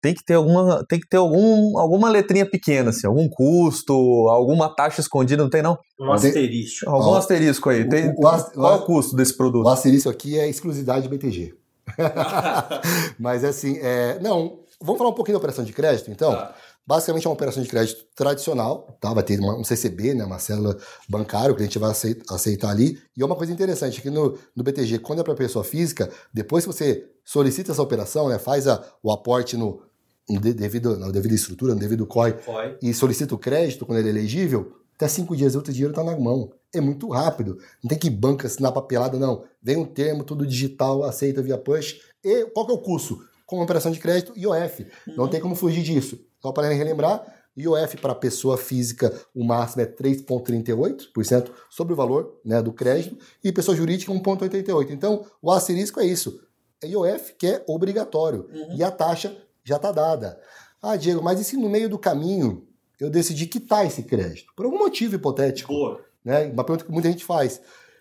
tem 0.00 0.14
que 0.14 0.24
ter 0.24 0.34
alguma, 0.34 0.84
tem 0.88 1.00
que 1.00 1.08
ter 1.08 1.16
algum, 1.16 1.78
alguma 1.78 2.08
letrinha 2.08 2.46
pequena, 2.46 2.90
assim, 2.90 3.06
algum 3.06 3.28
custo, 3.28 3.92
alguma 4.28 4.68
taxa 4.74 5.00
escondida, 5.00 5.42
não 5.42 5.50
tem 5.50 5.62
não? 5.62 5.78
Um 6.00 6.12
asterisco. 6.12 6.88
Algum 6.88 7.14
asterisco 7.14 7.70
aí. 7.70 7.88
Tem, 7.88 8.08
o, 8.08 8.12
o, 8.12 8.14
qual 8.14 8.72
é 8.72 8.76
o 8.76 8.84
custo 8.84 9.16
desse 9.16 9.36
produto? 9.36 9.66
O 9.66 9.68
asterisco 9.68 10.08
aqui 10.08 10.38
é 10.38 10.48
exclusividade 10.48 11.08
BTG. 11.08 11.54
Mas 13.18 13.44
assim, 13.44 13.78
é, 13.78 14.18
não, 14.20 14.60
vamos 14.80 14.98
falar 14.98 15.10
um 15.10 15.14
pouquinho 15.14 15.36
da 15.36 15.38
operação 15.38 15.64
de 15.64 15.72
crédito, 15.72 16.10
então? 16.10 16.32
Tá. 16.32 16.54
Basicamente 16.86 17.26
é 17.26 17.28
uma 17.28 17.34
operação 17.34 17.62
de 17.62 17.68
crédito 17.68 18.06
tradicional, 18.16 18.96
tá? 18.98 19.12
Vai 19.12 19.22
ter 19.22 19.38
uma, 19.38 19.58
um 19.58 19.64
CCB, 19.64 20.14
né? 20.14 20.24
Uma 20.24 20.38
célula 20.38 20.74
bancária, 21.06 21.54
a 21.54 21.62
gente 21.62 21.78
vai 21.78 21.90
aceitar, 21.90 22.34
aceitar 22.34 22.70
ali. 22.70 22.98
E 23.14 23.22
é 23.22 23.26
uma 23.26 23.36
coisa 23.36 23.52
interessante, 23.52 24.00
que 24.00 24.08
no, 24.08 24.38
no 24.56 24.64
BTG, 24.64 25.00
quando 25.00 25.20
é 25.20 25.22
para 25.22 25.34
pessoa 25.34 25.62
física, 25.62 26.10
depois 26.32 26.64
que 26.64 26.72
você 26.72 27.04
solicita 27.22 27.72
essa 27.72 27.82
operação, 27.82 28.30
né? 28.30 28.38
Faz 28.38 28.66
a, 28.66 28.82
o 29.02 29.12
aporte 29.12 29.54
no, 29.54 29.82
no 30.28 30.40
devido, 30.40 30.96
na 30.98 31.10
devida 31.10 31.34
estrutura, 31.34 31.74
no 31.74 31.80
devido 31.80 32.06
COI, 32.06 32.32
COI, 32.32 32.76
e 32.82 32.92
solicita 32.92 33.34
o 33.34 33.38
crédito 33.38 33.86
quando 33.86 33.98
ele 33.98 34.08
é 34.08 34.10
elegível, 34.10 34.76
até 34.98 35.06
cinco 35.06 35.36
dias 35.36 35.54
outro 35.54 35.72
dinheiro 35.72 35.92
está 35.92 36.02
na 36.02 36.18
mão. 36.18 36.50
É 36.74 36.80
muito 36.80 37.08
rápido. 37.08 37.58
Não 37.82 37.88
tem 37.88 37.96
que 37.96 38.10
banca 38.10 38.48
assinar 38.48 38.72
papelada, 38.72 39.16
não. 39.16 39.44
Vem 39.62 39.76
um 39.76 39.84
termo, 39.84 40.24
tudo 40.24 40.44
digital, 40.44 41.04
aceita 41.04 41.40
via 41.40 41.56
push. 41.56 42.00
E 42.22 42.46
qual 42.46 42.66
que 42.66 42.72
é 42.72 42.74
o 42.74 42.78
curso? 42.78 43.24
Com 43.46 43.62
operação 43.62 43.92
de 43.92 44.00
crédito, 44.00 44.32
IOF. 44.36 44.82
Uhum. 45.06 45.14
Não 45.16 45.28
tem 45.28 45.40
como 45.40 45.54
fugir 45.54 45.84
disso. 45.84 46.18
Só 46.42 46.50
para 46.50 46.68
relembrar, 46.68 47.24
IOF 47.56 47.96
para 47.98 48.14
pessoa 48.14 48.58
física, 48.58 49.12
o 49.34 49.44
máximo 49.44 49.82
é 49.82 49.86
3,38% 49.86 51.50
sobre 51.70 51.92
o 51.92 51.96
valor 51.96 52.40
né, 52.44 52.60
do 52.60 52.72
crédito, 52.72 53.16
e 53.42 53.52
pessoa 53.52 53.76
jurídica 53.76 54.12
1,88%. 54.12 54.90
Então, 54.90 55.24
o 55.40 55.50
asterisco 55.50 56.00
é 56.00 56.06
isso. 56.06 56.40
É 56.82 56.88
IOF 56.88 57.34
que 57.38 57.46
é 57.46 57.64
obrigatório. 57.66 58.48
Uhum. 58.52 58.76
E 58.76 58.82
a 58.82 58.90
taxa 58.90 59.36
já 59.68 59.76
está 59.76 59.92
dada. 59.92 60.40
Ah, 60.80 60.96
Diego, 60.96 61.22
mas 61.22 61.40
e 61.40 61.44
se 61.44 61.56
no 61.56 61.68
meio 61.68 61.88
do 61.88 61.98
caminho 61.98 62.66
eu 62.98 63.10
decidi 63.10 63.46
quitar 63.46 63.86
esse 63.86 64.02
crédito? 64.02 64.52
Por 64.56 64.64
algum 64.64 64.78
motivo 64.78 65.14
hipotético. 65.14 65.72
Boa. 65.72 66.00
Né? 66.24 66.46
Uma 66.46 66.64
pergunta 66.64 66.84
que 66.84 66.90
muita 66.92 67.10
gente 67.10 67.24
faz. 67.24 67.60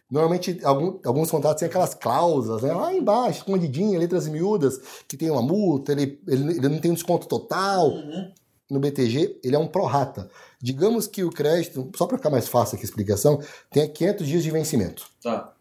Normalmente, 0.10 0.60
algum, 0.64 1.00
alguns 1.04 1.30
contratos 1.30 1.60
têm 1.60 1.68
aquelas 1.68 1.94
cláusulas, 1.94 2.62
né? 2.62 2.74
lá 2.74 2.94
embaixo, 2.94 3.40
escondidinha, 3.40 4.00
letras 4.00 4.28
miúdas, 4.28 4.80
que 5.08 5.18
tem 5.18 5.30
uma 5.30 5.42
multa, 5.42 5.92
ele, 5.92 6.22
ele, 6.26 6.58
ele 6.58 6.70
não 6.70 6.80
tem 6.80 6.92
um 6.92 6.94
desconto 6.94 7.28
total. 7.28 7.90
Uhum. 7.90 8.32
No 8.70 8.80
BTG, 8.80 9.40
ele 9.44 9.56
é 9.56 9.60
um 9.60 9.68
prorata. 9.68 10.30
Digamos 10.62 11.08
que 11.08 11.24
o 11.24 11.30
crédito, 11.30 11.90
só 11.96 12.06
para 12.06 12.18
ficar 12.18 12.30
mais 12.30 12.48
fácil 12.48 12.76
aqui 12.76 12.86
a 12.86 12.90
explicação, 12.90 13.40
tem 13.70 13.88
500 13.88 14.28
dias 14.28 14.44
de 14.44 14.52
vencimento. 14.52 15.08
Tá. 15.22 15.54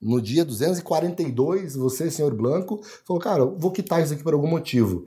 No 0.00 0.20
dia 0.20 0.44
242, 0.44 1.74
você, 1.74 2.10
senhor 2.10 2.34
Blanco, 2.34 2.80
falou, 3.04 3.20
cara, 3.20 3.44
vou 3.44 3.70
quitar 3.70 4.02
isso 4.02 4.12
aqui 4.12 4.22
por 4.22 4.34
algum 4.34 4.46
motivo. 4.46 5.06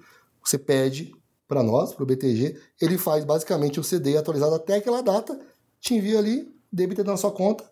Você 0.49 0.57
pede 0.57 1.13
para 1.47 1.62
nós, 1.62 1.93
para 1.93 2.01
o 2.01 2.07
BTG, 2.07 2.57
ele 2.81 2.97
faz 2.97 3.23
basicamente 3.23 3.79
o 3.79 3.83
CD 3.83 4.17
atualizado 4.17 4.55
até 4.55 4.77
aquela 4.77 5.01
data, 5.03 5.39
te 5.79 5.93
envia 5.93 6.17
ali, 6.17 6.51
débita 6.73 7.03
na 7.03 7.15
sua 7.17 7.31
conta 7.31 7.63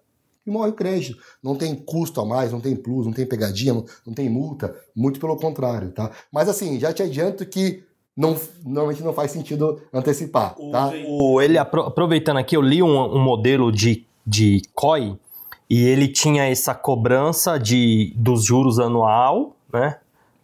e 0.45 0.51
morre 0.51 0.69
o 0.69 0.73
crédito. 0.73 1.17
Não 1.41 1.55
tem 1.55 1.73
custo 1.73 2.21
a 2.21 2.25
mais, 2.25 2.51
não 2.51 2.61
tem 2.61 2.75
plus, 2.75 3.07
não 3.07 3.13
tem 3.13 3.25
pegadinha, 3.25 3.73
não, 3.73 3.83
não 4.05 4.13
tem 4.13 4.29
multa, 4.29 4.75
muito 4.95 5.19
pelo 5.19 5.35
contrário, 5.37 5.89
tá? 5.89 6.11
Mas 6.31 6.47
assim, 6.47 6.79
já 6.79 6.93
te 6.93 7.01
adianto 7.01 7.43
que 7.47 7.83
não, 8.15 8.39
normalmente 8.63 9.01
não 9.01 9.13
faz 9.13 9.31
sentido 9.31 9.81
antecipar, 9.91 10.55
tá? 10.71 10.91
O, 11.07 11.41
ele, 11.41 11.57
aproveitando 11.57 12.37
aqui, 12.37 12.55
eu 12.55 12.61
li 12.61 12.83
um, 12.83 13.15
um 13.15 13.23
modelo 13.23 13.71
de, 13.71 14.05
de 14.23 14.61
COI 14.75 15.17
e 15.67 15.83
ele 15.83 16.07
tinha 16.07 16.47
essa 16.47 16.75
cobrança 16.75 17.57
de, 17.57 18.13
dos 18.15 18.45
juros 18.45 18.77
anual, 18.77 19.55
né? 19.73 19.97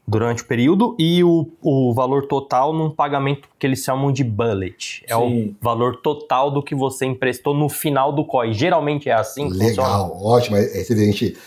Durante 0.05 0.43
o 0.43 0.45
período 0.45 0.95
e 0.99 1.23
o, 1.23 1.49
o 1.61 1.93
valor 1.93 2.27
total 2.27 2.73
num 2.73 2.91
pagamento 2.91 3.47
que 3.57 3.65
eles 3.65 3.79
chamam 3.79 4.11
de 4.11 4.23
bullet. 4.23 5.03
É 5.07 5.15
Sim. 5.15 5.55
o 5.61 5.63
valor 5.63 6.01
total 6.01 6.51
do 6.51 6.61
que 6.61 6.75
você 6.75 7.05
emprestou 7.05 7.53
no 7.53 7.69
final 7.69 8.11
do 8.11 8.25
COI. 8.25 8.53
Geralmente 8.53 9.09
é 9.09 9.13
assim 9.13 9.49
que 9.49 9.57
Legal, 9.57 10.09
funciona. 10.09 10.25
ótimo. 10.25 10.57
É, 10.57 10.81
é, 10.81 10.83
gente, 10.83 11.37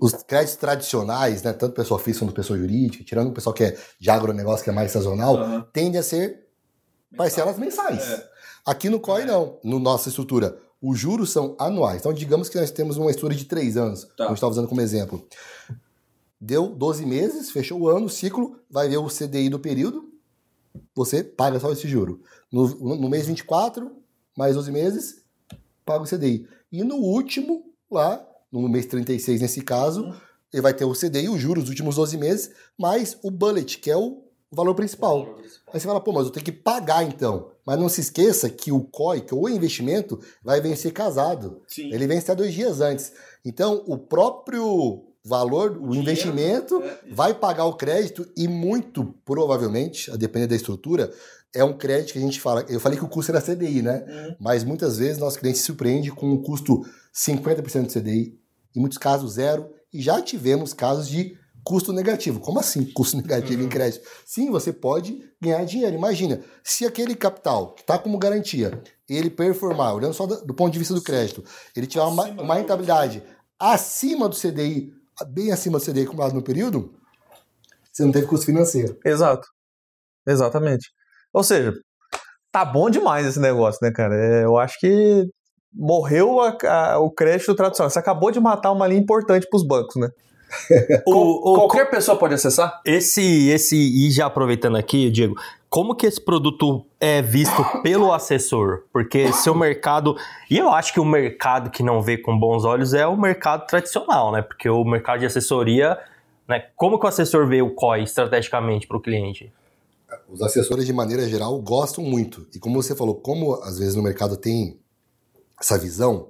os 0.00 0.12
créditos 0.22 0.56
tradicionais, 0.56 1.42
né, 1.42 1.52
tanto 1.52 1.74
pessoa 1.74 1.98
física 1.98 2.24
quanto 2.24 2.34
pessoa 2.34 2.58
jurídica, 2.58 3.02
tirando 3.02 3.28
o 3.28 3.32
pessoal 3.32 3.52
que 3.52 3.64
é 3.64 3.76
de 3.98 4.10
agronegócio, 4.10 4.62
que 4.62 4.70
é 4.70 4.72
mais 4.72 4.92
sazonal, 4.92 5.34
uhum. 5.34 5.64
tende 5.72 5.98
a 5.98 6.02
ser 6.02 6.46
parcelas 7.16 7.58
mensais. 7.58 8.08
É. 8.08 8.24
Aqui 8.64 8.88
no 8.88 9.00
COI, 9.00 9.22
é. 9.22 9.26
não. 9.26 9.58
No 9.64 9.80
nossa 9.80 10.08
estrutura, 10.08 10.56
os 10.80 10.96
juros 10.96 11.32
são 11.32 11.56
anuais. 11.58 12.00
Então, 12.00 12.12
digamos 12.12 12.48
que 12.48 12.58
nós 12.58 12.70
temos 12.70 12.96
uma 12.96 13.10
estrutura 13.10 13.34
de 13.34 13.44
três 13.46 13.76
anos, 13.76 14.04
tá. 14.04 14.10
como 14.18 14.30
eu 14.30 14.34
estava 14.34 14.52
usando 14.52 14.68
como 14.68 14.80
exemplo. 14.80 15.26
Deu 16.46 16.68
12 16.68 17.04
meses, 17.04 17.50
fechou 17.50 17.80
o 17.80 17.88
ano, 17.88 18.06
o 18.06 18.08
ciclo, 18.08 18.60
vai 18.70 18.88
ver 18.88 18.98
o 18.98 19.08
CDI 19.08 19.48
do 19.48 19.58
período, 19.58 20.08
você 20.94 21.24
paga 21.24 21.58
só 21.58 21.72
esse 21.72 21.88
juro. 21.88 22.22
No, 22.52 22.68
no 22.94 23.10
mês 23.10 23.26
24, 23.26 23.90
mais 24.38 24.54
12 24.54 24.70
meses, 24.70 25.24
paga 25.84 26.04
o 26.04 26.06
CDI. 26.06 26.46
E 26.70 26.84
no 26.84 26.98
último, 26.98 27.64
lá, 27.90 28.24
no 28.52 28.68
mês 28.68 28.86
36 28.86 29.40
nesse 29.40 29.60
caso, 29.60 30.14
ele 30.52 30.62
vai 30.62 30.72
ter 30.72 30.84
o 30.84 30.92
CDI, 30.92 31.28
os 31.28 31.40
juros 31.40 31.64
dos 31.64 31.70
últimos 31.70 31.96
12 31.96 32.16
meses, 32.16 32.52
mais 32.78 33.18
o 33.24 33.30
bullet, 33.32 33.78
que 33.78 33.90
é 33.90 33.96
o 33.96 34.22
valor 34.52 34.76
principal. 34.76 35.24
valor 35.24 35.34
principal. 35.38 35.74
Aí 35.74 35.80
você 35.80 35.86
fala, 35.88 36.00
pô, 36.00 36.12
mas 36.12 36.26
eu 36.26 36.30
tenho 36.30 36.44
que 36.44 36.52
pagar 36.52 37.02
então. 37.02 37.50
Mas 37.66 37.76
não 37.76 37.88
se 37.88 38.00
esqueça 38.00 38.48
que 38.48 38.70
o 38.70 38.84
COI, 38.84 39.22
que 39.22 39.34
o 39.34 39.48
investimento, 39.48 40.20
vai 40.44 40.60
vencer 40.60 40.92
casado. 40.92 41.60
Sim. 41.66 41.92
Ele 41.92 42.06
vence 42.06 42.30
até 42.30 42.36
dois 42.36 42.54
dias 42.54 42.80
antes. 42.80 43.12
Então, 43.44 43.82
o 43.88 43.98
próprio 43.98 45.06
valor, 45.26 45.76
o, 45.80 45.94
investimento, 45.94 46.80
é, 46.80 47.00
vai 47.10 47.34
pagar 47.34 47.64
o 47.64 47.74
crédito 47.74 48.26
e 48.36 48.46
muito 48.46 49.04
provavelmente, 49.24 50.10
a 50.10 50.16
depender 50.16 50.46
da 50.46 50.54
estrutura, 50.54 51.12
é 51.52 51.64
um 51.64 51.76
crédito 51.76 52.12
que 52.12 52.18
a 52.18 52.22
gente 52.22 52.40
fala. 52.40 52.64
Eu 52.68 52.78
falei 52.78 52.96
que 52.96 53.04
o 53.04 53.08
custo 53.08 53.32
era 53.32 53.40
CDI, 53.40 53.82
né? 53.82 54.04
Uhum. 54.06 54.36
Mas 54.38 54.62
muitas 54.62 54.98
vezes 54.98 55.18
nosso 55.18 55.38
cliente 55.38 55.58
se 55.58 55.64
surpreende 55.64 56.12
com 56.12 56.30
um 56.30 56.40
custo 56.40 56.80
50% 57.12 57.86
do 57.86 58.00
CDI, 58.00 58.38
em 58.74 58.80
muitos 58.80 58.98
casos 58.98 59.32
zero, 59.32 59.68
e 59.92 60.00
já 60.00 60.22
tivemos 60.22 60.72
casos 60.72 61.08
de 61.08 61.36
custo 61.64 61.92
negativo. 61.92 62.38
Como 62.38 62.60
assim 62.60 62.84
custo 62.84 63.16
negativo 63.20 63.64
em 63.64 63.68
crédito? 63.68 64.06
Sim, 64.24 64.50
você 64.50 64.72
pode 64.72 65.18
ganhar 65.40 65.64
dinheiro. 65.64 65.96
Imagina, 65.96 66.40
se 66.62 66.86
aquele 66.86 67.16
capital 67.16 67.74
que 67.74 67.80
está 67.80 67.98
como 67.98 68.18
garantia, 68.18 68.80
ele 69.08 69.30
performar, 69.30 69.94
olhando 69.94 70.14
só 70.14 70.24
do, 70.24 70.46
do 70.46 70.54
ponto 70.54 70.72
de 70.72 70.78
vista 70.78 70.94
do 70.94 71.02
crédito, 71.02 71.42
ele 71.74 71.86
tiver 71.86 72.04
uma, 72.04 72.26
uma 72.26 72.54
rentabilidade 72.54 73.22
acima 73.58 74.28
do 74.28 74.36
CDI, 74.36 74.92
bem 75.24 75.52
acima 75.52 75.78
do 75.78 75.84
CDI 75.84 76.02
acumulado 76.04 76.34
no 76.34 76.42
período, 76.42 76.92
você 77.92 78.04
não 78.04 78.12
teve 78.12 78.26
custo 78.26 78.46
financeiro. 78.46 78.98
Exato. 79.04 79.46
Exatamente. 80.26 80.90
Ou 81.32 81.42
seja, 81.42 81.72
tá 82.52 82.64
bom 82.64 82.90
demais 82.90 83.26
esse 83.26 83.40
negócio, 83.40 83.78
né, 83.82 83.90
cara? 83.92 84.14
É, 84.14 84.44
eu 84.44 84.56
acho 84.58 84.78
que 84.80 85.26
morreu 85.72 86.40
a, 86.40 86.56
a, 86.64 86.98
o 86.98 87.10
crédito 87.10 87.54
tradicional. 87.54 87.90
Você 87.90 87.98
acabou 87.98 88.30
de 88.30 88.40
matar 88.40 88.72
uma 88.72 88.86
linha 88.86 89.00
importante 89.00 89.46
para 89.48 89.56
os 89.56 89.66
bancos, 89.66 89.96
né? 89.96 90.08
O- 91.06 91.52
o- 91.52 91.54
Qualquer 91.56 91.90
pessoa 91.90 92.16
pode 92.18 92.34
acessar? 92.34 92.80
Esse, 92.84 93.48
esse, 93.48 93.76
e 93.76 94.10
já 94.10 94.26
aproveitando 94.26 94.76
aqui, 94.76 95.10
Diego, 95.10 95.34
como 95.68 95.94
que 95.94 96.06
esse 96.06 96.20
produto 96.20 96.86
é 97.00 97.20
visto 97.20 97.62
pelo 97.82 98.12
assessor? 98.12 98.84
Porque 98.92 99.32
se 99.32 99.50
o 99.50 99.54
mercado. 99.54 100.16
E 100.50 100.56
eu 100.58 100.70
acho 100.70 100.92
que 100.92 101.00
o 101.00 101.04
mercado 101.04 101.70
que 101.70 101.82
não 101.82 102.00
vê 102.00 102.16
com 102.16 102.38
bons 102.38 102.64
olhos 102.64 102.94
é 102.94 103.06
o 103.06 103.16
mercado 103.16 103.66
tradicional, 103.66 104.30
né? 104.32 104.42
Porque 104.42 104.68
o 104.68 104.84
mercado 104.84 105.20
de 105.20 105.26
assessoria. 105.26 105.98
Né? 106.48 106.64
Como 106.76 106.98
que 106.98 107.04
o 107.04 107.08
assessor 107.08 107.46
vê 107.48 107.60
o 107.60 107.74
COI 107.74 108.04
estrategicamente 108.04 108.86
para 108.86 108.96
o 108.96 109.00
cliente? 109.00 109.52
Os 110.28 110.40
assessores, 110.40 110.86
de 110.86 110.92
maneira 110.92 111.28
geral, 111.28 111.60
gostam 111.60 112.04
muito. 112.04 112.46
E 112.54 112.58
como 112.60 112.80
você 112.80 112.94
falou, 112.94 113.16
como 113.16 113.54
às 113.62 113.78
vezes 113.78 113.96
no 113.96 114.02
mercado 114.02 114.36
tem 114.36 114.78
essa 115.60 115.76
visão 115.76 116.28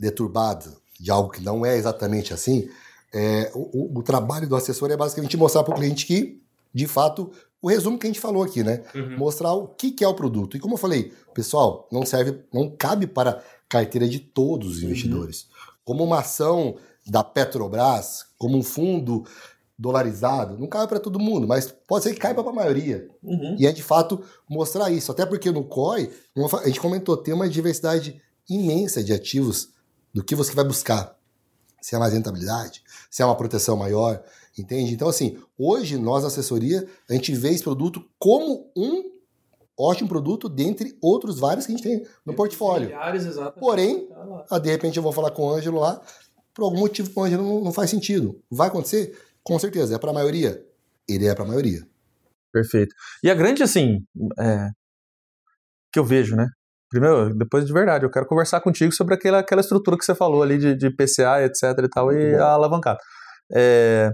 deturbada 0.00 0.64
de 0.98 1.10
algo 1.10 1.30
que 1.30 1.42
não 1.42 1.64
é 1.64 1.76
exatamente 1.76 2.32
assim, 2.34 2.68
é, 3.14 3.50
o, 3.54 3.60
o- 3.94 3.98
o 3.98 4.02
trabalho 4.02 4.48
do 4.48 4.56
assessor 4.56 4.90
é 4.90 4.96
basicamente 4.96 5.36
mostrar 5.36 5.62
para 5.62 5.72
o 5.72 5.76
cliente 5.76 6.06
que, 6.06 6.40
de 6.74 6.86
fato, 6.86 7.30
o 7.62 7.68
resumo 7.68 7.96
que 7.96 8.06
a 8.06 8.10
gente 8.10 8.20
falou 8.20 8.42
aqui, 8.42 8.64
né? 8.64 8.82
Mostrar 9.16 9.52
o 9.52 9.68
que, 9.68 9.92
que 9.92 10.02
é 10.04 10.08
o 10.08 10.14
produto. 10.14 10.56
E 10.56 10.60
como 10.60 10.74
eu 10.74 10.78
falei, 10.78 11.12
pessoal, 11.32 11.88
não 11.92 12.04
serve, 12.04 12.40
não 12.52 12.68
cabe 12.68 13.06
para 13.06 13.40
carteira 13.68 14.08
de 14.08 14.18
todos 14.18 14.76
os 14.76 14.82
investidores. 14.82 15.46
Como 15.84 16.02
uma 16.02 16.18
ação 16.18 16.74
da 17.06 17.22
Petrobras, 17.22 18.26
como 18.36 18.58
um 18.58 18.62
fundo 18.62 19.24
dolarizado, 19.78 20.58
não 20.58 20.66
cabe 20.66 20.88
para 20.88 21.00
todo 21.00 21.18
mundo, 21.18 21.46
mas 21.46 21.72
pode 21.86 22.04
ser 22.04 22.14
que 22.14 22.20
caiba 22.20 22.42
para 22.42 22.52
a 22.52 22.54
maioria. 22.54 23.08
E 23.58 23.66
é 23.66 23.72
de 23.72 23.82
fato 23.82 24.22
mostrar 24.48 24.90
isso. 24.90 25.10
Até 25.10 25.24
porque 25.24 25.50
no 25.50 25.64
COI, 25.64 26.10
a 26.62 26.66
gente 26.66 26.80
comentou, 26.80 27.16
tem 27.16 27.32
uma 27.32 27.48
diversidade 27.48 28.20
imensa 28.48 29.02
de 29.02 29.12
ativos 29.12 29.70
do 30.12 30.22
que 30.22 30.34
você 30.34 30.52
vai 30.52 30.64
buscar. 30.64 31.16
Se 31.80 31.96
é 31.96 31.98
mais 31.98 32.12
rentabilidade, 32.12 32.82
se 33.10 33.22
é 33.22 33.24
uma 33.24 33.34
proteção 33.34 33.76
maior, 33.76 34.22
entende? 34.58 34.92
Então, 34.92 35.08
assim, 35.08 35.38
hoje 35.58 35.96
nós, 35.96 36.22
na 36.22 36.28
assessoria, 36.28 36.86
a 37.08 37.14
gente 37.14 37.34
vê 37.34 37.50
esse 37.50 37.62
produto 37.62 38.04
como 38.18 38.70
um 38.76 39.12
ótimo 39.78 40.08
produto 40.08 40.48
dentre 40.48 40.96
outros 41.00 41.38
vários 41.38 41.66
que 41.66 41.72
a 41.72 41.76
gente 41.76 41.84
tem 41.84 42.06
no 42.24 42.34
portfólio. 42.34 42.88
Milhares, 42.88 43.24
exatamente. 43.24 43.60
Porém, 43.60 44.06
Tá 44.06 44.46
ah, 44.50 44.58
de 44.58 44.70
repente 44.70 44.96
eu 44.96 45.02
vou 45.02 45.12
falar 45.12 45.30
com 45.30 45.46
o 45.46 45.50
Ângelo 45.50 45.80
lá, 45.80 46.00
por 46.54 46.64
algum 46.64 46.78
motivo 46.78 47.10
com 47.10 47.20
o 47.20 47.24
Ângelo 47.24 47.42
não, 47.42 47.64
não 47.64 47.72
faz 47.72 47.90
sentido. 47.90 48.40
Vai 48.50 48.68
acontecer? 48.68 49.16
Com 49.42 49.58
certeza. 49.58 49.94
É 49.94 49.98
para 49.98 50.10
a 50.10 50.14
maioria? 50.14 50.62
Ele 51.08 51.26
é 51.26 51.34
para 51.34 51.44
a 51.44 51.48
maioria. 51.48 51.86
Perfeito. 52.52 52.94
E 53.22 53.30
a 53.30 53.34
grande, 53.34 53.62
assim, 53.62 54.04
é, 54.38 54.68
que 55.92 55.98
eu 55.98 56.04
vejo, 56.04 56.36
né? 56.36 56.46
Primeiro, 56.90 57.34
depois 57.34 57.64
de 57.64 57.72
verdade, 57.72 58.04
eu 58.04 58.10
quero 58.10 58.26
conversar 58.26 58.60
contigo 58.60 58.92
sobre 58.92 59.14
aquela, 59.14 59.38
aquela 59.38 59.62
estrutura 59.62 59.96
que 59.96 60.04
você 60.04 60.14
falou 60.14 60.42
ali 60.42 60.58
de, 60.58 60.74
de 60.76 60.90
PCA, 60.90 61.42
etc 61.42 61.62
e 61.82 61.88
tal, 61.88 62.12
e 62.12 62.34
a 62.34 62.48
alavancada. 62.48 62.98
É, 63.50 64.10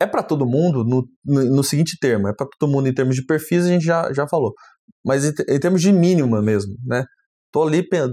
é 0.00 0.06
para 0.06 0.22
todo 0.22 0.46
mundo 0.46 0.84
no, 0.84 1.04
no, 1.24 1.44
no 1.56 1.64
seguinte 1.64 1.96
termo, 2.00 2.28
é 2.28 2.34
para 2.34 2.46
todo 2.58 2.70
mundo 2.70 2.88
em 2.88 2.94
termos 2.94 3.16
de 3.16 3.24
perfis, 3.24 3.64
a 3.64 3.68
gente 3.68 3.84
já, 3.84 4.12
já 4.12 4.26
falou. 4.28 4.52
Mas 5.04 5.24
em, 5.24 5.32
em 5.48 5.58
termos 5.60 5.80
de 5.82 5.92
mínima 5.92 6.40
mesmo, 6.42 6.74
né? 6.84 7.04
Tô 7.52 7.62
ali, 7.62 7.86
a 7.92 8.08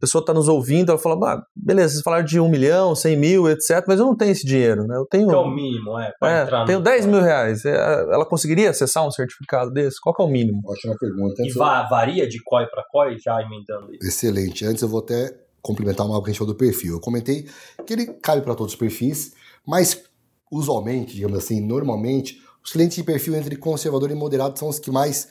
pessoa 0.00 0.24
tá 0.24 0.32
nos 0.32 0.48
ouvindo, 0.48 0.90
ela 0.90 0.98
fala, 0.98 1.34
ah, 1.34 1.42
beleza, 1.54 1.92
vocês 1.92 2.02
falaram 2.02 2.24
de 2.24 2.40
um 2.40 2.48
milhão, 2.48 2.94
cem 2.94 3.16
mil, 3.16 3.48
etc, 3.48 3.84
mas 3.86 4.00
eu 4.00 4.06
não 4.06 4.16
tenho 4.16 4.32
esse 4.32 4.46
dinheiro, 4.46 4.84
né? 4.86 4.96
Eu 4.96 5.06
tenho... 5.06 5.26
mínimo, 5.54 5.98
é? 5.98 6.10
É, 6.24 6.64
tenho 6.64 6.80
10 6.80 7.06
mil 7.06 7.20
reais. 7.20 7.64
É, 7.64 7.74
Ela 8.10 8.24
conseguiria 8.26 8.70
acessar 8.70 9.06
um 9.06 9.10
certificado 9.10 9.70
desse? 9.70 10.00
Qual 10.00 10.14
que 10.14 10.22
é 10.22 10.24
o 10.24 10.28
mínimo? 10.28 10.60
Ótima 10.64 10.96
pergunta. 10.98 11.42
E 11.44 11.52
va- 11.52 11.86
varia 11.86 12.26
de 12.26 12.42
COI 12.42 12.66
para 12.66 12.82
COI, 12.90 13.16
já 13.22 13.40
emendando 13.42 13.94
isso. 13.94 14.08
Excelente. 14.08 14.64
Antes 14.64 14.82
eu 14.82 14.88
vou 14.88 15.00
até 15.00 15.34
complementar 15.62 16.06
uma 16.06 16.18
que 16.22 16.30
a 16.30 16.32
gente 16.32 16.38
falou 16.38 16.54
do 16.54 16.58
perfil. 16.58 16.94
Eu 16.94 17.00
comentei 17.00 17.46
que 17.86 17.92
ele 17.92 18.06
cabe 18.06 18.40
para 18.42 18.54
todos 18.54 18.72
os 18.72 18.78
perfis, 18.78 19.34
mas 19.66 20.02
usualmente, 20.50 21.14
digamos 21.14 21.38
assim, 21.38 21.60
normalmente, 21.60 22.40
os 22.64 22.72
clientes 22.72 22.96
de 22.96 23.04
perfil 23.04 23.34
entre 23.36 23.56
conservador 23.56 24.10
e 24.10 24.14
moderado 24.14 24.58
são 24.58 24.68
os 24.68 24.78
que 24.78 24.90
mais 24.90 25.28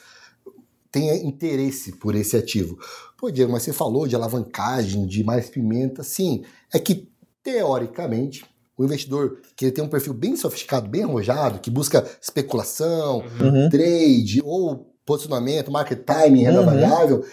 têm 0.91 1.25
interesse 1.27 1.91
por 1.97 2.15
esse 2.15 2.35
ativo. 2.35 2.77
Pô, 3.17 3.29
Diego, 3.29 3.51
mas 3.51 3.63
você 3.63 3.73
falou 3.73 4.07
de 4.07 4.15
alavancagem, 4.15 5.05
de 5.05 5.23
mais 5.23 5.49
pimenta. 5.49 6.01
Sim, 6.03 6.43
é 6.73 6.79
que, 6.79 7.07
teoricamente, 7.43 8.43
o 8.77 8.83
investidor 8.85 9.39
que 9.55 9.69
tem 9.71 9.83
um 9.83 9.89
perfil 9.89 10.13
bem 10.13 10.35
sofisticado, 10.37 10.87
bem 10.89 11.03
arrojado, 11.03 11.59
que 11.59 11.69
busca 11.69 12.09
especulação, 12.21 13.23
Uhum. 13.41 13.69
trade 13.69 14.41
ou 14.43 14.91
posicionamento, 15.05 15.69
market 15.71 15.99
timing, 16.05 16.43
renda 16.43 16.59
Uhum. 16.61 16.65
variável, 16.65 17.25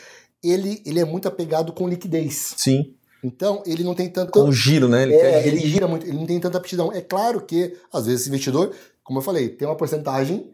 ele, 0.43 0.83
ele 0.85 0.99
é 1.01 1.05
muito 1.05 1.29
apegado 1.29 1.73
com 1.73 1.89
liquidez. 1.89 2.55
Sim. 2.57 2.95
Então, 3.27 3.61
ele 3.67 3.83
não 3.83 3.93
tem 3.93 4.09
tanto. 4.09 4.31
Com 4.31 4.53
giro, 4.53 4.89
né? 4.89 5.03
Ele 5.03 5.15
é, 5.15 5.49
ele 5.49 5.59
gira 5.59 5.89
muito, 5.89 6.07
ele 6.07 6.17
não 6.17 6.27
tem 6.27 6.39
tanta 6.39 6.59
aptidão. 6.59 6.93
É 6.93 7.01
claro 7.01 7.41
que, 7.41 7.77
às 7.93 8.07
vezes, 8.07 8.21
esse 8.21 8.29
investidor, 8.31 8.73
como 9.03 9.19
eu 9.19 9.23
falei, 9.23 9.49
tem 9.49 9.67
uma 9.67 9.75
porcentagem 9.75 10.47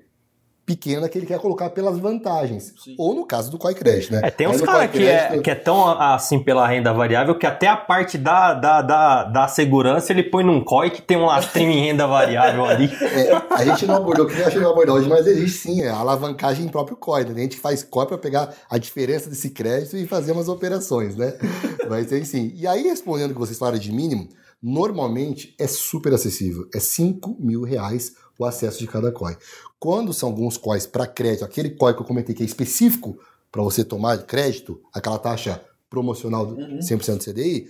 pequena 0.65 1.09
que 1.09 1.19
ele 1.19 1.27
quer 1.27 1.39
colocar 1.41 1.71
pelas 1.71 1.99
vantagens. 1.99 2.73
Ou 2.97 3.15
no 3.15 3.27
caso 3.27 3.51
do 3.51 3.59
COI 3.59 3.75
Credit, 3.75 4.13
né? 4.13 4.21
É, 4.23 4.31
tem 4.31 4.47
uns 4.47 4.61
caras 4.61 4.91
que, 4.91 5.05
é, 5.07 5.27
Credit- 5.27 5.43
que 5.43 5.51
é 5.51 5.55
tão 5.55 5.89
assim 6.01 6.39
pela 6.39 6.67
renda 6.67 6.93
variável 6.93 7.37
que 7.37 7.47
até 7.47 7.67
a 7.67 7.77
parte 7.77 8.17
da, 8.17 8.55
da, 8.55 8.81
da, 8.83 9.25
da 9.25 9.49
segurança 9.49 10.13
ele 10.13 10.23
põe 10.23 10.45
num 10.45 10.63
COI 10.65 10.91
que 10.91 11.03
tem 11.03 11.17
um 11.17 11.25
lastrinho 11.27 11.71
em 11.71 11.81
renda 11.87 12.07
variável 12.07 12.65
ali. 12.65 12.91
É, 13.13 13.31
a 13.55 13.65
gente 13.65 13.85
não 13.87 13.97
abordou, 13.97 14.27
que 14.27 14.39
eu 14.39 14.47
acho 14.47 14.57
que 14.57 14.63
não 14.63 14.71
abordou 14.71 14.97
hoje, 14.97 15.09
mas 15.09 15.27
existe 15.27 15.59
sim, 15.59 15.83
é 15.83 15.89
a 15.91 15.97
alavancagem 15.97 16.65
em 16.65 16.69
próprio 16.69 16.97
COI, 16.97 17.25
né? 17.25 17.33
A 17.37 17.39
gente 17.41 17.57
faz 17.59 17.83
COI 17.83 18.07
para 18.07 18.17
pegar 18.19 18.49
a 18.71 18.79
diferença 18.79 19.29
desse 19.29 19.51
crédito 19.51 19.97
e 19.97 20.07
fazer 20.07 20.33
umas 20.33 20.49
operações, 20.49 21.15
né? 21.17 21.35
Mas 21.91 22.07
tem 22.07 22.25
sim. 22.25 22.53
E 22.55 22.67
aí, 22.67 22.83
respondendo 22.85 23.31
o 23.31 23.35
que 23.35 23.41
vocês 23.41 23.59
falaram 23.59 23.79
de 23.79 23.93
mínimo, 23.93 24.29
normalmente 24.63 25.55
é 25.59 25.67
super 25.67 26.13
acessível. 26.15 26.67
É 26.75 26.81
5 26.81 27.37
mil 27.39 27.63
reais 27.63 28.13
o 28.39 28.45
acesso 28.45 28.79
de 28.79 28.87
cada 28.87 29.11
COI. 29.13 29.37
Quando 29.79 30.13
são 30.13 30.29
alguns 30.29 30.57
COIs 30.57 30.87
para 30.87 31.07
crédito, 31.07 31.45
aquele 31.45 31.71
COI 31.71 31.95
que 31.95 32.01
eu 32.01 32.07
comentei 32.07 32.35
que 32.35 32.43
é 32.43 32.47
específico 32.47 33.19
para 33.51 33.63
você 33.63 33.85
tomar 33.85 34.19
crédito, 34.19 34.81
aquela 34.95 35.19
taxa 35.19 35.61
promocional 35.91 36.47
do 36.47 36.57
100% 36.57 37.19
do 37.19 37.25
CDI, 37.33 37.67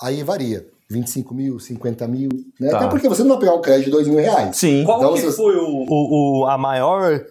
aí 0.00 0.22
varia. 0.22 0.66
25 0.88 1.34
mil, 1.34 1.58
50 1.58 2.06
mil, 2.06 2.28
né? 2.60 2.68
Tá. 2.70 2.76
Até 2.76 2.88
porque 2.88 3.08
você 3.08 3.22
não 3.22 3.30
vai 3.30 3.38
pegar 3.40 3.54
um 3.54 3.60
crédito 3.62 3.86
de 3.86 3.90
2 3.90 4.06
mil 4.06 4.18
reais. 4.18 4.54
Sim. 4.56 4.84
Qual 4.84 4.98
Então, 4.98 5.14
que 5.14 5.20
se- 5.20 5.32
foi 5.32 5.56
o, 5.56 5.86
o, 5.88 6.42
o- 6.42 6.46
a 6.46 6.58
maior 6.58 7.24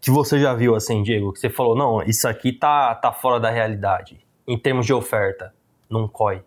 que 0.00 0.10
você 0.10 0.40
já 0.40 0.54
viu 0.54 0.74
assim, 0.74 1.02
Diego? 1.02 1.30
Que 1.32 1.38
você 1.38 1.50
falou, 1.50 1.76
não, 1.76 2.02
isso 2.02 2.26
aqui 2.26 2.50
tá, 2.50 2.94
tá 2.94 3.12
fora 3.12 3.38
da 3.38 3.50
realidade, 3.50 4.18
em 4.48 4.58
termos 4.58 4.86
de 4.86 4.92
oferta, 4.94 5.52
num 5.88 6.08
COI. 6.08 6.40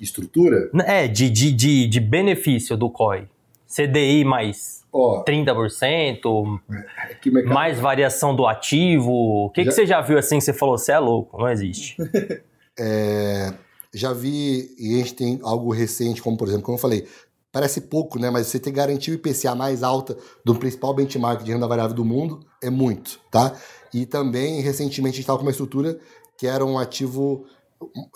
Estrutura? 0.00 0.68
É, 0.84 1.06
de, 1.06 1.30
de, 1.30 1.52
de, 1.52 1.86
de 1.86 2.00
benefício 2.00 2.76
do 2.76 2.90
COI. 2.90 3.28
CDI 3.68 4.24
mais 4.24 4.79
Ó, 4.92 5.22
30%, 5.24 6.60
é 7.08 7.14
que 7.14 7.30
mais 7.30 7.78
variação 7.78 8.34
do 8.34 8.46
ativo. 8.46 9.10
O 9.46 9.50
que, 9.50 9.62
que 9.62 9.70
Já- 9.70 9.72
você 9.76 9.86
já 9.86 10.00
viu 10.00 10.18
assim 10.18 10.38
que 10.38 10.44
você 10.44 10.52
falou, 10.52 10.76
você 10.76 10.92
é 10.92 10.98
louco, 10.98 11.38
não 11.38 11.48
existe. 11.48 11.96
É, 12.82 13.52
já 13.92 14.12
vi, 14.12 14.74
e 14.78 14.94
a 14.94 14.98
gente 14.98 15.14
tem 15.14 15.38
algo 15.42 15.70
recente, 15.70 16.22
como 16.22 16.34
por 16.36 16.48
exemplo, 16.48 16.64
como 16.64 16.76
eu 16.78 16.80
falei, 16.80 17.06
parece 17.52 17.82
pouco, 17.82 18.18
né? 18.18 18.30
Mas 18.30 18.46
você 18.46 18.58
ter 18.58 18.70
garantia 18.70 19.12
o 19.12 19.16
IPCA 19.16 19.54
mais 19.54 19.82
alta 19.82 20.16
do 20.44 20.54
principal 20.54 20.94
benchmark 20.94 21.42
de 21.42 21.52
renda 21.52 21.66
variável 21.66 21.94
do 21.94 22.04
mundo 22.06 22.40
é 22.62 22.70
muito, 22.70 23.20
tá? 23.30 23.54
E 23.92 24.06
também, 24.06 24.60
recentemente, 24.62 25.14
a 25.14 25.16
gente 25.16 25.20
estava 25.20 25.38
com 25.38 25.44
uma 25.44 25.50
estrutura 25.50 25.98
que 26.38 26.46
era 26.46 26.64
um 26.64 26.78
ativo, 26.78 27.44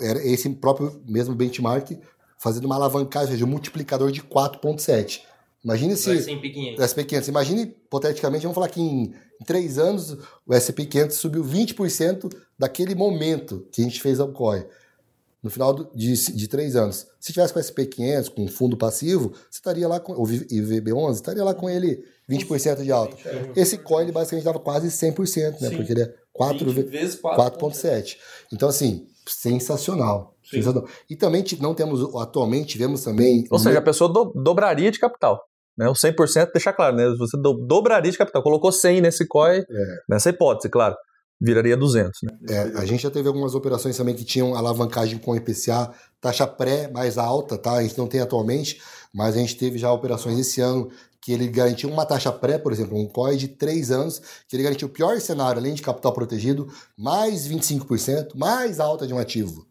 era 0.00 0.24
esse 0.26 0.48
próprio 0.48 0.98
mesmo 1.06 1.34
benchmark, 1.34 1.90
fazendo 2.38 2.64
uma 2.64 2.76
alavancagem, 2.76 3.36
de 3.36 3.44
um 3.44 3.48
multiplicador 3.48 4.10
de 4.10 4.22
4,7. 4.22 5.20
Imagine 5.64 5.96
se. 5.96 6.10
O 6.78 6.82
SP500. 6.82 7.28
Imagine, 7.28 7.62
hipoteticamente, 7.62 8.42
vamos 8.42 8.54
falar 8.54 8.68
que 8.68 8.80
em, 8.80 9.14
em 9.40 9.44
três 9.44 9.78
anos 9.78 10.12
o 10.46 10.52
SP500 10.52 11.12
subiu 11.12 11.42
20% 11.44 12.30
daquele 12.58 12.94
momento 12.94 13.66
que 13.72 13.80
a 13.80 13.84
gente 13.84 14.00
fez 14.00 14.20
a 14.20 14.26
COI. 14.26 14.66
No 15.42 15.50
final 15.50 15.74
do- 15.74 15.90
de, 15.94 16.12
de 16.32 16.48
três 16.48 16.74
anos. 16.74 17.06
Se 17.20 17.32
tivesse 17.32 17.52
com 17.52 17.58
o 17.58 17.62
SP500, 17.62 18.30
com 18.30 18.48
fundo 18.48 18.76
passivo, 18.78 19.30
você 19.50 19.58
estaria 19.58 19.86
lá 19.86 20.00
com 20.00 20.12
o 20.14 20.24
IVB11, 20.26 21.14
estaria 21.14 21.44
lá 21.44 21.52
com 21.54 21.68
ele 21.68 22.02
20% 22.30 22.82
de 22.82 22.90
alta. 22.92 23.14
Esse 23.54 23.76
COI, 23.78 24.04
ele 24.04 24.12
basicamente 24.12 24.44
dava 24.44 24.58
quase 24.58 24.88
100%, 24.88 25.60
né? 25.60 25.68
Sim. 25.68 25.76
Porque 25.76 25.92
ele 25.92 26.02
é 26.02 26.14
4 26.32 26.70
ve- 26.72 26.82
vezes 26.84 27.14
4,7. 27.20 28.16
Então, 28.52 28.68
assim, 28.68 29.06
sensacional. 29.26 30.34
Sim. 30.42 30.56
sensacional. 30.62 30.88
E 31.08 31.16
também 31.16 31.44
não 31.60 31.74
temos, 31.74 32.14
atualmente, 32.16 32.68
tivemos 32.68 33.02
também. 33.02 33.46
Ou 33.50 33.58
seja, 33.58 33.78
a 33.78 33.82
pessoa 33.82 34.10
do- 34.12 34.32
dobraria 34.34 34.90
de 34.90 34.98
capital. 34.98 35.46
Né? 35.76 35.88
O 35.88 35.92
100% 35.94 36.50
deixa 36.52 36.72
claro, 36.72 36.96
né? 36.96 37.08
Você 37.18 37.36
do, 37.36 37.54
dobraria 37.54 38.10
de 38.10 38.18
capital. 38.18 38.42
Colocou 38.42 38.70
100 38.70 39.00
nesse 39.00 39.26
COI, 39.26 39.58
É. 39.58 39.64
nessa 40.08 40.30
hipótese, 40.30 40.68
claro. 40.68 40.94
Viraria 41.40 41.76
200, 41.76 42.20
né? 42.22 42.32
É, 42.48 42.58
a 42.78 42.84
gente 42.86 43.02
já 43.02 43.10
teve 43.10 43.26
algumas 43.26 43.54
operações 43.56 43.96
também 43.96 44.14
que 44.14 44.24
tinham 44.24 44.54
alavancagem 44.54 45.18
com 45.18 45.34
IPCA, 45.34 45.90
taxa 46.20 46.46
pré 46.46 46.88
mais 46.92 47.18
alta, 47.18 47.58
tá? 47.58 47.72
A 47.72 47.82
gente 47.82 47.98
não 47.98 48.06
tem 48.06 48.20
atualmente, 48.20 48.80
mas 49.12 49.34
a 49.34 49.38
gente 49.38 49.56
teve 49.56 49.76
já 49.76 49.90
operações 49.92 50.38
esse 50.38 50.60
ano 50.60 50.88
que 51.20 51.32
ele 51.32 51.48
garantiu 51.48 51.90
uma 51.90 52.06
taxa 52.06 52.30
pré, 52.30 52.56
por 52.56 52.70
exemplo, 52.70 52.96
um 52.98 53.08
COI 53.08 53.36
de 53.36 53.48
3 53.48 53.90
anos, 53.90 54.22
que 54.48 54.54
ele 54.54 54.62
garantiu 54.62 54.86
o 54.88 54.90
pior 54.90 55.18
cenário, 55.20 55.58
além 55.58 55.74
de 55.74 55.82
capital 55.82 56.12
protegido, 56.12 56.68
mais 56.96 57.48
25%, 57.48 58.36
mais 58.36 58.78
alta 58.78 59.06
de 59.06 59.12
um 59.12 59.18
ativo. 59.18 59.66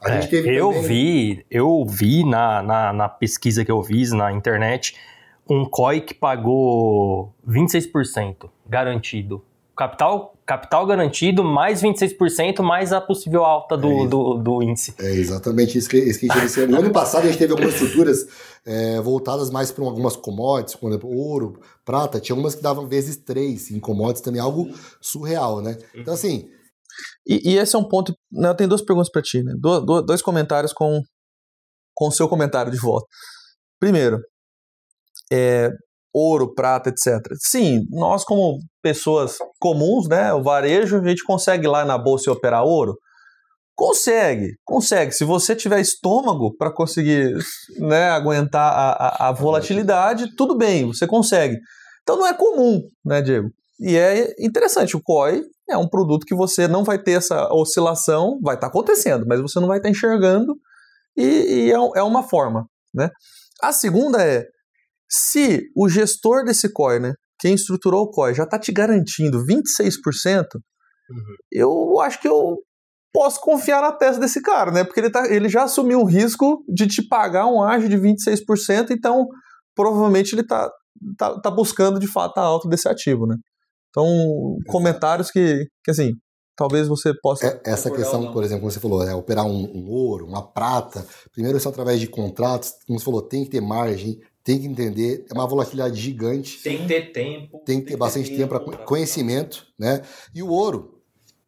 A 0.00 0.10
É, 0.10 0.20
gente 0.20 0.30
teve 0.30 0.54
eu 0.54 0.68
também- 0.72 0.82
vi, 0.82 1.46
eu 1.50 1.84
vi 1.86 2.22
na, 2.28 2.62
na, 2.62 2.92
na 2.92 3.08
pesquisa 3.08 3.64
que 3.64 3.70
eu 3.70 3.82
fiz 3.82 4.12
na 4.12 4.30
internet 4.32 4.94
um 5.48 5.64
COI 5.64 6.00
que 6.02 6.14
pagou 6.14 7.34
26% 7.46 8.50
garantido. 8.68 9.42
Capital, 9.76 10.34
capital 10.44 10.84
garantido 10.86 11.44
mais 11.44 11.80
26% 11.80 12.62
mais 12.62 12.92
a 12.92 13.00
possível 13.00 13.44
alta 13.44 13.76
É 13.76 13.78
do, 13.78 13.92
isso. 14.00 14.08
do, 14.08 14.34
do 14.38 14.62
índice. 14.62 14.92
É 14.98 15.14
exatamente 15.14 15.78
isso 15.78 15.88
que, 15.88 15.96
isso 15.98 16.18
que 16.18 16.30
a 16.30 16.34
gente 16.46 16.60
ano. 16.60 16.72
No 16.72 16.78
ano 16.80 16.92
passado 16.92 17.22
a 17.24 17.26
gente 17.28 17.38
teve 17.38 17.52
algumas 17.52 17.74
estruturas 17.74 18.26
é, 18.66 19.00
voltadas 19.00 19.50
mais 19.50 19.70
para 19.70 19.84
algumas 19.84 20.16
commodities, 20.16 20.74
por 20.74 20.88
exemplo, 20.90 21.08
ouro, 21.08 21.60
prata, 21.84 22.18
tinha 22.20 22.34
umas 22.34 22.56
que 22.56 22.62
davam 22.62 22.88
vezes 22.88 23.16
três 23.18 23.70
em 23.70 23.78
commodities 23.78 24.20
também, 24.20 24.40
algo 24.40 24.68
surreal, 25.00 25.62
né? 25.62 25.78
Então, 25.94 26.12
assim, 26.12 26.48
E, 27.24 27.52
e 27.52 27.56
esse 27.56 27.76
é 27.76 27.78
um 27.78 27.84
ponto. 27.84 28.12
Né, 28.32 28.48
eu 28.48 28.54
tenho 28.56 28.68
duas 28.68 28.82
perguntas 28.82 29.10
para 29.12 29.22
ti, 29.22 29.44
né? 29.44 29.52
Do- 29.60 29.80
do- 29.80 30.02
dois 30.02 30.20
comentários 30.20 30.72
com 30.72 31.00
com 31.94 32.08
o 32.08 32.12
seu 32.12 32.28
comentário 32.28 32.70
de 32.72 32.78
volta. 32.80 33.06
Primeiro, 33.80 34.18
é, 35.32 35.70
ouro, 36.12 36.54
prata, 36.54 36.90
etc. 36.90 37.20
Sim, 37.38 37.84
nós 37.90 38.24
como 38.24 38.58
pessoas 38.82 39.36
comuns, 39.60 40.08
né, 40.08 40.32
o 40.32 40.42
varejo, 40.42 40.98
a 40.98 41.08
gente 41.08 41.24
consegue 41.24 41.66
lá 41.66 41.84
na 41.84 41.98
bolsa 41.98 42.30
e 42.30 42.32
operar 42.32 42.64
ouro? 42.64 42.96
Consegue, 43.76 44.56
consegue. 44.64 45.12
Se 45.12 45.24
você 45.24 45.54
tiver 45.54 45.80
estômago 45.80 46.56
para 46.56 46.72
conseguir 46.72 47.36
né, 47.78 48.10
aguentar 48.10 48.72
a, 48.72 48.90
a, 48.90 49.28
a 49.28 49.32
volatilidade, 49.32 50.34
tudo 50.34 50.56
bem, 50.56 50.86
você 50.86 51.06
consegue. 51.06 51.56
Então 52.02 52.16
não 52.16 52.26
é 52.26 52.34
comum, 52.34 52.82
né, 53.04 53.22
Diego? 53.22 53.48
E 53.78 53.96
é 53.96 54.34
interessante, 54.40 54.96
o 54.96 55.02
COI 55.02 55.44
é 55.70 55.76
um 55.76 55.88
produto 55.88 56.26
que 56.26 56.34
você 56.34 56.66
não 56.66 56.82
vai 56.82 57.00
ter 57.00 57.12
essa 57.12 57.52
oscilação, 57.52 58.40
vai 58.42 58.56
estar 58.56 58.66
acontecendo, 58.66 59.24
mas 59.28 59.40
você 59.40 59.60
não 59.60 59.68
vai 59.68 59.78
estar 59.78 59.88
enxergando 59.88 60.56
e, 61.16 61.66
e 61.66 61.70
é, 61.70 61.74
é 61.74 62.02
uma 62.02 62.24
forma, 62.24 62.66
né? 62.92 63.10
A 63.62 63.72
segunda 63.72 64.20
é, 64.20 64.44
se 65.08 65.62
o 65.74 65.88
gestor 65.88 66.44
desse 66.44 66.72
COI, 66.72 66.98
né, 67.00 67.14
quem 67.40 67.54
estruturou 67.54 68.02
o 68.02 68.10
COI, 68.10 68.34
já 68.34 68.44
está 68.44 68.58
te 68.58 68.72
garantindo 68.72 69.44
26%, 69.44 70.44
eu 71.50 72.00
acho 72.00 72.20
que 72.20 72.28
eu 72.28 72.58
posso 73.12 73.40
confiar 73.40 73.80
na 73.80 73.92
tese 73.92 74.20
desse 74.20 74.42
cara, 74.42 74.70
né? 74.70 74.84
Porque 74.84 75.00
ele, 75.00 75.10
tá, 75.10 75.26
ele 75.28 75.48
já 75.48 75.64
assumiu 75.64 76.00
o 76.00 76.04
risco 76.04 76.62
de 76.68 76.86
te 76.86 77.06
pagar 77.06 77.46
um 77.46 77.62
ágio 77.62 77.88
de 77.88 77.96
26%, 77.96 78.90
então 78.90 79.26
provavelmente 79.74 80.34
ele 80.34 80.42
está 80.42 80.70
tá, 81.16 81.40
tá 81.40 81.50
buscando 81.50 81.98
de 81.98 82.06
fato 82.06 82.38
a 82.38 82.42
alta 82.42 82.68
desse 82.68 82.88
ativo, 82.88 83.26
né? 83.26 83.36
Então, 83.90 84.58
comentários 84.66 85.30
que, 85.30 85.66
que 85.82 85.90
assim, 85.90 86.12
talvez 86.54 86.86
você 86.86 87.12
possa. 87.22 87.46
É, 87.46 87.60
essa 87.64 87.90
questão, 87.90 88.32
por 88.32 88.44
exemplo, 88.44 88.60
como 88.60 88.72
você 88.72 88.80
falou, 88.80 89.04
né, 89.04 89.14
operar 89.14 89.46
um, 89.46 89.64
um 89.74 89.90
ouro, 89.90 90.26
uma 90.26 90.46
prata, 90.52 91.06
primeiro 91.32 91.56
isso 91.56 91.68
é 91.68 91.70
através 91.70 91.98
de 91.98 92.06
contratos, 92.06 92.74
como 92.86 92.98
você 92.98 93.04
falou, 93.04 93.22
tem 93.22 93.44
que 93.44 93.50
ter 93.50 93.60
margem, 93.60 94.18
tem 94.48 94.58
que 94.58 94.66
entender, 94.66 95.26
é 95.30 95.34
uma 95.34 95.46
volatilidade 95.46 96.00
gigante, 96.00 96.62
Tem 96.62 96.78
que 96.78 96.86
ter 96.86 97.12
tempo. 97.12 97.60
tem 97.66 97.82
que 97.82 97.88
ter 97.88 97.98
bastante 97.98 98.34
tempo 98.34 98.58
para 98.58 98.78
conhecimento, 98.78 99.66
né? 99.78 100.00
E 100.34 100.42
o 100.42 100.48
ouro, 100.48 101.02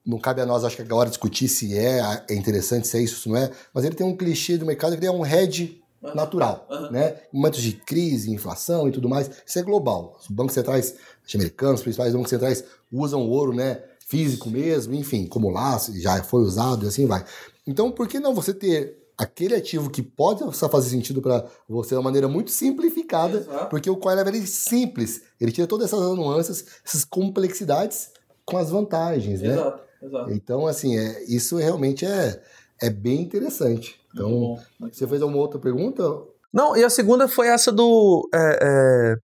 não 0.05 0.19
cabe 0.19 0.43
a 0.43 0.45
nós, 0.45 0.65
acho 0.65 0.77
que 0.77 0.83
agora 0.83 1.09
discutir 1.09 1.49
se 1.49 1.75
é, 1.79 2.03
é 2.29 2.35
interessante, 2.35 2.87
se 2.87 2.99
é 2.99 3.01
isso, 3.01 3.23
se 3.23 3.29
não 3.31 3.39
é, 3.39 3.51
mas 3.73 3.87
ele 3.87 3.95
tem 3.95 4.07
um 4.07 4.15
clichê 4.15 4.59
do 4.59 4.67
mercado 4.67 4.93
que 4.93 4.99
ele 4.99 5.07
é 5.07 5.11
um 5.11 5.25
hedge 5.25 5.81
natural, 6.15 6.69
né? 6.91 7.23
Em 7.33 7.39
momentos 7.39 7.63
de 7.63 7.73
crise, 7.73 8.31
inflação 8.31 8.87
e 8.87 8.93
tudo 8.93 9.09
mais, 9.09 9.31
isso 9.47 9.59
é 9.59 9.63
global. 9.63 10.19
Os 10.21 10.29
bancos 10.29 10.53
centrais 10.53 10.95
americanos, 11.35 11.81
os 11.81 11.85
principais 11.85 12.13
bancos 12.13 12.29
centrais 12.29 12.65
usam 12.93 13.23
o 13.23 13.31
ouro, 13.31 13.55
né? 13.55 13.83
Físico 14.07 14.51
mesmo, 14.51 14.95
enfim, 14.95 15.27
como 15.27 15.49
laço, 15.49 15.99
já 15.99 16.23
foi 16.23 16.43
usado 16.43 16.85
e 16.85 16.89
assim 16.89 17.07
vai. 17.07 17.25
Então, 17.67 17.91
por 17.91 18.07
que 18.07 18.21
não 18.21 18.35
você 18.35 18.53
ter 18.53 19.00
aquele 19.21 19.55
ativo 19.55 19.91
que 19.91 20.03
pode 20.03 20.41
só 20.57 20.67
fazer 20.67 20.89
sentido 20.89 21.21
para 21.21 21.45
você 21.69 21.91
de 21.91 21.97
uma 21.97 22.03
maneira 22.03 22.27
muito 22.27 22.51
simplificada, 22.51 23.39
Exato. 23.39 23.69
porque 23.69 23.91
o 23.91 23.97
Coin 23.97 24.19
ele 24.19 24.39
é 24.39 24.47
simples, 24.47 25.23
ele 25.39 25.53
tira 25.53 25.67
todas 25.67 25.93
essas 25.93 26.01
nuances, 26.17 26.65
essas 26.83 27.05
complexidades 27.05 28.11
com 28.47 28.57
as 28.57 28.71
vantagens, 28.71 29.43
né? 29.43 29.53
Exato, 29.53 29.83
exato. 30.03 30.31
Então, 30.33 30.67
assim, 30.67 30.97
é, 30.97 31.23
isso 31.25 31.59
realmente 31.59 32.07
é, 32.07 32.43
é 32.81 32.89
bem 32.89 33.21
interessante. 33.21 34.01
Então, 34.11 34.59
você 34.81 35.07
fez 35.07 35.21
alguma 35.21 35.43
outra 35.43 35.61
pergunta? 35.61 36.03
Não, 36.51 36.75
e 36.75 36.83
a 36.83 36.89
segunda 36.89 37.29
foi 37.29 37.49
essa 37.49 37.71
do. 37.71 38.27
é, 38.35 38.59
é, 38.63 39.17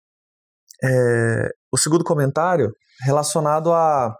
é, 0.83 1.49
o 1.71 1.77
segundo 1.77 2.03
comentário 2.03 2.75
relacionado 3.01 3.71
a. 3.71 4.13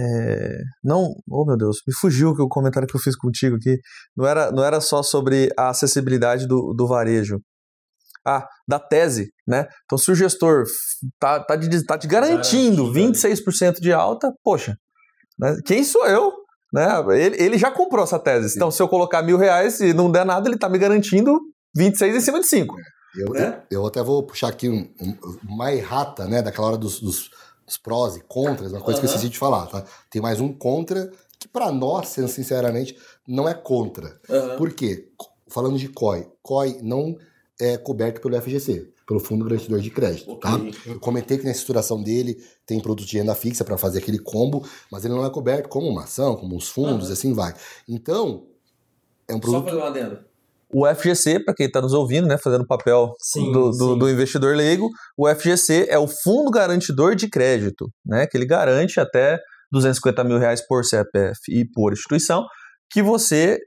é, 0.00 0.56
não, 0.82 1.14
oh 1.28 1.44
meu 1.44 1.56
Deus, 1.56 1.78
me 1.86 1.92
fugiu 1.94 2.34
que 2.34 2.42
o 2.42 2.48
comentário 2.48 2.88
que 2.88 2.96
eu 2.96 3.00
fiz 3.00 3.16
contigo 3.16 3.56
aqui. 3.56 3.76
Não 4.16 4.26
era, 4.26 4.50
não 4.50 4.64
era 4.64 4.80
só 4.80 5.02
sobre 5.02 5.48
a 5.58 5.68
acessibilidade 5.70 6.46
do, 6.46 6.72
do 6.74 6.86
varejo. 6.86 7.38
Ah, 8.26 8.46
da 8.68 8.78
tese, 8.78 9.30
né? 9.48 9.66
Então, 9.84 9.96
se 9.96 10.10
o 10.10 10.14
gestor 10.14 10.64
tá, 11.18 11.40
tá, 11.42 11.56
de- 11.56 11.84
tá 11.86 11.96
te 11.96 12.06
garantindo 12.06 12.92
26% 12.92 13.80
de 13.80 13.92
alta, 13.94 14.30
poxa, 14.44 14.76
né? 15.38 15.56
quem 15.64 15.82
sou 15.82 16.06
eu? 16.06 16.30
Né? 16.72 16.86
Ele, 17.18 17.42
ele 17.42 17.58
já 17.58 17.70
comprou 17.70 18.04
essa 18.04 18.18
tese. 18.18 18.54
Então, 18.54 18.70
se 18.70 18.80
eu 18.82 18.88
colocar 18.88 19.22
mil 19.22 19.38
reais 19.38 19.80
e 19.80 19.92
não 19.94 20.10
der 20.12 20.24
nada, 20.26 20.48
ele 20.48 20.58
tá 20.58 20.68
me 20.68 20.78
garantindo 20.78 21.40
26 21.74 22.16
em 22.16 22.20
cima 22.20 22.40
de 22.40 22.46
5. 22.46 22.76
Eu, 23.16 23.32
Né? 23.32 23.62
eu, 23.70 23.80
eu 23.80 23.86
até 23.86 24.02
vou 24.02 24.22
puxar 24.24 24.48
aqui 24.48 24.68
um, 24.68 24.88
um, 25.00 25.16
uma 25.48 25.72
errata, 25.72 26.28
né? 26.28 26.42
Daquela 26.42 26.68
hora 26.68 26.76
dos, 26.76 27.00
dos, 27.00 27.30
dos 27.70 27.78
prós 27.78 28.16
e 28.16 28.20
contras, 28.20 28.72
uma 28.72 28.80
coisa 28.80 28.98
que 28.98 29.06
eu 29.06 29.08
esqueci 29.08 29.28
de 29.28 29.38
falar, 29.38 29.66
tá? 29.66 29.84
Tem 30.10 30.20
mais 30.20 30.40
um 30.40 30.52
contra 30.52 31.10
que, 31.38 31.46
para 31.46 31.70
nós, 31.70 32.08
sinceramente, 32.08 32.98
não 33.26 33.48
é 33.48 33.54
contra. 33.54 34.20
Por 34.58 34.72
quê? 34.72 35.08
Falando 35.48 35.78
de 35.78 35.88
COI, 35.88 36.28
COI 36.42 36.80
não 36.82 37.16
é 37.60 37.76
coberto 37.76 38.20
pelo 38.20 38.40
FGC, 38.40 38.92
pelo 39.06 39.20
Fundo 39.20 39.44
Garantidor 39.44 39.80
de 39.80 39.90
Crédito, 39.90 40.34
tá? 40.36 40.60
Eu 40.84 40.98
comentei 40.98 41.38
que 41.38 41.44
na 41.44 41.50
estruturação 41.50 42.02
dele 42.02 42.42
tem 42.66 42.80
produto 42.80 43.06
de 43.06 43.18
renda 43.18 43.34
fixa 43.34 43.64
para 43.64 43.78
fazer 43.78 43.98
aquele 43.98 44.18
combo, 44.18 44.66
mas 44.90 45.04
ele 45.04 45.14
não 45.14 45.24
é 45.24 45.30
coberto 45.30 45.68
como 45.68 45.88
uma 45.88 46.04
ação, 46.04 46.36
como 46.36 46.56
os 46.56 46.68
fundos, 46.68 47.06
Aham. 47.06 47.12
assim 47.12 47.32
vai. 47.32 47.54
Então, 47.88 48.46
é 49.28 49.34
um 49.34 49.40
produto... 49.40 49.76
um 49.76 49.82
adendo. 49.84 50.18
O 50.72 50.86
FGC, 50.86 51.40
para 51.40 51.54
quem 51.54 51.66
está 51.66 51.80
nos 51.80 51.92
ouvindo, 51.92 52.26
né, 52.28 52.38
fazendo 52.38 52.62
o 52.62 52.66
papel 52.66 53.12
Sim, 53.20 53.50
do, 53.52 53.70
do- 53.70 53.92
sim. 53.94 53.98
do 53.98 54.08
investidor 54.10 54.54
leigo, 54.54 54.88
o 55.18 55.28
FGC 55.28 55.86
é 55.88 55.98
o 55.98 56.06
Fundo 56.06 56.50
Garantidor 56.50 57.14
de 57.14 57.28
Crédito, 57.28 57.88
né, 58.06 58.26
que 58.26 58.36
ele 58.36 58.46
garante 58.46 59.00
até 59.00 59.38
250 59.72 60.22
mil 60.24 60.38
reais 60.38 60.64
por 60.66 60.84
CPF 60.84 61.38
e 61.48 61.64
por 61.72 61.92
instituição, 61.92 62.44
que 62.92 63.02
você 63.02 63.58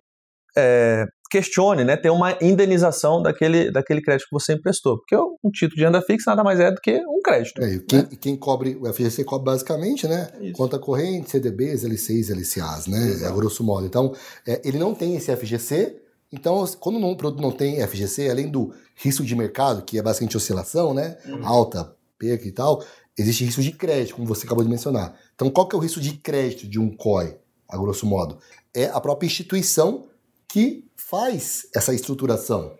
é, 0.58 1.06
questione, 1.32 1.84
né, 1.84 1.98
ter 1.98 2.10
uma 2.12 2.38
indenização 2.42 3.22
daquele, 3.22 3.72
daquele 3.72 4.02
crédito 4.02 4.28
que 4.30 4.40
você 4.40 4.54
emprestou. 4.54 4.98
Porque 4.98 5.16
um 5.44 5.50
título 5.50 5.78
de 5.78 5.84
renda 5.84 6.02
fixa 6.02 6.30
nada 6.32 6.44
mais 6.44 6.60
é 6.60 6.72
do 6.72 6.80
que 6.80 6.96
um 7.08 7.22
crédito. 7.24 7.62
É, 7.64 7.74
e 7.74 7.80
quem, 7.80 8.00
e 8.12 8.16
quem 8.16 8.38
cobre, 8.38 8.78
o 8.80 8.86
FGC 8.94 9.24
cobre 9.24 9.46
basicamente, 9.46 10.08
né? 10.08 10.30
Isso. 10.40 10.54
Conta 10.54 10.78
corrente, 10.78 11.32
CDBs, 11.32 11.84
LCs, 11.84 12.30
LCAs, 12.30 12.88
né? 12.88 13.00
Exato. 13.08 13.34
É 13.34 13.36
grosso 13.36 13.64
modo. 13.64 13.86
Então, 13.88 14.14
é, 14.48 14.62
ele 14.64 14.78
não 14.78 14.94
tem 14.94 15.16
esse 15.16 15.36
FGC. 15.36 16.03
Então, 16.34 16.66
quando 16.80 16.98
um 16.98 17.16
produto 17.16 17.40
não 17.40 17.52
tem 17.52 17.80
FGC, 17.88 18.28
além 18.28 18.50
do 18.50 18.74
risco 18.96 19.24
de 19.24 19.36
mercado, 19.36 19.84
que 19.84 20.00
é 20.00 20.02
basicamente 20.02 20.36
oscilação, 20.36 20.92
né? 20.92 21.16
Uhum. 21.28 21.46
Alta, 21.46 21.96
perca 22.18 22.48
e 22.48 22.52
tal, 22.52 22.84
existe 23.16 23.46
risco 23.46 23.62
de 23.62 23.72
crédito, 23.72 24.16
como 24.16 24.28
você 24.28 24.48
acabou 24.48 24.64
de 24.64 24.70
mencionar. 24.70 25.16
Então, 25.36 25.52
qual 25.52 25.68
que 25.68 25.76
é 25.76 25.78
o 25.78 25.82
risco 25.82 26.02
de 26.02 26.14
crédito 26.14 26.68
de 26.68 26.80
um 26.80 26.90
COI, 26.90 27.38
a 27.70 27.78
grosso 27.78 28.08
modo? 28.08 28.40
É 28.74 28.86
a 28.86 29.00
própria 29.00 29.28
instituição 29.28 30.08
que 30.48 30.90
faz 30.96 31.68
essa 31.76 31.94
estruturação. 31.94 32.74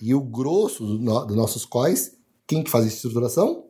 E 0.00 0.14
o 0.14 0.20
grosso 0.20 0.86
dos 0.86 1.26
dos 1.26 1.36
nossos 1.36 1.64
COIs, 1.64 2.16
quem 2.46 2.62
que 2.62 2.70
faz 2.70 2.86
essa 2.86 2.94
estruturação? 2.94 3.64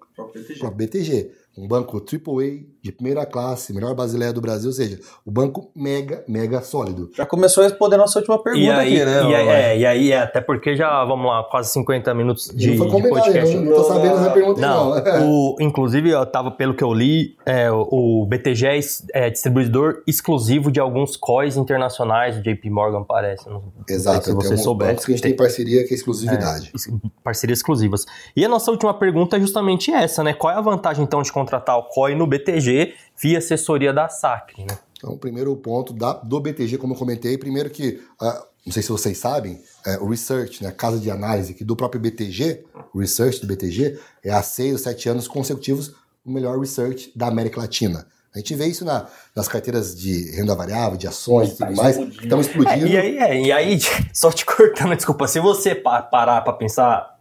para 0.59 0.71
BTG. 0.71 1.33
um 1.57 1.67
banco 1.67 1.97
AAA, 1.97 2.67
de 2.85 2.93
primeira 2.93 3.25
classe, 3.25 3.73
melhor 3.73 3.95
basileia 3.95 4.31
do 4.31 4.43
Brasil, 4.43 4.69
ou 4.69 4.75
seja, 4.75 5.01
o 5.25 5.31
banco 5.31 5.71
mega, 5.75 6.23
mega 6.29 6.61
sólido. 6.61 7.09
Já 7.17 7.25
começou 7.25 7.65
a 7.65 7.67
responder 7.67 7.95
a 7.95 7.99
nossa 7.99 8.19
última 8.19 8.37
pergunta 8.43 8.63
E 8.67 8.71
aí, 8.71 9.01
aqui, 9.01 9.05
né? 9.07 9.23
e, 9.31 9.35
aí, 9.35 9.49
é, 9.49 9.79
e 9.79 9.87
aí, 9.87 10.13
é, 10.13 10.19
até 10.19 10.39
porque 10.43 10.77
já, 10.77 11.03
vamos 11.07 11.25
lá, 11.27 11.43
quase 11.51 11.73
50 11.73 12.13
minutos 12.13 12.53
de, 12.55 12.73
não 12.77 12.89
foi 12.91 13.01
de 13.03 13.09
podcast. 13.09 13.55
não, 13.57 13.63
não 13.65 13.73
tô 13.75 13.85
sabendo 13.85 14.17
essa 14.19 14.31
pergunta 14.31 14.61
Não, 14.61 14.93
aí, 14.93 15.03
não. 15.03 15.31
o, 15.33 15.57
inclusive, 15.61 16.11
eu 16.11 16.27
tava, 16.27 16.51
pelo 16.51 16.75
que 16.75 16.85
eu 16.85 16.93
li, 16.93 17.35
é, 17.47 17.71
o- 17.73 18.27
BTG 18.29 18.67
é, 18.67 18.81
é 19.27 19.31
distribuidor 19.31 20.03
exclusivo 20.07 20.71
de 20.71 20.79
alguns 20.79 21.17
COIs 21.17 21.57
internacionais, 21.57 22.37
o 22.37 22.43
JP 22.43 22.69
Morgan 22.69 23.03
parece. 23.03 23.49
Não, 23.49 23.63
Exato, 23.89 24.27
se 24.27 24.33
você 24.35 24.49
tem 24.51 24.59
um 24.59 24.63
souber, 24.63 24.95
que 24.95 25.03
a 25.05 25.07
gente 25.15 25.23
tem 25.23 25.35
parceria 25.35 25.87
que 25.87 25.95
é 25.95 25.97
exclusividade. 25.97 26.71
ex- 26.75 26.91
parcerias 27.23 27.61
exclusivas. 27.61 28.05
E 28.37 28.45
a 28.45 28.49
nossa 28.49 28.71
última 28.71 28.93
pergunta 28.93 29.39
é 29.39 29.41
justamente 29.41 29.91
essa, 29.91 30.23
né? 30.23 30.35
Qual 30.35 30.53
é 30.53 30.57
a 30.57 30.61
vantagem, 30.61 31.03
então, 31.03 31.23
de 31.23 31.33
contratar 31.33 31.79
o 31.79 31.85
COI 31.85 32.15
no 32.15 32.27
BTG 32.27 32.74
via 33.21 33.39
assessoria 33.39 33.93
da 33.93 34.09
Sacre, 34.09 34.63
né? 34.65 34.79
Então, 34.97 35.13
o 35.13 35.19
primeiro 35.19 35.55
ponto 35.57 35.93
da, 35.93 36.15
do 36.15 36.41
BTG, 36.41 36.79
como 36.79 36.95
eu 36.95 36.99
comentei, 36.99 37.37
primeiro 37.37 37.69
que, 37.69 38.01
ah, 38.21 38.43
não 38.65 38.73
sei 38.73 38.83
se 38.83 38.89
vocês 38.89 39.19
sabem, 39.19 39.61
é, 39.87 39.99
o 39.99 40.09
research, 40.09 40.63
né, 40.63 40.71
a 40.71 40.73
casa 40.73 40.99
de 40.99 41.11
análise 41.11 41.53
aqui 41.53 41.63
do 41.63 41.77
próprio 41.77 42.01
BTG, 42.01 42.65
o 42.95 43.01
research 43.01 43.41
do 43.41 43.47
BTG, 43.47 43.99
é 44.25 44.31
há 44.31 44.43
seis 44.43 44.73
ou 44.73 44.79
sete 44.79 45.09
anos 45.09 45.29
consecutivos 45.29 45.95
o 46.25 46.31
melhor 46.33 46.59
research 46.59 47.13
da 47.15 47.27
América 47.29 47.61
Latina. 47.61 48.07
A 48.35 48.39
gente 48.39 48.55
vê 48.55 48.67
isso 48.67 48.85
na- 48.85 49.07
nas 49.37 49.47
carteiras 49.47 49.95
de 49.95 50.35
renda 50.35 50.55
variável, 50.57 50.97
de 50.97 51.07
ações 51.07 51.51
e 51.51 51.57
tudo 51.59 51.77
mais, 51.77 51.97
que 51.99 52.23
estão 52.25 52.41
explodindo. 52.41 52.87
É, 52.87 52.91
e 52.91 52.97
aí, 52.97 53.19
é, 53.19 53.41
e 53.43 53.53
aí, 53.53 53.79
só 54.13 54.33
te 54.33 54.45
cortando, 54.47 54.97
desculpa, 54.97 55.29
se 55.29 55.39
você 55.39 55.75
pa- 55.75 56.03
parar 56.03 56.41
pra 56.41 56.53
pensar 56.55 57.15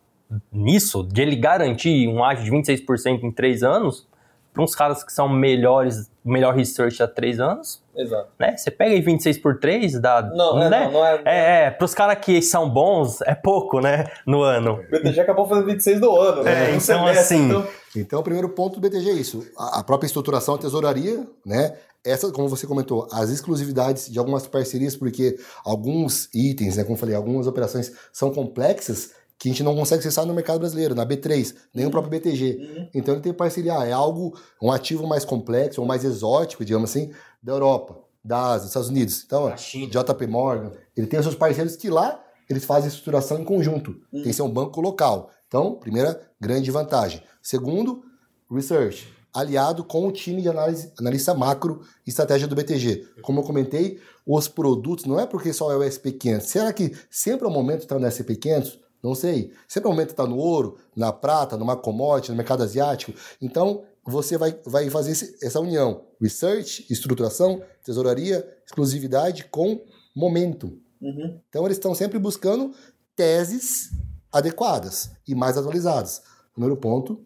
nisso, 0.51 1.03
de 1.03 1.21
ele 1.21 1.35
garantir 1.35 2.07
um 2.07 2.23
ágio 2.23 2.45
de 2.45 2.51
26% 2.51 3.23
em 3.23 3.31
três 3.31 3.61
anos, 3.61 4.07
para 4.11 4.12
uns 4.61 4.75
caras 4.75 5.03
que 5.03 5.11
são 5.11 5.27
melhores, 5.27 6.11
melhor 6.23 6.53
research 6.53 7.01
há 7.01 7.07
três 7.07 7.39
anos, 7.39 7.81
Exato. 7.95 8.27
né? 8.39 8.55
Você 8.55 8.69
pega 8.69 8.91
aí 8.91 9.01
26 9.01 9.37
por 9.39 9.59
3, 9.59 9.99
dá. 9.99 10.21
Não, 10.21 10.61
é, 10.61 10.69
né? 10.69 10.85
não, 10.85 10.91
não 10.91 11.05
é. 11.05 11.21
É, 11.25 11.65
é, 11.65 11.71
pros 11.71 11.93
caras 11.93 12.17
que 12.23 12.41
são 12.41 12.69
bons, 12.69 13.21
é 13.21 13.33
pouco, 13.33 13.79
né? 13.79 14.05
No 14.27 14.41
ano. 14.41 14.73
O 14.87 14.91
BTG 14.91 15.21
acabou 15.21 15.47
fazendo 15.47 15.65
26 15.67 15.99
do 15.99 16.15
ano. 16.15 16.41
É, 16.41 16.43
né? 16.43 16.61
Um 16.65 16.67
então, 16.69 16.79
semestre, 16.79 17.19
assim, 17.19 17.45
então- 17.47 17.67
Então, 17.95 18.19
o 18.19 18.23
primeiro 18.23 18.49
ponto 18.49 18.79
do 18.79 18.81
BTG 18.81 19.09
é 19.09 19.13
isso. 19.13 19.45
A, 19.57 19.79
a 19.79 19.83
própria 19.83 20.07
estruturação, 20.07 20.55
a 20.55 20.57
tesouraria, 20.57 21.25
né? 21.45 21.75
Essa, 22.05 22.29
como 22.33 22.49
você 22.49 22.67
comentou, 22.67 23.07
as 23.13 23.29
exclusividades 23.29 24.11
de 24.11 24.19
algumas 24.19 24.45
parcerias, 24.45 24.93
porque 24.93 25.37
alguns 25.63 26.27
itens, 26.35 26.75
né? 26.75 26.83
Como 26.83 26.95
eu 26.95 26.99
falei, 26.99 27.15
algumas 27.15 27.47
operações 27.47 27.93
são 28.11 28.29
complexas 28.29 29.11
que 29.43 29.49
a 29.49 29.51
gente 29.51 29.63
não 29.63 29.75
consegue 29.75 29.99
acessar 29.99 30.25
no 30.25 30.33
mercado 30.33 30.59
brasileiro, 30.59 30.95
na 30.95 31.05
B3, 31.05 31.53
nem 31.73 31.85
o 31.85 31.91
próprio 31.91 32.09
BTG. 32.11 32.87
Então, 32.93 33.13
ele 33.13 33.21
tem 33.21 33.33
parceria, 33.33 33.77
ah, 33.77 33.85
é 33.85 33.91
algo, 33.91 34.39
um 34.61 34.71
ativo 34.71 35.05
mais 35.05 35.25
complexo, 35.25 35.81
ou 35.81 35.85
mais 35.85 36.05
exótico, 36.05 36.63
digamos 36.63 36.89
assim, 36.89 37.11
da 37.41 37.51
Europa, 37.51 37.99
da 38.23 38.51
Ásia, 38.51 38.59
dos 38.59 38.67
Estados 38.69 38.87
Unidos. 38.87 39.21
Então. 39.25 39.53
JP 39.89 40.27
Morgan, 40.27 40.71
ele 40.95 41.07
tem 41.07 41.19
os 41.19 41.25
seus 41.25 41.35
parceiros 41.35 41.75
que 41.75 41.89
lá 41.89 42.23
eles 42.49 42.63
fazem 42.63 42.87
estruturação 42.87 43.37
em 43.37 43.43
conjunto. 43.43 43.93
Tem 44.13 44.23
que 44.23 44.33
ser 44.33 44.43
um 44.43 44.49
banco 44.49 44.79
local. 44.79 45.29
Então, 45.45 45.75
primeira 45.75 46.21
grande 46.39 46.71
vantagem. 46.71 47.21
Segundo, 47.41 48.01
research, 48.49 49.13
aliado 49.33 49.83
com 49.83 50.07
o 50.07 50.11
time 50.13 50.41
de 50.41 50.47
análise, 50.47 50.89
analista 50.97 51.33
macro 51.33 51.81
e 52.07 52.09
estratégia 52.09 52.47
do 52.47 52.55
BTG. 52.55 53.07
Como 53.21 53.41
eu 53.41 53.43
comentei, 53.43 53.99
os 54.25 54.47
produtos, 54.47 55.03
não 55.03 55.19
é 55.19 55.25
porque 55.25 55.51
só 55.51 55.69
é 55.69 55.75
o 55.75 55.81
SP500. 55.81 56.41
Será 56.43 56.71
que 56.71 56.95
sempre 57.09 57.45
é 57.45 57.49
o 57.49 57.53
momento 57.53 57.79
de 57.79 57.83
estar 57.83 57.99
no 57.99 58.07
SP500? 58.07 58.81
Não 59.03 59.13
sei. 59.13 59.51
Sempre 59.67 59.89
o 59.89 59.91
momento 59.91 60.11
estar 60.11 60.25
no 60.25 60.37
ouro, 60.37 60.77
na 60.95 61.11
prata, 61.11 61.57
numa 61.57 61.75
commodity, 61.75 62.31
no 62.31 62.37
mercado 62.37 62.63
asiático. 62.63 63.13
Então, 63.41 63.83
você 64.05 64.37
vai, 64.37 64.57
vai 64.65 64.89
fazer 64.89 65.11
esse- 65.11 65.35
essa 65.45 65.59
união. 65.59 66.05
Research, 66.21 66.85
estruturação, 66.89 67.61
tesouraria, 67.83 68.47
exclusividade 68.65 69.45
com 69.51 69.83
momento. 70.15 70.79
Uhum. 71.01 71.39
Então 71.49 71.65
eles 71.65 71.77
estão 71.77 71.93
sempre 71.93 72.17
buscando 72.17 72.73
teses 73.15 73.89
adequadas 74.31 75.11
e 75.27 75.35
mais 75.35 75.57
atualizadas. 75.57 76.21
Primeiro 76.53 76.77
ponto. 76.77 77.21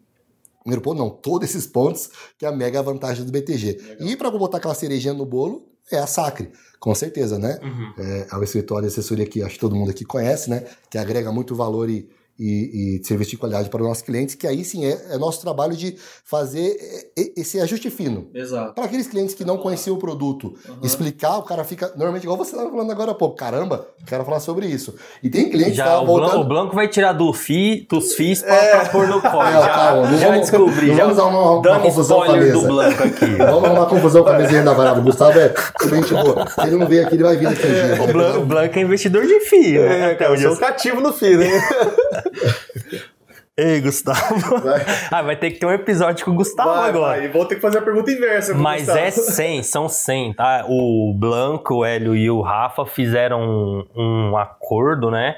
Primeiro 0.60 0.82
ponto, 0.82 0.98
não, 0.98 1.08
todos 1.10 1.48
esses 1.48 1.66
pontos 1.66 2.10
que 2.36 2.44
é 2.44 2.48
a 2.48 2.52
mega 2.52 2.82
vantagem 2.82 3.24
do 3.24 3.32
BTG. 3.32 3.96
E 4.00 4.16
para 4.16 4.30
botar 4.30 4.58
aquela 4.58 4.74
cerejinha 4.74 5.14
no 5.14 5.24
bolo, 5.24 5.68
é 5.90 5.98
a 5.98 6.06
Sacre, 6.06 6.52
com 6.78 6.94
certeza, 6.94 7.38
né? 7.38 7.58
É, 7.98 8.26
é 8.32 8.36
o 8.36 8.42
escritório 8.42 8.88
de 8.88 8.92
assessoria 8.92 9.26
que 9.26 9.42
acho 9.42 9.54
que 9.54 9.60
todo 9.60 9.74
mundo 9.74 9.90
aqui 9.90 10.04
conhece, 10.04 10.48
né? 10.48 10.64
Que 10.90 10.98
agrega 10.98 11.32
muito 11.32 11.54
valor 11.54 11.90
e, 11.90 12.08
e, 12.38 12.98
e 13.00 13.04
serviço 13.04 13.30
de 13.32 13.36
qualidade 13.36 13.68
para 13.68 13.82
os 13.82 13.88
nossos 13.88 14.02
clientes, 14.02 14.34
que 14.34 14.46
aí 14.46 14.64
sim 14.64 14.84
é, 14.84 14.96
é 15.10 15.18
nosso 15.18 15.40
trabalho 15.40 15.76
de 15.76 15.96
fazer 16.24 16.76
é, 17.16 17.30
esse 17.40 17.58
ajuste 17.60 17.90
fino. 17.90 18.28
Exato. 18.34 18.74
Para 18.74 18.84
aqueles 18.84 19.06
clientes 19.08 19.34
que 19.34 19.44
não 19.44 19.56
conheciam 19.58 19.96
o 19.96 19.98
produto, 19.98 20.54
explicar, 20.82 21.38
o 21.38 21.42
cara 21.42 21.64
fica 21.64 21.88
normalmente 21.96 22.22
igual 22.24 22.36
você 22.38 22.52
estava 22.52 22.70
falando 22.70 22.90
agora 22.92 23.10
há 23.10 23.14
pouco. 23.14 23.36
Caramba, 23.36 23.88
quero 24.06 24.24
falar 24.24 24.40
sobre 24.40 24.66
isso. 24.66 24.94
E 25.22 25.28
tem 25.30 25.48
cliente 25.50 25.70
que 25.72 25.76
Já 25.76 25.84
tá 25.86 26.00
o, 26.00 26.04
Blanco, 26.06 26.20
voltando. 26.20 26.40
o 26.42 26.48
Blanco 26.48 26.74
vai 26.74 26.88
tirar 26.88 27.12
do 27.12 27.32
FI, 27.32 27.86
dos 27.90 28.14
FIs 28.14 28.42
pra, 28.42 28.56
pra 28.56 28.84
pôr 28.90 29.08
no 29.08 29.20
COI. 29.22 29.48
É, 29.48 29.52
já 29.52 29.68
calma, 29.68 30.16
já 30.16 30.28
vamos- 30.28 30.40
descobri. 30.50 30.94
já 30.94 31.04
vamos 31.04 31.18
arrumar 31.18 31.38
uma- 31.40 31.70
uma 31.72 31.80
confusão 31.80 32.16
com 32.18 32.22
a 32.22 32.26
spoiler 32.26 32.52
do 32.52 32.58
mesa. 32.62 32.68
Blanco 32.68 33.02
aqui. 33.02 33.26
Vamos 33.48 33.64
arrumar 33.64 33.86
confusão 33.86 34.22
com 34.22 34.30
a 34.30 34.38
mesinha 34.38 34.62
da 34.62 34.72
variável. 34.74 35.02
Gustavo 35.02 35.38
é 35.38 35.48
bem 35.90 36.02
tipo, 36.02 36.50
se 36.50 36.66
ele 36.66 36.76
não 36.76 36.86
veio 36.86 37.04
aqui, 37.06 37.14
ele 37.16 37.22
vai 37.22 37.36
vir 37.36 37.46
aqui. 37.48 37.66
O 38.02 38.12
Blanco, 38.12 38.38
o 38.40 38.46
Blanco 38.46 38.78
é 38.78 38.82
investidor 38.82 39.26
de 39.26 39.40
FI, 39.40 39.78
né? 39.78 40.12
É, 40.12 40.14
cara, 40.14 40.34
eu 40.34 40.50
sou 40.50 40.56
cativo 40.58 41.00
no 41.00 41.12
FII, 41.12 41.36
né? 41.36 41.48
Ei, 43.56 43.80
Gustavo. 43.80 44.60
Vai. 44.60 44.86
Ah, 45.10 45.20
vai 45.22 45.34
ter 45.36 45.50
que 45.50 45.58
ter 45.58 45.66
um 45.66 45.72
episódio 45.72 46.24
com 46.24 46.30
o 46.30 46.34
Gustavo 46.34 46.70
Vai, 46.74 46.88
agora. 46.90 47.16
vai, 47.18 47.24
E 47.24 47.28
vou 47.28 47.44
ter 47.44 47.56
que 47.56 47.60
fazer 47.60 47.78
a 47.78 47.82
pergunta 47.82 48.08
inversa. 48.12 48.54
Mas 48.54 48.82
Gustavo. 48.82 48.98
é 49.00 49.10
100, 49.10 49.62
são 49.64 49.88
100, 49.88 50.34
tá? 50.34 50.64
O 50.68 51.12
Blanco, 51.12 51.74
o 51.78 51.84
Hélio 51.84 52.14
e 52.14 52.30
o 52.30 52.40
Rafa 52.40 52.86
fizeram 52.86 53.40
um, 53.42 53.84
um 54.30 54.36
acordo, 54.36 55.10
né? 55.10 55.34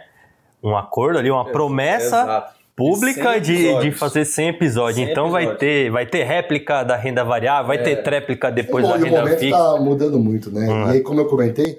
Um 0.62 0.76
acordo 0.76 1.18
ali, 1.18 1.30
uma 1.30 1.46
promessa 1.46 2.20
Exato. 2.20 2.54
pública 2.76 3.32
100 3.32 3.40
de, 3.40 3.78
de 3.80 3.92
fazer 3.92 4.26
100 4.26 4.48
episódios. 4.50 4.96
100 4.96 5.10
então 5.10 5.30
vai 5.30 5.44
episódios. 5.44 5.60
ter, 5.60 5.90
vai 5.90 6.04
ter 6.04 6.22
réplica 6.24 6.82
da 6.82 6.96
renda 6.96 7.24
variável, 7.24 7.68
vai 7.68 7.78
ter 7.82 8.02
tréplica 8.02 8.50
depois 8.52 8.84
Bom, 8.84 8.92
da 8.92 8.98
e 8.98 9.00
o 9.00 9.04
renda 9.06 9.18
momento 9.22 9.38
fixa. 9.38 9.56
está 9.56 9.76
mudando 9.80 10.18
muito, 10.18 10.50
né? 10.50 10.66
Hum, 10.68 10.88
E 10.88 10.90
aí, 10.92 11.00
como 11.00 11.20
eu 11.22 11.24
comentei, 11.26 11.64
é, 11.72 11.78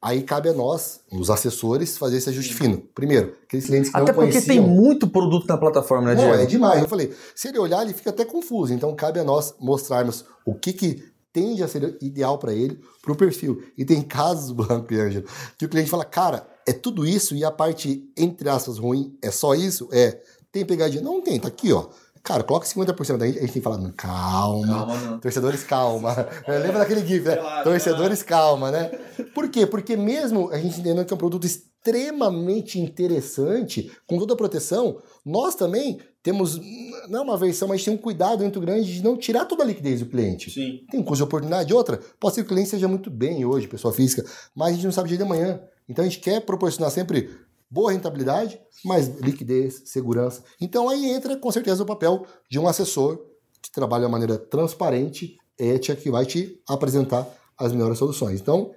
aí 0.00 0.22
cabe 0.22 0.48
a 0.48 0.52
nós, 0.52 1.00
os 1.10 1.30
assessores, 1.30 1.96
fazer 1.98 2.18
esse 2.18 2.28
ajuste 2.28 2.54
fino. 2.54 2.78
Primeiro, 2.94 3.36
aqueles 3.44 3.66
clientes 3.66 3.90
que 3.90 3.96
Até 3.96 4.06
não 4.12 4.14
porque 4.14 4.32
conheciam. 4.32 4.56
tem 4.64 4.74
muito 4.74 5.08
produto 5.08 5.46
na 5.48 5.56
plataforma, 5.56 6.08
né, 6.08 6.14
Não, 6.14 6.28
Diego? 6.28 6.42
é 6.42 6.46
demais. 6.46 6.82
Eu 6.82 6.88
falei, 6.88 7.12
se 7.34 7.48
ele 7.48 7.58
olhar, 7.58 7.82
ele 7.82 7.92
fica 7.94 8.10
até 8.10 8.24
confuso. 8.24 8.72
Então, 8.72 8.94
cabe 8.94 9.18
a 9.18 9.24
nós 9.24 9.54
mostrarmos 9.58 10.24
o 10.44 10.54
que, 10.54 10.72
que 10.72 11.04
tende 11.32 11.62
a 11.62 11.68
ser 11.68 11.98
ideal 12.00 12.38
para 12.38 12.52
ele, 12.54 12.80
para 13.02 13.12
o 13.12 13.16
perfil. 13.16 13.62
E 13.76 13.84
tem 13.84 14.00
casos, 14.02 14.52
Blanco 14.56 14.92
e 14.92 15.00
Ângelo, 15.00 15.26
que 15.58 15.64
o 15.66 15.68
cliente 15.68 15.90
fala, 15.90 16.04
cara, 16.04 16.46
é 16.66 16.72
tudo 16.72 17.04
isso 17.06 17.34
e 17.34 17.44
a 17.44 17.50
parte, 17.50 18.08
entre 18.16 18.48
aspas, 18.48 18.78
ruim 18.78 19.16
é 19.22 19.30
só 19.30 19.54
isso? 19.54 19.88
É. 19.92 20.20
Tem 20.50 20.64
pegadinha? 20.64 21.02
Não 21.02 21.20
tem, 21.20 21.38
tá 21.38 21.48
aqui, 21.48 21.72
ó. 21.72 21.86
Cara, 22.26 22.42
coloca 22.42 22.66
50%. 22.66 23.18
Daí 23.18 23.30
a 23.30 23.32
gente 23.34 23.40
tem 23.40 23.48
que 23.52 23.60
falar, 23.60 23.78
"Não, 23.78 23.92
calma. 23.92 24.66
Calma. 24.66 25.18
Torcedores, 25.22 25.62
calma. 25.62 26.12
É, 26.44 26.58
Lembra 26.58 26.80
daquele 26.80 27.06
GIF, 27.06 27.24
né? 27.24 27.36
Torcedores, 27.62 28.22
calma, 28.24 28.72
né? 28.72 28.88
Por 29.32 29.48
quê? 29.48 29.64
Porque 29.64 29.96
mesmo 29.96 30.50
a 30.50 30.58
gente 30.58 30.80
entendendo 30.80 31.04
que 31.04 31.12
é 31.12 31.14
um 31.14 31.18
produto 31.18 31.46
extremamente 31.46 32.80
interessante, 32.80 33.92
com 34.08 34.18
toda 34.18 34.34
a 34.34 34.36
proteção, 34.36 35.00
nós 35.24 35.54
também 35.54 36.00
temos, 36.20 36.60
não 37.08 37.20
é 37.20 37.22
uma 37.22 37.36
versão, 37.36 37.68
mas 37.68 37.84
tem 37.84 37.94
um 37.94 37.96
cuidado 37.96 38.40
muito 38.40 38.60
grande 38.60 38.92
de 38.92 39.04
não 39.04 39.16
tirar 39.16 39.44
toda 39.44 39.62
a 39.62 39.66
liquidez 39.66 40.00
do 40.00 40.06
cliente. 40.06 40.50
Sim. 40.50 40.80
Tem 40.90 40.98
um 40.98 41.04
custo 41.04 41.18
de 41.18 41.22
oportunidade. 41.22 41.72
Outra, 41.72 42.00
pode 42.18 42.34
ser 42.34 42.40
que 42.42 42.46
o 42.46 42.48
cliente 42.54 42.70
seja 42.70 42.88
muito 42.88 43.08
bem 43.08 43.44
hoje, 43.44 43.68
pessoa 43.68 43.94
física, 43.94 44.24
mas 44.52 44.70
a 44.70 44.72
gente 44.72 44.84
não 44.84 44.90
sabe 44.90 45.06
o 45.06 45.08
dia 45.08 45.18
de 45.18 45.22
amanhã. 45.22 45.60
Então 45.88 46.04
a 46.04 46.08
gente 46.08 46.18
quer 46.18 46.40
proporcionar 46.40 46.90
sempre 46.90 47.30
boa 47.70 47.92
rentabilidade, 47.92 48.60
mas 48.84 49.08
liquidez, 49.20 49.82
segurança. 49.86 50.42
Então 50.60 50.88
aí 50.88 51.06
entra 51.10 51.36
com 51.36 51.50
certeza 51.50 51.82
o 51.82 51.86
papel 51.86 52.24
de 52.50 52.58
um 52.58 52.68
assessor 52.68 53.18
que 53.62 53.70
trabalha 53.72 54.06
de 54.06 54.10
maneira 54.12 54.38
transparente, 54.38 55.36
ética, 55.58 55.96
que 56.00 56.10
vai 56.10 56.24
te 56.26 56.60
apresentar 56.68 57.26
as 57.58 57.72
melhores 57.72 57.98
soluções. 57.98 58.40
Então, 58.40 58.72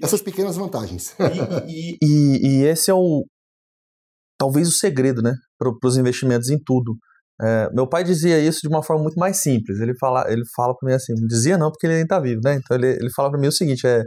essas 0.00 0.22
pequenas 0.22 0.56
vantagens. 0.56 1.14
E, 1.68 1.98
e- 2.02 2.46
e 2.60 2.64
esse 2.64 2.90
é 2.90 2.94
o 2.94 3.24
talvez 4.38 4.68
o 4.68 4.72
segredo, 4.72 5.22
né, 5.22 5.34
para 5.58 5.70
os 5.88 5.96
investimentos 5.96 6.48
em 6.50 6.58
tudo. 6.64 6.96
É, 7.40 7.68
meu 7.72 7.86
pai 7.88 8.04
dizia 8.04 8.38
isso 8.38 8.60
de 8.62 8.68
uma 8.68 8.82
forma 8.82 9.02
muito 9.02 9.18
mais 9.18 9.38
simples. 9.38 9.80
Ele 9.80 9.94
fala, 9.98 10.24
ele 10.30 10.42
fala 10.54 10.74
para 10.76 10.88
mim 10.88 10.94
assim, 10.94 11.12
não 11.14 11.26
dizia 11.26 11.58
não 11.58 11.70
porque 11.70 11.86
ele 11.86 11.96
nem 11.96 12.06
tá 12.06 12.20
vivo, 12.20 12.40
né? 12.44 12.54
Então 12.54 12.76
ele, 12.76 12.88
ele 12.88 13.10
fala 13.10 13.30
para 13.30 13.40
mim 13.40 13.48
o 13.48 13.52
seguinte, 13.52 13.86
é 13.86 14.02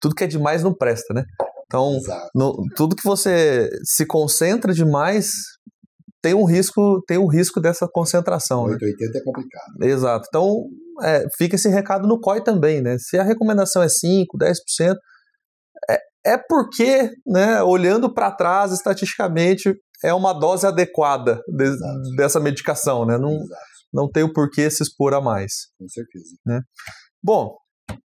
tudo 0.00 0.14
que 0.14 0.24
é 0.24 0.26
demais 0.26 0.62
não 0.62 0.74
presta, 0.74 1.12
né? 1.14 1.24
Então 1.70 1.98
no- 2.34 2.56
tudo 2.76 2.96
que 2.96 3.04
você 3.04 3.70
se 3.84 4.04
concentra 4.04 4.74
demais 4.74 5.30
tem 6.20 6.34
um 6.34 6.44
risco, 6.44 7.00
tem 7.06 7.16
um 7.16 7.28
risco 7.28 7.60
dessa 7.60 7.88
concentração. 7.90 8.66
Né? 8.66 8.72
880 8.74 9.18
é 9.18 9.22
complicado. 9.22 9.64
Exato. 9.82 10.26
Então, 10.28 10.64
é, 11.02 11.24
fica 11.38 11.54
esse 11.54 11.68
recado 11.70 12.06
no 12.06 12.20
COI 12.20 12.42
também, 12.42 12.82
né? 12.82 12.98
Se 12.98 13.16
a 13.18 13.22
recomendação 13.22 13.82
é 13.82 13.88
5%, 13.88 14.26
10%, 14.38 14.96
é, 15.88 15.98
é 16.34 16.36
porque, 16.36 17.10
né, 17.26 17.62
olhando 17.62 18.12
para 18.12 18.30
trás, 18.32 18.70
estatisticamente, 18.72 19.74
é 20.04 20.12
uma 20.12 20.34
dose 20.34 20.66
adequada 20.66 21.40
de- 21.48 22.16
dessa 22.16 22.38
medicação, 22.38 23.06
né? 23.06 23.16
Não, 23.16 23.30
Exato. 23.32 23.62
não 23.90 24.10
tem 24.10 24.22
o 24.22 24.32
porquê 24.32 24.70
se 24.70 24.82
expor 24.82 25.14
a 25.14 25.22
mais. 25.22 25.68
Com 25.78 25.88
certeza. 25.88 26.34
Né? 26.44 26.60
Bom, 27.22 27.56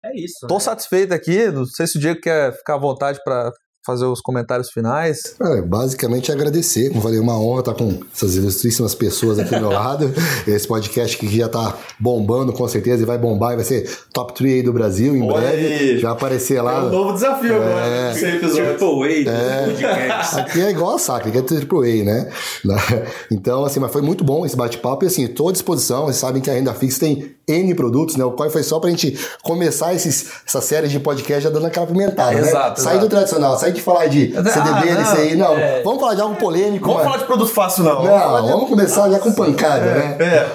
é 0.06 0.16
isso. 0.16 0.38
Estou 0.42 0.58
né? 0.58 0.64
satisfeito 0.64 1.12
aqui. 1.12 1.50
Não 1.50 1.64
sei 1.64 1.86
se 1.86 1.96
o 1.98 2.00
Diego 2.00 2.20
quer 2.20 2.52
ficar 2.52 2.74
à 2.74 2.78
vontade 2.78 3.20
para 3.24 3.52
fazer 3.86 4.04
os 4.04 4.20
comentários 4.20 4.70
finais? 4.70 5.36
É, 5.40 5.62
basicamente 5.62 6.32
agradecer, 6.32 6.90
como 6.90 7.00
falei, 7.00 7.20
uma 7.20 7.38
honra 7.38 7.60
estar 7.60 7.74
com 7.74 8.00
essas 8.14 8.34
ilustríssimas 8.34 8.94
pessoas 8.94 9.38
aqui 9.38 9.54
do 9.54 9.60
meu 9.60 9.70
lado. 9.70 10.12
Esse 10.46 10.66
podcast 10.66 11.16
que 11.16 11.28
já 11.34 11.46
está 11.46 11.74
bombando 11.98 12.52
com 12.52 12.66
certeza 12.66 13.02
e 13.02 13.06
vai 13.06 13.16
bombar 13.16 13.52
e 13.52 13.56
vai 13.56 13.64
ser 13.64 13.88
top 14.12 14.34
3 14.34 14.54
aí 14.54 14.62
do 14.62 14.72
Brasil 14.72 15.16
em 15.16 15.22
Olha 15.22 15.40
breve. 15.40 15.66
Aí. 15.66 15.98
Já 15.98 16.10
aparecer 16.10 16.60
lá. 16.60 16.74
É 16.74 16.80
um 16.80 16.90
novo 16.90 17.12
desafio 17.12 17.52
é, 17.52 17.56
agora. 17.56 18.14
Triple 18.14 19.28
A 19.28 19.30
é, 19.30 20.40
Aqui 20.40 20.60
é 20.60 20.70
igual 20.70 20.96
a 20.96 20.98
Sacra, 20.98 21.28
aqui 21.28 21.38
é 21.38 21.42
Triple 21.42 22.00
A, 22.00 22.04
né? 22.04 22.30
Então, 23.30 23.64
assim, 23.64 23.78
mas 23.78 23.92
foi 23.92 24.02
muito 24.02 24.24
bom 24.24 24.44
esse 24.44 24.56
bate-papo 24.56 25.04
e 25.04 25.08
assim, 25.08 25.24
estou 25.24 25.48
à 25.48 25.52
disposição. 25.52 26.04
Vocês 26.04 26.16
sabem 26.16 26.42
que 26.42 26.50
a 26.50 26.54
Renda 26.54 26.74
Fixa 26.74 27.00
tem 27.00 27.36
N 27.48 27.74
produtos, 27.74 28.16
né? 28.16 28.24
O 28.24 28.32
qual 28.32 28.50
foi 28.50 28.62
só 28.62 28.80
para 28.80 28.88
a 28.88 28.90
gente 28.90 29.18
começar 29.42 29.94
esses, 29.94 30.26
essa 30.46 30.60
série 30.60 30.88
de 30.88 30.98
podcast 30.98 31.44
já 31.44 31.50
dando 31.50 31.66
aquela 31.66 31.86
pimentada, 31.86 32.32
né? 32.32 32.48
Exato, 32.48 32.80
sair 32.80 32.98
do 32.98 33.08
tradicional, 33.08 33.58
sair 33.58 33.72
de 33.76 33.82
falar 33.82 34.06
de 34.06 34.32
CDB, 34.32 34.90
ah, 34.90 35.12
aí, 35.12 35.36
não. 35.36 35.56
É. 35.56 35.82
Vamos 35.82 36.00
falar 36.00 36.14
de 36.14 36.20
algo 36.20 36.36
polêmico. 36.36 36.86
Vamos 36.86 37.02
mas... 37.02 37.04
falar 37.04 37.18
de 37.18 37.24
produto 37.26 37.52
fácil, 37.52 37.84
não. 37.84 38.02
Não, 38.02 38.32
vamos, 38.32 38.50
vamos 38.50 38.68
começar 38.68 39.10
já 39.10 39.18
com 39.18 39.32
pancada, 39.32 39.84
é, 39.84 39.94
né? 39.94 40.24
É. 40.24 40.52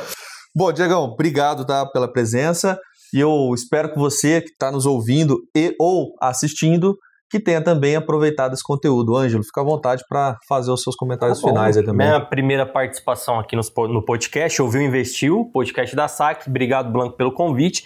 Bom, 0.55 0.71
Diegão, 0.73 1.03
obrigado 1.03 1.65
tá, 1.65 1.85
pela 1.85 2.11
presença. 2.11 2.77
E 3.13 3.19
eu 3.19 3.51
espero 3.53 3.91
que 3.91 3.99
você 3.99 4.41
que 4.41 4.51
está 4.51 4.71
nos 4.71 4.85
ouvindo 4.85 5.39
e 5.55 5.75
ou 5.79 6.13
assistindo 6.21 6.97
que 7.31 7.39
tenha 7.39 7.63
também 7.63 7.95
aproveitado 7.95 8.53
esse 8.53 8.63
conteúdo. 8.63 9.15
Ângelo, 9.15 9.43
fica 9.43 9.61
à 9.61 9.63
vontade 9.63 10.03
para 10.07 10.37
fazer 10.47 10.69
os 10.69 10.83
seus 10.83 10.95
comentários 10.97 11.39
tá 11.39 11.47
finais 11.47 11.77
aí 11.77 11.85
também. 11.85 12.05
Minha 12.05 12.19
primeira 12.19 12.65
participação 12.65 13.39
aqui 13.39 13.55
no, 13.55 13.61
no 13.87 14.03
podcast, 14.03 14.61
ouviu 14.61 14.81
Investiu, 14.81 15.49
podcast 15.53 15.95
da 15.95 16.09
SAC. 16.09 16.49
Obrigado, 16.49 16.91
Blanco, 16.91 17.15
pelo 17.15 17.33
convite. 17.33 17.85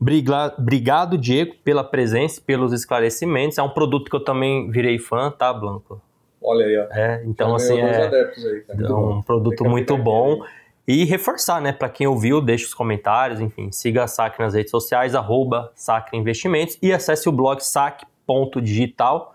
Obrigado, 0.00 1.16
Diego, 1.16 1.54
pela 1.64 1.84
presença, 1.84 2.40
pelos 2.40 2.72
esclarecimentos. 2.72 3.58
É 3.58 3.62
um 3.62 3.70
produto 3.70 4.10
que 4.10 4.16
eu 4.16 4.24
também 4.24 4.70
virei 4.70 4.98
fã, 4.98 5.30
tá, 5.30 5.52
Blanco? 5.52 6.00
Olha 6.42 6.66
aí, 6.66 6.78
ó. 6.78 6.82
É, 6.90 7.22
então, 7.24 7.54
assim, 7.54 7.80
é, 7.80 8.06
aí, 8.68 8.92
um 8.92 9.22
produto 9.22 9.64
muito 9.64 9.96
bom. 9.96 10.44
E 10.86 11.04
reforçar, 11.04 11.62
né, 11.62 11.72
para 11.72 11.88
quem 11.88 12.06
ouviu, 12.06 12.42
deixe 12.42 12.66
os 12.66 12.74
comentários, 12.74 13.40
enfim, 13.40 13.72
siga 13.72 14.04
a 14.04 14.06
SAC 14.06 14.38
nas 14.38 14.52
redes 14.52 14.70
sociais, 14.70 15.14
arroba 15.14 15.72
SAC 15.74 16.14
Investimentos 16.14 16.76
e 16.82 16.92
acesse 16.92 17.26
o 17.26 17.32
blog 17.32 17.60
sac.digital. 17.60 19.34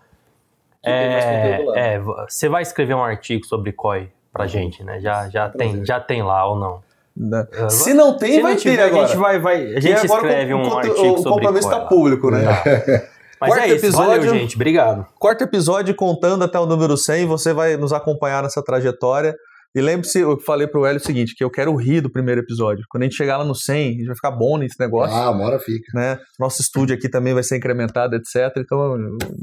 É, 0.84 1.66
é, 1.76 2.00
você 2.00 2.48
vai 2.48 2.62
escrever 2.62 2.94
um 2.94 3.04
artigo 3.04 3.46
sobre 3.46 3.72
COI 3.72 4.12
pra 4.32 4.46
gente, 4.46 4.84
né? 4.84 5.00
Já, 5.00 5.28
já, 5.30 5.50
tem, 5.50 5.84
já 5.84 6.00
tem 6.00 6.22
lá 6.22 6.48
ou 6.48 6.56
não? 6.56 6.84
Né? 7.20 7.46
É, 7.52 7.70
Se 7.70 7.94
não 7.94 8.18
tem, 8.18 8.36
Se 8.36 8.42
vai 8.42 8.54
não 8.54 8.60
tiver, 8.60 8.78
ter 8.78 8.84
agora. 8.84 9.04
A 9.04 9.08
gente, 9.08 9.18
vai, 9.18 9.40
vai, 9.40 9.76
a 9.76 9.80
gente 9.82 10.06
escreve 10.06 10.54
um 10.54 10.74
artigo 10.74 10.96
sobre 10.96 11.20
O 11.20 11.24
compromisso 11.24 11.68
está 11.68 11.82
público, 11.82 12.32
né? 12.32 12.46
Mas 13.42 13.52
quarto 13.52 13.64
é 13.64 13.68
isso, 13.68 13.86
episódio, 13.86 14.22
valeu, 14.22 14.40
gente. 14.40 14.56
Obrigado. 14.56 15.06
Quarto 15.18 15.44
episódio, 15.44 15.96
contando 15.96 16.44
até 16.44 16.60
o 16.60 16.66
número 16.66 16.98
100, 16.98 17.26
você 17.26 17.54
vai 17.54 17.78
nos 17.78 17.94
acompanhar 17.94 18.44
nessa 18.44 18.62
trajetória. 18.62 19.36
E 19.76 19.82
lembre-se, 19.82 20.20
eu 20.20 20.38
falei 20.40 20.68
pro 20.68 20.86
Hélio 20.86 21.00
o 21.00 21.04
seguinte, 21.04 21.36
que 21.36 21.44
eu 21.44 21.50
quero 21.50 21.76
rir 21.76 22.02
do 22.02 22.10
primeiro 22.10 22.42
episódio. 22.42 22.84
Quando 22.90 23.04
a 23.04 23.06
gente 23.06 23.16
chegar 23.16 23.38
lá 23.38 23.46
no 23.46 23.54
100, 23.54 23.88
a 23.88 23.92
gente 23.92 24.06
vai 24.08 24.16
ficar 24.16 24.32
bom 24.32 24.58
nesse 24.58 24.80
negócio. 24.80 25.16
Ah, 25.16 25.30
uma 25.30 25.46
hora 25.46 25.60
fica. 25.60 25.86
Né? 25.94 26.20
Nosso 26.40 26.62
estúdio 26.62 26.96
aqui 26.96 27.08
também 27.08 27.34
vai 27.34 27.44
ser 27.44 27.58
incrementado, 27.58 28.16
etc. 28.16 28.52
Então, 28.58 28.98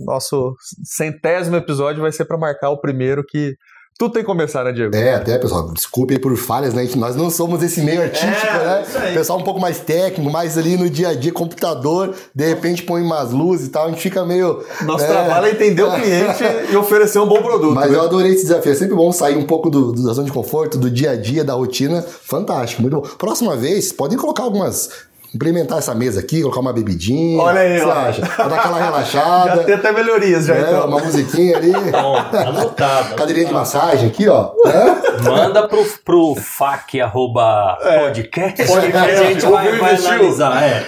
nosso 0.05 0.57
centésimo 0.85 1.57
episódio 1.57 2.03
vai 2.03 2.11
ser 2.11 2.24
para 2.24 2.37
marcar 2.37 2.70
o 2.70 2.81
primeiro 2.81 3.24
que 3.24 3.55
tudo 3.99 4.12
tem 4.12 4.22
que 4.22 4.26
começar, 4.26 4.62
né, 4.62 4.72
Diego? 4.72 4.94
É, 4.94 5.14
até, 5.14 5.38
pessoal, 5.38 5.72
desculpe 5.72 6.12
aí 6.12 6.20
por 6.20 6.36
falhas, 6.36 6.74
né? 6.74 6.86
Nós 6.97 7.16
não 7.16 7.30
somos 7.30 7.62
esse 7.62 7.80
meio 7.80 8.03
artístico, 8.03 8.47
é, 8.47 8.64
né? 8.64 9.12
Pessoal 9.14 9.38
um 9.38 9.42
pouco 9.42 9.59
mais 9.59 9.78
técnico, 9.78 10.30
mais 10.30 10.59
ali 10.59 10.76
no 10.76 10.90
dia 10.90 11.09
a 11.09 11.14
dia, 11.14 11.32
computador, 11.32 12.14
de 12.34 12.47
repente 12.47 12.82
põe 12.82 13.01
umas 13.01 13.32
luzes 13.32 13.68
e 13.68 13.70
tal, 13.70 13.86
a 13.86 13.88
gente 13.88 14.03
fica 14.03 14.22
meio. 14.22 14.62
Nosso 14.82 15.05
é... 15.05 15.09
trabalho 15.09 15.47
é 15.47 15.51
entender 15.51 15.82
o 15.82 15.90
cliente 15.92 16.44
e 16.70 16.76
oferecer 16.76 17.18
um 17.20 17.26
bom 17.26 17.40
produto. 17.40 17.74
Mas 17.74 17.90
né? 17.90 17.97
eu 17.97 18.03
adorei 18.03 18.32
esse 18.32 18.42
desafio. 18.42 18.72
É 18.72 18.74
sempre 18.74 18.94
bom 18.94 19.11
sair 19.12 19.36
um 19.36 19.47
pouco 19.47 19.70
do, 19.70 19.92
da 19.92 20.12
zona 20.12 20.26
de 20.26 20.32
conforto, 20.32 20.76
do 20.76 20.90
dia 20.90 21.12
a 21.12 21.16
dia, 21.16 21.42
da 21.42 21.55
rotina. 21.55 22.03
Fantástico, 22.03 22.82
muito 22.82 23.01
bom. 23.01 23.09
Próxima 23.16 23.57
vez, 23.57 23.92
podem 23.92 24.18
colocar 24.18 24.42
algumas 24.42 24.90
implementar 25.37 25.78
essa 25.78 25.95
mesa 25.95 26.20
aqui, 26.20 26.41
colocar 26.41 26.61
uma 26.61 26.72
bebidinha. 26.72 27.41
Olha 27.41 27.61
aí, 27.61 27.78
você 27.78 27.91
acha? 27.91 28.26
Pra 28.26 28.49
dar 28.49 28.57
aquela 28.57 28.78
relaxada. 28.78 29.57
já 29.57 29.64
tem 29.64 29.74
até 29.74 29.93
melhorias, 29.93 30.47
já 30.47 30.55
é, 30.57 30.61
então. 30.62 30.89
Uma 30.89 31.01
musiquinha 31.01 31.57
ali. 31.59 31.72
Bom, 31.72 32.16
anotado. 32.16 33.14
Cadeirinha 33.16 33.47
de 33.47 33.53
massagem 33.53 34.09
aqui, 34.09 34.26
ó. 34.28 34.53
É? 34.66 35.22
Manda 35.22 35.68
pro, 35.68 35.84
pro 36.05 36.34
FAC 36.37 37.01
arroba 37.01 37.78
é. 37.82 37.99
podcast. 38.01 38.66
podcast. 38.66 39.11
A 39.11 39.24
gente 39.24 39.47
vai, 39.47 39.78
vai 39.78 39.95
analisar. 39.97 40.62
É. 40.62 40.87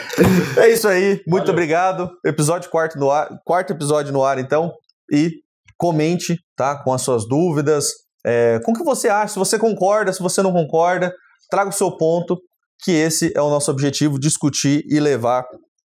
é 0.57 0.71
isso 0.71 0.89
aí. 0.89 1.21
Muito 1.27 1.47
Valeu. 1.47 1.53
obrigado. 1.53 2.11
Episódio 2.25 2.71
quarto 2.71 2.99
no 2.99 3.11
ar. 3.11 3.29
Quarto 3.45 3.73
episódio 3.73 4.13
no 4.13 4.25
ar, 4.25 4.39
então. 4.39 4.73
E 5.13 5.31
comente, 5.77 6.39
tá? 6.57 6.83
Com 6.83 6.93
as 6.93 7.03
suas 7.03 7.29
dúvidas. 7.29 7.87
É, 8.27 8.59
com 8.65 8.73
o 8.73 8.75
que 8.75 8.85
você 8.85 9.09
acha, 9.09 9.35
se 9.35 9.39
você 9.39 9.59
concorda, 9.59 10.13
se 10.13 10.21
você 10.23 10.43
não 10.43 10.53
concorda, 10.53 11.15
traga 11.51 11.71
o 11.71 11.73
seu 11.73 11.97
ponto 11.97 12.37
que 12.81 12.93
esse 12.93 13.33
é 13.35 13.41
o 13.41 13.51
nosso 13.51 13.71
objetivo, 13.71 14.19
discutir 14.19 14.85
e 14.89 15.01
levar 15.01 15.45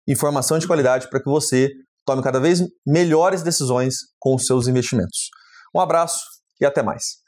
informação 0.09 0.59
de 0.59 0.66
qualidade 0.66 1.09
para 1.09 1.20
que 1.22 1.28
você 1.28 1.70
tome 2.05 2.22
cada 2.22 2.41
vez 2.41 2.61
melhores 2.86 3.43
decisões 3.43 3.95
com 4.18 4.34
os 4.34 4.47
seus 4.47 4.66
investimentos. 4.66 5.30
Um 5.74 5.80
abraço 5.80 6.18
e 6.61 6.66
até 6.66 6.82
mais. 6.82 7.20